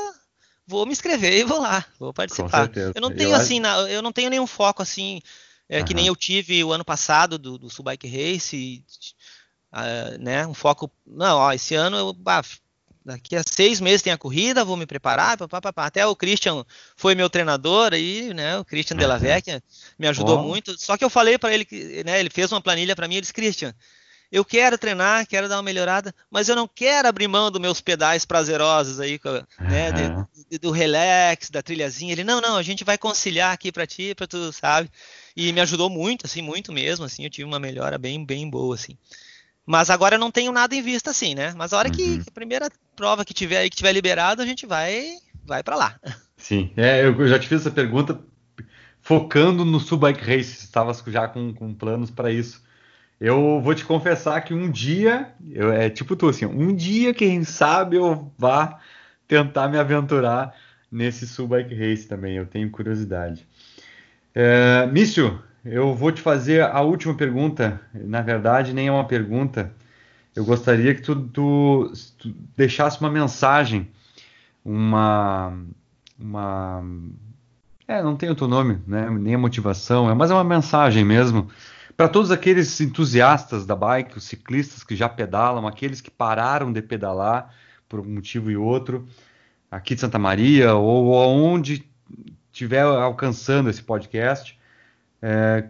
vou 0.66 0.86
me 0.86 0.94
inscrever 0.94 1.34
e 1.34 1.44
vou 1.44 1.60
lá, 1.60 1.86
vou 2.00 2.14
participar. 2.14 2.72
Eu 2.96 3.02
não 3.02 3.14
tenho, 3.14 3.32
eu 3.32 3.36
assim, 3.36 3.60
acho... 3.64 3.88
eu 3.88 4.02
não 4.02 4.12
tenho 4.12 4.30
nenhum 4.30 4.48
foco, 4.48 4.82
assim, 4.82 5.22
é, 5.72 5.80
uhum. 5.80 5.86
Que 5.86 5.94
nem 5.94 6.08
eu 6.08 6.16
tive 6.18 6.62
o 6.66 6.74
ano 6.74 6.84
passado 6.84 7.40
do, 7.40 7.58
do 7.58 7.70
Subbike 7.70 8.06
Race, 8.06 8.84
uh, 9.72 10.22
né? 10.22 10.46
Um 10.46 10.54
foco. 10.54 10.92
Não, 11.08 11.38
ó, 11.38 11.54
esse 11.54 11.74
ano 11.76 11.96
eu. 11.96 12.16
Ah, 12.26 12.42
daqui 13.04 13.36
a 13.36 13.44
seis 13.44 13.80
meses 13.80 14.02
tem 14.02 14.14
a 14.14 14.18
corrida, 14.18 14.66
vou 14.66 14.78
me 14.78 14.86
preparar. 14.86 15.38
Até 15.76 16.06
o 16.06 16.16
Christian 16.16 16.64
foi 16.96 17.16
meu 17.16 17.30
treinador 17.30 17.94
aí, 17.94 18.34
né? 18.34 18.58
O 18.58 18.66
Christian 18.66 18.98
uhum. 18.98 19.20
Vecchia 19.20 19.64
me 19.98 20.08
ajudou 20.08 20.40
oh. 20.40 20.44
muito. 20.44 20.80
Só 20.80 20.98
que 20.98 21.04
eu 21.04 21.10
falei 21.10 21.38
para 21.38 21.54
ele 21.54 21.66
que, 21.66 22.04
né? 22.04 22.20
Ele 22.20 22.30
fez 22.30 22.52
uma 22.52 22.62
planilha 22.62 22.96
para 22.96 23.08
mim. 23.08 23.16
Ele 23.16 23.22
disse, 23.22 23.34
Christian, 23.34 23.74
eu 24.32 24.46
quero 24.46 24.78
treinar, 24.78 25.28
quero 25.28 25.50
dar 25.50 25.58
uma 25.58 25.64
melhorada, 25.64 26.16
mas 26.30 26.48
eu 26.48 26.56
não 26.56 26.66
quero 26.66 27.06
abrir 27.06 27.28
mão 27.28 27.52
dos 27.52 27.60
meus 27.60 27.82
pedais 27.82 28.24
prazerosos 28.24 29.02
aí, 29.02 29.20
né, 29.60 29.90
uhum. 29.90 30.26
de, 30.50 30.58
do 30.58 30.72
relax, 30.72 31.50
da 31.50 31.62
trilhazinha. 31.62 32.14
Ele, 32.14 32.24
não, 32.24 32.40
não, 32.40 32.56
a 32.56 32.64
gente 32.64 32.86
vai 32.86 32.98
conciliar 32.98 33.52
aqui 33.52 33.74
para 33.74 33.86
ti, 33.86 34.16
para 34.16 34.26
tu, 34.26 34.54
sabe? 34.54 34.90
E 35.36 35.52
me 35.52 35.60
ajudou 35.60 35.90
muito, 35.90 36.26
assim, 36.26 36.42
muito 36.42 36.72
mesmo, 36.72 37.04
assim, 37.04 37.26
eu 37.26 37.30
tive 37.30 37.44
uma 37.44 37.60
melhora 37.60 37.98
bem, 37.98 38.26
bem 38.26 38.50
boa, 38.50 38.74
assim. 38.74 38.98
Mas 39.72 39.90
agora 39.90 40.16
eu 40.16 40.20
não 40.20 40.30
tenho 40.30 40.52
nada 40.52 40.76
em 40.76 40.82
vista, 40.82 41.12
assim, 41.12 41.34
né? 41.34 41.54
Mas 41.56 41.72
a 41.72 41.78
hora 41.78 41.88
uhum. 41.88 41.94
que, 41.94 42.18
que, 42.18 42.30
a 42.30 42.34
primeira 42.34 42.70
prova 42.94 43.24
que 43.24 43.34
tiver 43.34 43.60
aí, 43.60 43.70
que 43.70 43.78
tiver 43.78 43.94
liberado, 43.94 44.42
a 44.42 44.46
gente 44.46 44.66
vai, 44.66 45.14
vai 45.46 45.64
para 45.64 45.78
lá. 45.78 45.96
Sim, 46.36 46.72
é, 46.76 47.06
eu 47.06 47.26
já 47.26 47.40
te 47.40 47.48
fiz 47.48 47.62
essa 47.62 47.72
pergunta 47.72 48.20
focando 49.02 49.64
no 49.64 49.80
Subbike 49.80 50.20
Race, 50.20 50.66
estava 50.66 50.94
já 51.08 51.26
com, 51.30 51.54
com 51.54 51.74
planos 51.74 52.12
para 52.12 52.30
isso. 52.30 52.62
Eu 53.18 53.62
vou 53.62 53.74
te 53.74 53.86
confessar 53.86 54.42
que 54.42 54.54
um 54.54 54.70
dia, 54.70 55.32
eu, 55.50 55.72
é 55.72 55.90
tipo 55.90 56.18
tu 56.18 56.28
assim, 56.28 56.46
um 56.46 56.76
dia, 56.76 57.14
quem 57.14 57.46
sabe, 57.46 57.96
eu 57.96 58.30
vá 58.38 58.78
tentar 59.26 59.70
me 59.70 59.78
aventurar 59.78 60.54
nesse 60.92 61.26
Subbike 61.26 61.74
Race 61.74 62.10
também, 62.10 62.36
eu 62.36 62.46
tenho 62.46 62.70
curiosidade. 62.70 63.48
É, 64.36 64.86
Mício, 64.88 65.42
eu 65.64 65.94
vou 65.94 66.12
te 66.12 66.22
fazer 66.22 66.64
a 66.64 66.82
última 66.82 67.14
pergunta, 67.14 67.80
na 67.94 68.22
verdade 68.22 68.74
nem 68.74 68.88
é 68.88 68.92
uma 68.92 69.06
pergunta, 69.08 69.74
eu 70.36 70.44
gostaria 70.46 70.96
que 70.96 71.02
tu, 71.02 71.16
tu, 71.28 71.92
tu 72.18 72.34
deixasse 72.56 73.00
uma 73.00 73.10
mensagem, 73.10 73.90
uma, 74.64 75.54
uma, 76.20 76.84
é, 77.88 78.02
não 78.02 78.16
tem 78.16 78.30
outro 78.30 78.48
nome, 78.48 78.80
né, 78.88 79.10
nem 79.10 79.36
a 79.36 79.38
motivação, 79.38 80.10
é 80.10 80.14
mais 80.14 80.32
uma 80.32 80.44
mensagem 80.44 81.04
mesmo, 81.04 81.50
para 81.96 82.08
todos 82.08 82.32
aqueles 82.32 82.80
entusiastas 82.82 83.66
da 83.66 83.76
bike, 83.76 84.18
os 84.18 84.24
ciclistas 84.24 84.84
que 84.84 84.96
já 84.96 85.08
pedalam, 85.08 85.68
aqueles 85.68 86.02
que 86.02 86.10
pararam 86.10 86.72
de 86.72 86.82
pedalar 86.82 87.54
por 87.88 88.00
um 88.00 88.06
motivo 88.06 88.50
e 88.50 88.58
outro, 88.58 89.08
aqui 89.70 89.94
de 89.94 90.02
Santa 90.02 90.18
Maria 90.18 90.74
ou 90.74 91.22
aonde 91.22 91.86
estiver 92.52 92.82
alcançando 92.82 93.70
esse 93.70 93.84
podcast, 93.84 94.60
é, 95.22 95.70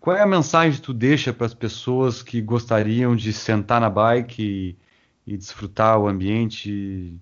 qual 0.00 0.16
é 0.16 0.22
a 0.22 0.26
mensagem 0.26 0.72
que 0.78 0.82
tu 0.82 0.92
deixa 0.92 1.32
para 1.32 1.46
as 1.46 1.54
pessoas 1.54 2.22
que 2.22 2.40
gostariam 2.40 3.16
de 3.16 3.32
sentar 3.32 3.80
na 3.80 3.88
bike 3.88 4.42
e, 5.26 5.32
e 5.32 5.36
desfrutar 5.36 5.98
o 5.98 6.06
ambiente 6.06 7.16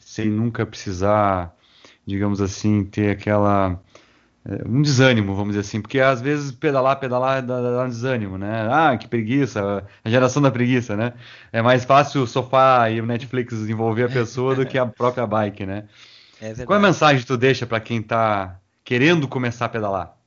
sem 0.00 0.28
nunca 0.28 0.64
precisar, 0.64 1.54
digamos 2.06 2.40
assim, 2.40 2.84
ter 2.84 3.10
aquela 3.10 3.80
é, 4.46 4.68
um 4.68 4.82
desânimo, 4.82 5.34
vamos 5.34 5.54
dizer 5.54 5.60
assim, 5.60 5.80
porque 5.80 5.98
às 5.98 6.20
vezes 6.20 6.52
pedalar, 6.52 7.00
pedalar 7.00 7.42
dá, 7.42 7.60
dá, 7.60 7.84
um 7.84 7.88
desânimo, 7.88 8.36
né? 8.36 8.68
Ah, 8.70 8.96
que 8.96 9.08
preguiça, 9.08 9.84
a 10.04 10.10
geração 10.10 10.42
da 10.42 10.50
preguiça, 10.50 10.96
né? 10.96 11.14
É 11.52 11.62
mais 11.62 11.84
fácil 11.84 12.22
o 12.22 12.26
sofá 12.26 12.90
e 12.90 13.00
o 13.00 13.06
Netflix 13.06 13.54
envolver 13.54 14.04
a 14.04 14.08
pessoa 14.08 14.54
do 14.54 14.66
que 14.66 14.78
a 14.78 14.84
própria 14.86 15.26
bike, 15.26 15.64
né? 15.64 15.84
É 16.40 16.52
Qual 16.64 16.76
é 16.76 16.78
a 16.78 16.86
mensagem 16.86 17.20
que 17.20 17.26
tu 17.26 17.36
deixa 17.36 17.66
para 17.66 17.80
quem 17.80 18.00
está 18.00 18.58
querendo 18.84 19.26
começar 19.26 19.64
a 19.64 19.68
pedalar? 19.68 20.23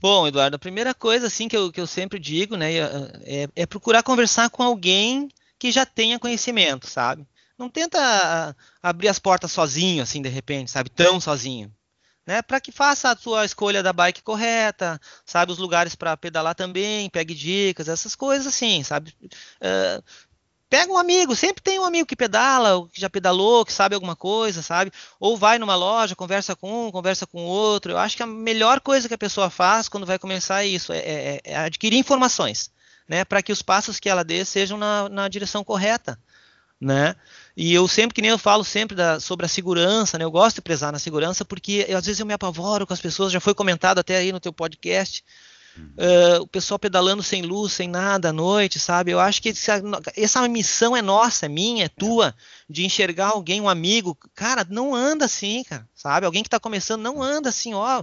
Bom, 0.00 0.26
Eduardo, 0.26 0.56
a 0.56 0.58
primeira 0.58 0.94
coisa 0.94 1.26
assim 1.26 1.46
que 1.46 1.56
eu, 1.56 1.70
que 1.70 1.80
eu 1.80 1.86
sempre 1.86 2.18
digo, 2.18 2.56
né, 2.56 2.72
é, 2.74 3.48
é 3.54 3.66
procurar 3.66 4.02
conversar 4.02 4.48
com 4.48 4.62
alguém 4.62 5.28
que 5.58 5.70
já 5.70 5.84
tenha 5.84 6.18
conhecimento, 6.18 6.86
sabe? 6.86 7.26
Não 7.58 7.68
tenta 7.68 8.56
abrir 8.82 9.08
as 9.08 9.18
portas 9.18 9.52
sozinho, 9.52 10.02
assim, 10.02 10.22
de 10.22 10.28
repente, 10.30 10.70
sabe? 10.70 10.88
Tão 10.88 11.20
sozinho 11.20 11.70
né, 12.30 12.42
para 12.42 12.60
que 12.60 12.70
faça 12.70 13.10
a 13.10 13.16
sua 13.16 13.44
escolha 13.44 13.82
da 13.82 13.92
bike 13.92 14.22
correta, 14.22 15.00
sabe 15.24 15.50
os 15.50 15.58
lugares 15.58 15.96
para 15.96 16.16
pedalar 16.16 16.54
também, 16.54 17.10
pegue 17.10 17.34
dicas, 17.34 17.88
essas 17.88 18.14
coisas 18.14 18.46
assim, 18.46 18.84
sabe? 18.84 19.12
Uh, 19.20 20.02
pega 20.70 20.92
um 20.92 20.96
amigo, 20.96 21.34
sempre 21.34 21.60
tem 21.60 21.80
um 21.80 21.84
amigo 21.84 22.06
que 22.06 22.14
pedala, 22.14 22.88
que 22.92 23.00
já 23.00 23.10
pedalou, 23.10 23.66
que 23.66 23.72
sabe 23.72 23.96
alguma 23.96 24.14
coisa, 24.14 24.62
sabe? 24.62 24.92
Ou 25.18 25.36
vai 25.36 25.58
numa 25.58 25.74
loja, 25.74 26.14
conversa 26.14 26.54
com 26.54 26.86
um, 26.86 26.92
conversa 26.92 27.26
com 27.26 27.44
outro. 27.44 27.90
Eu 27.92 27.98
acho 27.98 28.16
que 28.16 28.22
a 28.22 28.26
melhor 28.26 28.80
coisa 28.80 29.08
que 29.08 29.14
a 29.14 29.18
pessoa 29.18 29.50
faz 29.50 29.88
quando 29.88 30.06
vai 30.06 30.16
começar 30.16 30.62
é 30.62 30.68
isso, 30.68 30.92
é, 30.92 30.98
é, 30.98 31.40
é 31.42 31.56
adquirir 31.56 31.98
informações, 31.98 32.70
né, 33.08 33.24
para 33.24 33.42
que 33.42 33.52
os 33.52 33.62
passos 33.62 33.98
que 33.98 34.08
ela 34.08 34.22
dê 34.22 34.44
sejam 34.44 34.78
na, 34.78 35.08
na 35.08 35.28
direção 35.28 35.64
correta, 35.64 36.16
né? 36.80 37.16
E 37.56 37.74
eu 37.74 37.86
sempre, 37.88 38.14
que 38.14 38.22
nem 38.22 38.30
eu 38.30 38.38
falo 38.38 38.64
sempre 38.64 38.96
da, 38.96 39.18
sobre 39.18 39.44
a 39.44 39.48
segurança, 39.48 40.16
né? 40.16 40.24
Eu 40.24 40.30
gosto 40.30 40.56
de 40.56 40.62
prezar 40.62 40.92
na 40.92 41.00
segurança 41.00 41.44
porque 41.44 41.84
eu, 41.88 41.98
às 41.98 42.06
vezes 42.06 42.20
eu 42.20 42.26
me 42.26 42.32
apavoro 42.32 42.86
com 42.86 42.94
as 42.94 43.00
pessoas, 43.00 43.32
já 43.32 43.40
foi 43.40 43.54
comentado 43.54 43.98
até 43.98 44.16
aí 44.16 44.30
no 44.30 44.40
teu 44.40 44.52
podcast. 44.52 45.24
Uh, 45.96 46.40
o 46.42 46.46
pessoal 46.46 46.78
pedalando 46.78 47.22
sem 47.22 47.42
luz, 47.42 47.72
sem 47.72 47.88
nada 47.88 48.30
à 48.30 48.32
noite, 48.32 48.78
sabe? 48.78 49.10
Eu 49.10 49.20
acho 49.20 49.42
que 49.42 49.50
essa, 49.50 49.82
essa 50.16 50.48
missão 50.48 50.96
é 50.96 51.02
nossa, 51.02 51.46
é 51.46 51.48
minha, 51.48 51.84
é 51.84 51.88
tua, 51.88 52.34
de 52.68 52.86
enxergar 52.86 53.28
alguém, 53.28 53.60
um 53.60 53.68
amigo. 53.68 54.16
Cara, 54.34 54.66
não 54.68 54.94
anda 54.94 55.26
assim, 55.26 55.62
cara, 55.62 55.86
sabe? 55.94 56.24
Alguém 56.24 56.42
que 56.42 56.48
está 56.48 56.58
começando, 56.58 57.02
não 57.02 57.22
anda 57.22 57.50
assim, 57.50 57.74
ó. 57.74 58.02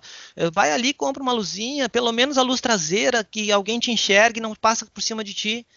Vai 0.53 0.71
ali, 0.71 0.93
compra 0.93 1.23
uma 1.23 1.31
luzinha, 1.33 1.89
pelo 1.89 2.11
menos 2.11 2.37
a 2.37 2.43
luz 2.43 2.61
traseira, 2.61 3.23
que 3.23 3.51
alguém 3.51 3.79
te 3.79 3.91
enxergue 3.91 4.39
e 4.39 4.43
não 4.43 4.53
passa 4.53 4.85
por 4.85 5.01
cima 5.01 5.23
de 5.23 5.33
ti. 5.33 5.67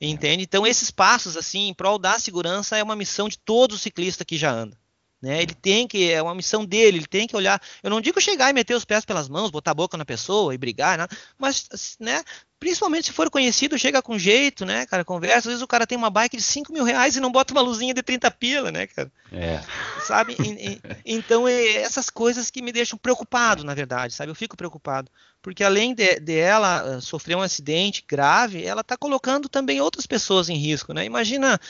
Entende? 0.00 0.42
Então, 0.42 0.66
esses 0.66 0.90
passos, 0.90 1.36
assim, 1.36 1.68
em 1.68 1.74
prol 1.74 1.98
da 1.98 2.18
segurança, 2.18 2.76
é 2.76 2.82
uma 2.82 2.96
missão 2.96 3.28
de 3.28 3.38
todo 3.38 3.78
ciclista 3.78 4.24
que 4.24 4.36
já 4.36 4.50
anda. 4.50 4.76
Né? 5.24 5.40
Ele 5.40 5.54
tem 5.54 5.88
que, 5.88 6.12
é 6.12 6.22
uma 6.22 6.34
missão 6.34 6.66
dele, 6.66 6.98
ele 6.98 7.06
tem 7.06 7.26
que 7.26 7.34
olhar. 7.34 7.60
Eu 7.82 7.88
não 7.88 8.00
digo 8.00 8.20
chegar 8.20 8.50
e 8.50 8.52
meter 8.52 8.74
os 8.74 8.84
pés 8.84 9.06
pelas 9.06 9.26
mãos, 9.26 9.50
botar 9.50 9.70
a 9.70 9.74
boca 9.74 9.96
na 9.96 10.04
pessoa 10.04 10.54
e 10.54 10.58
brigar, 10.58 10.98
né? 10.98 11.06
mas, 11.38 11.66
né? 11.98 12.22
Principalmente 12.58 13.06
se 13.06 13.12
for 13.12 13.28
conhecido, 13.28 13.78
chega 13.78 14.00
com 14.00 14.18
jeito, 14.18 14.64
né, 14.64 14.86
cara? 14.86 15.04
Conversa. 15.04 15.38
Às 15.38 15.44
vezes 15.44 15.62
o 15.62 15.66
cara 15.66 15.86
tem 15.86 15.98
uma 15.98 16.08
bike 16.08 16.36
de 16.36 16.42
5 16.42 16.72
mil 16.72 16.84
reais 16.84 17.16
e 17.16 17.20
não 17.20 17.30
bota 17.30 17.52
uma 17.52 17.60
luzinha 17.60 17.92
de 17.92 18.02
30 18.02 18.30
pila, 18.30 18.70
né, 18.70 18.86
cara? 18.86 19.12
É. 19.32 19.60
Sabe? 20.00 20.36
E, 20.38 20.68
e, 20.70 20.80
então, 21.04 21.46
é 21.46 21.76
essas 21.76 22.08
coisas 22.08 22.50
que 22.50 22.62
me 22.62 22.72
deixam 22.72 22.98
preocupado, 22.98 23.64
na 23.64 23.74
verdade, 23.74 24.14
sabe? 24.14 24.30
Eu 24.30 24.34
fico 24.34 24.56
preocupado. 24.56 25.10
Porque 25.44 25.62
além 25.62 25.94
de, 25.94 26.20
de 26.20 26.38
ela 26.38 26.96
uh, 26.96 27.02
sofrer 27.02 27.36
um 27.36 27.42
acidente 27.42 28.02
grave, 28.08 28.64
ela 28.64 28.80
está 28.80 28.96
colocando 28.96 29.46
também 29.46 29.78
outras 29.78 30.06
pessoas 30.06 30.48
em 30.48 30.56
risco, 30.56 30.94
né? 30.94 31.04
Imagina 31.04 31.60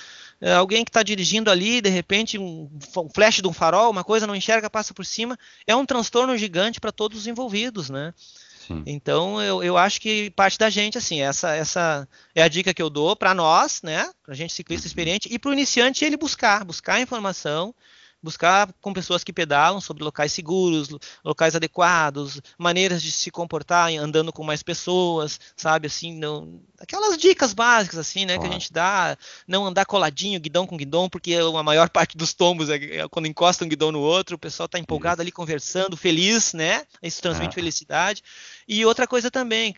uh, 0.40 0.48
alguém 0.50 0.84
que 0.84 0.90
está 0.90 1.02
dirigindo 1.02 1.50
ali, 1.50 1.80
de 1.80 1.90
repente, 1.90 2.38
um, 2.38 2.70
um 2.96 3.08
flash 3.12 3.42
de 3.42 3.48
um 3.48 3.52
farol, 3.52 3.90
uma 3.90 4.04
coisa 4.04 4.28
não 4.28 4.36
enxerga, 4.36 4.70
passa 4.70 4.94
por 4.94 5.04
cima. 5.04 5.36
É 5.66 5.74
um 5.74 5.84
transtorno 5.84 6.38
gigante 6.38 6.80
para 6.80 6.92
todos 6.92 7.18
os 7.18 7.26
envolvidos, 7.26 7.90
né? 7.90 8.14
Sim. 8.66 8.82
Então 8.86 9.42
eu, 9.42 9.62
eu 9.62 9.76
acho 9.76 10.00
que 10.00 10.30
parte 10.30 10.58
da 10.58 10.70
gente, 10.70 10.96
assim, 10.96 11.20
essa, 11.20 11.54
essa 11.54 12.08
é 12.34 12.42
a 12.42 12.48
dica 12.48 12.72
que 12.72 12.82
eu 12.82 12.88
dou 12.88 13.14
para 13.14 13.34
nós, 13.34 13.82
né? 13.82 14.10
Pra 14.22 14.34
gente 14.34 14.52
ciclista 14.52 14.86
uhum. 14.86 14.88
experiente, 14.88 15.28
e 15.30 15.38
para 15.38 15.50
o 15.50 15.52
iniciante 15.52 16.04
ele 16.04 16.16
buscar, 16.16 16.64
buscar 16.64 17.00
informação, 17.00 17.74
buscar 18.24 18.72
com 18.80 18.92
pessoas 18.92 19.22
que 19.22 19.32
pedalam 19.32 19.80
sobre 19.80 20.02
locais 20.02 20.32
seguros, 20.32 20.88
locais 21.22 21.54
adequados, 21.54 22.40
maneiras 22.58 23.02
de 23.02 23.12
se 23.12 23.30
comportar 23.30 23.92
andando 23.92 24.32
com 24.32 24.42
mais 24.42 24.62
pessoas, 24.62 25.38
sabe 25.54 25.88
assim, 25.88 26.14
não, 26.14 26.62
aquelas 26.78 27.18
dicas 27.18 27.52
básicas 27.52 27.98
assim, 27.98 28.24
né, 28.24 28.34
claro. 28.34 28.40
que 28.40 28.48
a 28.48 28.58
gente 28.58 28.72
dá, 28.72 29.16
não 29.46 29.66
andar 29.66 29.84
coladinho, 29.84 30.40
guidão 30.40 30.66
com 30.66 30.76
guidão, 30.76 31.08
porque 31.08 31.34
a 31.34 31.62
maior 31.62 31.88
parte 31.90 32.16
dos 32.16 32.32
tombos 32.32 32.70
é, 32.70 32.76
é 32.76 33.08
quando 33.08 33.26
encosta 33.26 33.64
um 33.64 33.68
guidão 33.68 33.92
no 33.92 34.00
outro, 34.00 34.36
o 34.36 34.38
pessoal 34.38 34.64
está 34.64 34.78
empolgado 34.78 35.16
Isso. 35.16 35.22
ali 35.22 35.32
conversando, 35.32 35.96
feliz, 35.96 36.54
né? 36.54 36.84
Isso 37.02 37.20
transmite 37.20 37.52
é. 37.52 37.54
felicidade. 37.54 38.22
E 38.66 38.86
outra 38.86 39.06
coisa 39.06 39.30
também, 39.30 39.76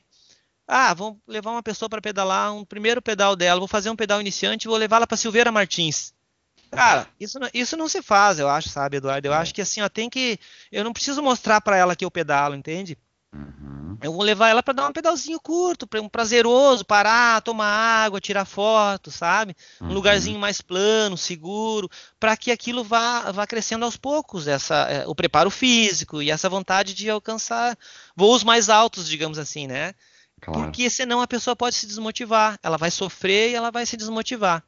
ah, 0.69 0.95
vamos 0.95 1.19
levar 1.27 1.51
uma 1.51 1.63
pessoa 1.63 1.89
para 1.89 2.01
pedalar 2.01 2.55
um 2.55 2.65
primeiro 2.65 3.03
pedal 3.03 3.35
dela, 3.35 3.59
vou 3.59 3.69
fazer 3.69 3.91
um 3.91 3.97
pedal 3.97 4.21
iniciante, 4.21 4.69
vou 4.69 4.77
levá-la 4.77 5.07
para 5.07 5.17
Silveira 5.17 5.51
Martins. 5.51 6.16
Cara, 6.71 7.07
isso, 7.19 7.39
isso 7.55 7.77
não 7.77 7.89
se 7.89 8.03
faz, 8.03 8.39
eu 8.39 8.49
acho, 8.49 8.69
sabe, 8.69 8.97
Eduardo? 8.97 9.27
Eu 9.27 9.33
é. 9.33 9.37
acho 9.37 9.55
que 9.55 9.63
assim, 9.63 9.81
ó, 9.81 9.89
tem 9.89 10.11
que. 10.11 10.39
Eu 10.71 10.85
não 10.85 10.93
preciso 10.93 11.23
mostrar 11.23 11.61
para 11.61 11.77
ela 11.77 11.97
que 11.97 12.05
eu 12.05 12.11
pedalo, 12.11 12.55
entende? 12.55 12.99
Uhum. 13.33 13.99
Eu 14.03 14.13
vou 14.13 14.23
levar 14.23 14.49
ela 14.49 14.63
para 14.63 14.75
dar 14.75 14.89
um 14.89 14.93
pedalzinho 14.93 15.41
curto, 15.41 15.89
um 16.01 16.09
prazeroso, 16.09 16.85
parar, 16.85 17.41
tomar 17.41 17.67
água, 17.67 18.21
tirar 18.21 18.45
foto, 18.45 19.11
sabe? 19.11 19.57
Um 19.81 19.87
uhum. 19.87 19.93
lugarzinho 19.93 20.39
mais 20.39 20.61
plano, 20.61 21.17
seguro, 21.17 21.89
para 22.21 22.37
que 22.37 22.51
aquilo 22.51 22.85
vá, 22.85 23.31
vá 23.33 23.47
crescendo 23.47 23.85
aos 23.85 23.97
poucos, 23.97 24.47
essa, 24.47 24.75
é, 24.91 25.07
o 25.07 25.15
preparo 25.15 25.51
físico 25.51 26.21
e 26.21 26.31
essa 26.31 26.49
vontade 26.49 26.95
de 26.95 27.09
alcançar 27.09 27.77
voos 28.15 28.45
mais 28.45 28.69
altos, 28.69 29.09
digamos 29.09 29.39
assim, 29.39 29.67
né? 29.67 29.95
Claro. 30.41 30.61
Porque 30.61 30.91
senão 30.91 31.21
a 31.21 31.27
pessoa 31.27 31.57
pode 31.57 31.77
se 31.77 31.87
desmotivar, 31.87 32.59
ela 32.63 32.77
vai 32.77 32.91
sofrer 32.91 33.51
e 33.51 33.55
ela 33.55 33.71
vai 33.71 33.87
se 33.87 33.97
desmotivar. 33.97 34.63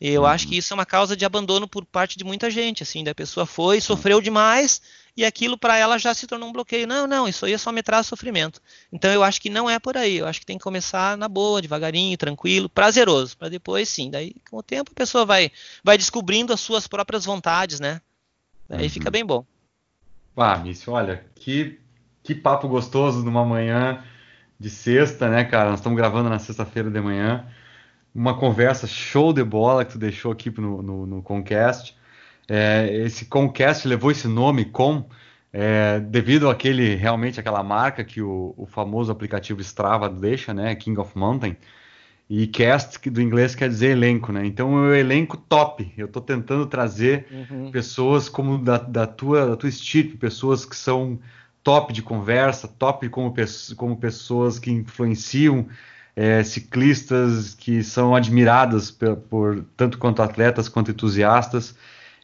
Eu 0.00 0.22
uhum. 0.22 0.28
acho 0.28 0.48
que 0.48 0.56
isso 0.56 0.72
é 0.72 0.74
uma 0.74 0.86
causa 0.86 1.14
de 1.14 1.26
abandono 1.26 1.68
por 1.68 1.84
parte 1.84 2.16
de 2.16 2.24
muita 2.24 2.50
gente, 2.50 2.82
assim, 2.82 3.04
da 3.04 3.14
pessoa 3.14 3.44
foi, 3.44 3.82
sofreu 3.82 4.20
demais 4.22 4.80
e 5.14 5.26
aquilo 5.26 5.58
para 5.58 5.76
ela 5.76 5.98
já 5.98 6.14
se 6.14 6.26
tornou 6.26 6.48
um 6.48 6.52
bloqueio. 6.52 6.86
Não, 6.86 7.06
não, 7.06 7.28
isso 7.28 7.44
aí 7.44 7.52
é 7.52 7.58
só 7.58 7.70
me 7.70 7.82
traz 7.82 8.06
sofrimento. 8.06 8.62
Então 8.90 9.12
eu 9.12 9.22
acho 9.22 9.38
que 9.40 9.50
não 9.50 9.68
é 9.68 9.78
por 9.78 9.98
aí. 9.98 10.16
Eu 10.16 10.26
acho 10.26 10.40
que 10.40 10.46
tem 10.46 10.56
que 10.56 10.64
começar 10.64 11.18
na 11.18 11.28
boa, 11.28 11.60
devagarinho, 11.60 12.16
tranquilo, 12.16 12.68
prazeroso, 12.68 13.36
para 13.36 13.50
depois 13.50 13.90
sim. 13.90 14.10
Daí 14.10 14.34
com 14.50 14.56
o 14.56 14.62
tempo 14.62 14.90
a 14.90 14.94
pessoa 14.94 15.26
vai 15.26 15.52
vai 15.84 15.98
descobrindo 15.98 16.52
as 16.54 16.60
suas 16.60 16.86
próprias 16.88 17.26
vontades, 17.26 17.78
né? 17.78 18.00
Daí 18.66 18.84
uhum. 18.84 18.90
fica 18.90 19.10
bem 19.10 19.24
bom. 19.24 19.44
Ah, 20.34 20.56
Mício, 20.56 20.94
olha, 20.94 21.26
que 21.34 21.78
que 22.22 22.34
papo 22.34 22.68
gostoso 22.68 23.22
numa 23.22 23.44
manhã 23.44 24.02
de 24.58 24.70
sexta, 24.70 25.28
né, 25.28 25.44
cara? 25.44 25.70
Nós 25.70 25.80
estamos 25.80 25.98
gravando 25.98 26.30
na 26.30 26.38
sexta-feira 26.38 26.90
de 26.90 27.00
manhã 27.00 27.46
uma 28.14 28.36
conversa 28.36 28.86
show 28.86 29.32
de 29.32 29.44
bola 29.44 29.84
que 29.84 29.92
tu 29.92 29.98
deixou 29.98 30.32
aqui 30.32 30.50
no, 30.60 30.82
no, 30.82 31.06
no 31.06 31.22
Concast. 31.22 31.96
É, 32.48 32.88
esse 33.04 33.26
Concast 33.26 33.86
levou 33.86 34.10
esse 34.10 34.26
nome 34.26 34.64
com 34.64 35.04
é, 35.52 36.00
devido 36.00 36.48
àquele 36.48 36.94
realmente 36.94 37.40
aquela 37.40 37.62
marca 37.62 38.04
que 38.04 38.20
o, 38.20 38.54
o, 38.56 38.66
famoso 38.66 39.10
aplicativo 39.10 39.60
Strava 39.60 40.08
deixa, 40.08 40.54
né, 40.54 40.74
King 40.74 40.98
of 41.00 41.16
Mountain. 41.16 41.56
E 42.28 42.46
cast 42.46 43.00
que 43.00 43.10
do 43.10 43.20
inglês 43.20 43.56
quer 43.56 43.68
dizer 43.68 43.90
elenco, 43.90 44.30
né? 44.30 44.46
Então 44.46 44.78
é 44.84 44.88
o 44.90 44.94
elenco 44.94 45.36
top. 45.36 45.92
Eu 45.98 46.06
estou 46.06 46.22
tentando 46.22 46.64
trazer 46.64 47.26
uhum. 47.28 47.72
pessoas 47.72 48.28
como 48.28 48.56
da, 48.56 48.78
da 48.78 49.04
tua 49.04 49.48
da 49.48 49.56
tua 49.56 49.68
estirpe, 49.68 50.16
pessoas 50.16 50.64
que 50.64 50.76
são 50.76 51.18
top 51.64 51.92
de 51.92 52.02
conversa, 52.02 52.68
top 52.68 53.08
como, 53.08 53.34
como 53.76 53.96
pessoas 53.96 54.60
que 54.60 54.70
influenciam 54.70 55.66
é, 56.20 56.44
ciclistas 56.44 57.54
que 57.54 57.82
são 57.82 58.14
admiradas 58.14 58.90
por, 58.90 59.16
por, 59.16 59.64
tanto 59.74 59.96
quanto 59.96 60.20
atletas 60.20 60.68
quanto 60.68 60.90
entusiastas. 60.90 61.74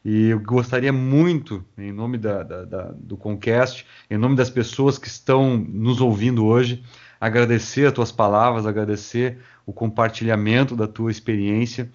E 0.05 0.29
eu 0.29 0.39
gostaria 0.39 0.93
muito, 0.93 1.65
em 1.79 1.93
nome 1.93 2.19
da, 2.19 2.43
da, 2.43 2.65
da, 2.67 2.83
do 2.95 3.17
Conquest, 3.17 3.87
em 4.11 4.19
nome 4.19 4.37
das 4.37 4.51
pessoas 4.51 4.99
que 4.99 5.09
estão 5.09 5.57
nos 5.57 6.03
ouvindo 6.03 6.45
hoje, 6.45 6.85
agradecer 7.19 7.87
as 7.87 7.93
tuas 7.95 8.13
palavras, 8.13 8.67
agradecer 8.67 9.39
o 9.65 9.73
compartilhamento 9.73 10.77
da 10.77 10.87
tua 10.87 11.11
experiência 11.11 11.91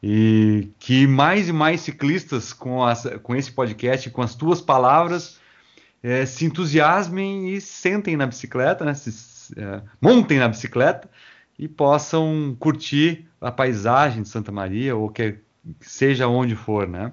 e 0.00 0.70
que 0.78 1.04
mais 1.04 1.48
e 1.48 1.52
mais 1.52 1.80
ciclistas 1.80 2.52
com, 2.52 2.84
as, 2.84 3.08
com 3.24 3.34
esse 3.34 3.50
podcast, 3.50 4.08
com 4.10 4.22
as 4.22 4.36
tuas 4.36 4.60
palavras, 4.60 5.40
é, 6.00 6.24
se 6.24 6.44
entusiasmem 6.44 7.52
e 7.52 7.60
sentem 7.60 8.16
na 8.16 8.26
bicicleta, 8.28 8.84
né, 8.84 8.94
se, 8.94 9.10
é, 9.60 9.82
montem 10.00 10.38
na 10.38 10.46
bicicleta 10.46 11.10
e 11.60 11.68
possam 11.68 12.56
curtir 12.58 13.28
a 13.38 13.52
paisagem 13.52 14.22
de 14.22 14.30
Santa 14.30 14.50
Maria 14.50 14.96
ou 14.96 15.10
que 15.10 15.36
seja 15.82 16.26
onde 16.26 16.56
for, 16.56 16.88
né? 16.88 17.12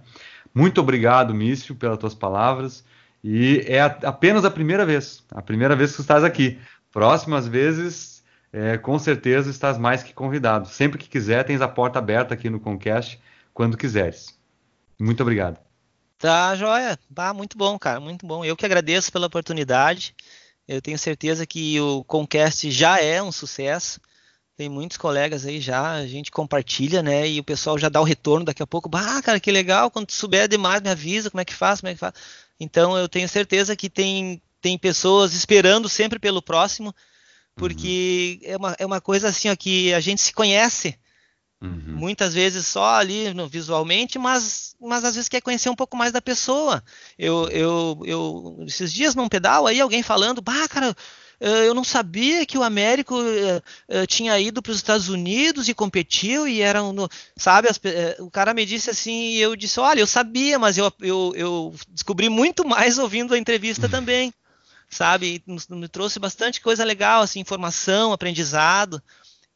Muito 0.56 0.80
obrigado, 0.80 1.36
Mício, 1.36 1.76
pelas 1.76 1.98
tuas 1.98 2.16
palavras 2.16 2.86
e 3.22 3.62
é 3.68 3.82
apenas 3.82 4.46
a 4.46 4.50
primeira 4.50 4.86
vez, 4.86 5.22
a 5.32 5.42
primeira 5.42 5.76
vez 5.76 5.94
que 5.94 6.00
estás 6.00 6.24
aqui. 6.24 6.58
Próximas 6.94 7.46
vezes, 7.46 8.24
é, 8.54 8.78
com 8.78 8.98
certeza 8.98 9.50
estás 9.50 9.78
mais 9.78 10.02
que 10.02 10.14
convidado. 10.14 10.70
Sempre 10.70 10.98
que 10.98 11.10
quiser, 11.10 11.44
tens 11.44 11.60
a 11.60 11.68
porta 11.68 12.00
aberta 12.00 12.34
aqui 12.34 12.50
no 12.50 12.58
Concast 12.58 13.20
quando 13.54 13.76
quiseres. 13.76 14.40
Muito 14.98 15.22
obrigado. 15.22 15.60
Tá, 16.18 16.56
joia. 16.56 16.98
Tá, 17.14 17.34
muito 17.34 17.58
bom, 17.58 17.78
cara, 17.78 18.00
muito 18.00 18.26
bom. 18.26 18.46
Eu 18.46 18.56
que 18.56 18.66
agradeço 18.66 19.12
pela 19.12 19.28
oportunidade. 19.28 20.16
Eu 20.66 20.82
tenho 20.82 20.98
certeza 20.98 21.46
que 21.46 21.78
o 21.82 22.02
Concast 22.06 22.72
já 22.72 22.98
é 22.98 23.22
um 23.22 23.32
sucesso. 23.32 24.00
Tem 24.58 24.68
muitos 24.68 24.98
colegas 24.98 25.46
aí 25.46 25.62
já, 25.62 25.92
a 25.92 26.08
gente 26.08 26.32
compartilha, 26.32 27.04
né? 27.04 27.30
E 27.30 27.40
o 27.40 27.44
pessoal 27.44 27.78
já 27.78 27.90
dá 27.90 28.02
o 28.02 28.04
retorno 28.04 28.44
daqui 28.44 28.64
a 28.64 28.66
pouco. 28.66 28.90
Ah, 28.92 29.22
cara, 29.22 29.40
que 29.40 29.52
legal, 29.52 29.92
quando 29.92 30.10
souber 30.10 30.48
demais, 30.48 30.82
me 30.82 30.90
avisa 30.90 31.30
como 31.30 31.40
é 31.40 31.46
que 31.46 31.54
faz, 31.54 31.80
como 31.80 31.92
é 31.92 31.94
que 31.94 32.00
faz. 32.00 32.14
Então 32.60 32.98
eu 32.98 33.08
tenho 33.08 33.30
certeza 33.30 33.76
que 33.76 33.88
tem, 33.88 34.42
tem 34.60 34.76
pessoas 34.76 35.36
esperando 35.36 35.88
sempre 35.88 36.18
pelo 36.18 36.42
próximo, 36.42 36.92
porque 37.56 38.40
uhum. 38.42 38.52
é, 38.52 38.58
uma, 38.58 38.76
é 38.80 38.86
uma 38.88 39.00
coisa 39.00 39.30
assim 39.30 39.48
ó, 39.48 39.56
que 39.56 39.94
a 39.94 40.00
gente 40.00 40.22
se 40.22 40.34
conhece. 40.34 40.98
Uhum. 41.62 41.96
Muitas 41.96 42.34
vezes 42.34 42.66
só 42.66 42.96
ali 42.96 43.32
no, 43.36 43.48
visualmente, 43.48 44.18
mas, 44.18 44.76
mas 44.82 45.04
às 45.04 45.14
vezes 45.14 45.30
quer 45.30 45.42
conhecer 45.42 45.70
um 45.70 45.76
pouco 45.76 45.96
mais 45.96 46.12
da 46.12 46.22
pessoa. 46.22 46.84
Eu, 47.16 47.48
eu, 47.50 48.02
eu 48.06 48.58
esses 48.68 48.92
dias 48.92 49.14
num 49.14 49.30
pedal 49.30 49.68
aí, 49.68 49.80
alguém 49.80 50.02
falando, 50.02 50.42
bah, 50.42 50.68
cara, 50.68 50.96
eu 51.40 51.74
não 51.74 51.84
sabia 51.84 52.46
que 52.46 52.58
o 52.58 52.64
Américo 52.64 53.16
tinha 54.08 54.40
ido 54.40 54.62
para 54.62 54.72
os 54.72 54.78
Estados 54.78 55.10
Unidos 55.10 55.68
e 55.70 55.74
competiu 55.74 56.48
e 56.48 56.62
era 56.62 56.84
um, 56.84 57.08
sabe, 57.36 57.68
as, 57.70 57.80
o 58.20 58.30
cara 58.32 58.54
me 58.54 58.66
disse 58.66 58.90
assim 58.90 59.30
e 59.30 59.40
eu 59.40 59.56
disse, 59.56 59.80
olha, 59.80 60.00
eu 60.00 60.08
sabia, 60.08 60.58
mas 60.58 60.78
eu, 60.78 60.92
eu, 61.00 61.34
eu 61.36 61.76
descobri 61.90 62.30
muito 62.30 62.68
mais 62.68 62.98
ouvindo 62.98 63.34
a 63.34 63.38
entrevista 63.38 63.88
também, 63.88 64.34
sabe, 64.90 65.44
me 65.70 65.88
trouxe 65.88 66.20
bastante 66.20 66.62
coisa 66.62 66.84
legal, 66.84 67.22
assim, 67.22 67.40
informação, 67.40 68.12
aprendizado 68.12 69.02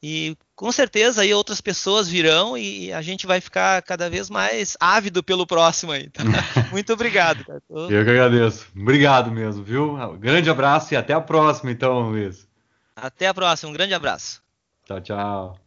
e 0.04 0.36
com 0.56 0.72
certeza 0.72 1.22
aí 1.22 1.34
outras 1.34 1.62
pessoas 1.62 2.08
virão 2.08 2.58
e 2.58 2.92
a 2.92 3.02
gente 3.02 3.28
vai 3.28 3.40
ficar 3.40 3.82
cada 3.84 4.10
vez 4.10 4.30
mais 4.30 4.76
ávido 4.80 5.22
pelo 5.22 5.46
próximo 5.46 5.92
aí. 5.92 6.10
Tá? 6.10 6.24
Muito 6.72 6.92
obrigado. 6.94 7.46
Cara. 7.46 7.62
Eu 7.70 7.88
que 7.88 8.10
agradeço. 8.10 8.68
Obrigado 8.76 9.32
mesmo, 9.32 9.64
viu? 9.64 9.96
Grande 10.18 10.50
abraço 10.50 10.94
e 10.94 10.98
até 10.98 11.14
a 11.14 11.22
próxima, 11.22 11.72
então, 11.72 12.10
Luiz. 12.10 12.48
Até 12.96 13.28
a 13.28 13.34
próxima, 13.34 13.70
um 13.70 13.74
grande 13.74 13.94
abraço. 13.94 14.42
Tchau, 14.86 15.02
tchau. 15.02 15.60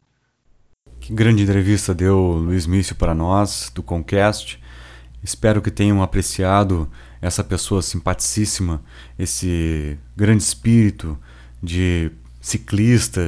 Que 1.00 1.12
grande 1.12 1.42
entrevista 1.42 1.94
deu 1.94 2.18
Luiz 2.18 2.66
Mício 2.66 2.96
para 2.96 3.14
nós, 3.14 3.70
do 3.72 3.82
Concast. 3.82 4.60
Espero 5.22 5.62
que 5.62 5.70
tenham 5.70 6.02
apreciado 6.02 6.90
essa 7.20 7.42
pessoa 7.42 7.80
simpaticíssima, 7.80 8.82
esse 9.18 9.98
grande 10.16 10.42
espírito 10.42 11.18
de 11.62 12.10
ciclista, 12.44 13.22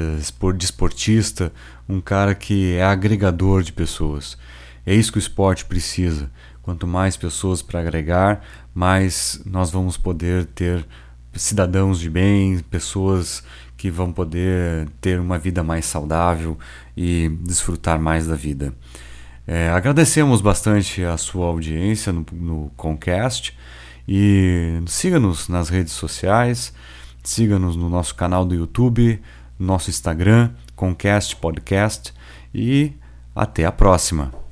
de 0.55 0.64
esportista, 0.64 1.51
um 1.89 2.03
cara 2.03 2.35
que 2.35 2.75
é 2.75 2.85
agregador 2.85 3.62
de 3.62 3.73
pessoas. 3.73 4.37
É 4.85 4.95
isso 4.95 5.11
que 5.11 5.17
o 5.17 5.19
esporte 5.19 5.64
precisa. 5.64 6.31
Quanto 6.61 6.87
mais 6.87 7.17
pessoas 7.17 7.62
para 7.62 7.81
agregar, 7.81 8.45
mais 8.75 9.41
nós 9.47 9.71
vamos 9.71 9.97
poder 9.97 10.45
ter 10.45 10.87
cidadãos 11.33 11.99
de 11.99 12.11
bem, 12.11 12.59
pessoas 12.59 13.43
que 13.75 13.91
vão 13.91 14.12
poder 14.12 14.87
ter 15.01 15.19
uma 15.19 15.39
vida 15.39 15.62
mais 15.62 15.87
saudável 15.87 16.59
e 16.95 17.31
desfrutar 17.41 17.99
mais 17.99 18.27
da 18.27 18.35
vida. 18.35 18.75
É, 19.47 19.71
agradecemos 19.71 20.43
bastante 20.43 21.03
a 21.03 21.17
sua 21.17 21.47
audiência 21.47 22.12
no, 22.12 22.27
no 22.33 22.71
Concast 22.77 23.57
e 24.07 24.83
siga-nos 24.87 25.49
nas 25.49 25.71
redes 25.71 25.95
sociais, 25.95 26.75
siga-nos 27.29 27.77
no 27.77 27.89
nosso 27.89 28.14
canal 28.14 28.45
do 28.45 28.55
YouTube, 28.55 29.20
nosso 29.59 29.91
Instagram, 29.91 30.51
Concast 30.74 31.37
Podcast 31.37 32.14
e 32.55 32.93
até 33.35 33.64
a 33.64 33.72
próxima. 33.72 34.45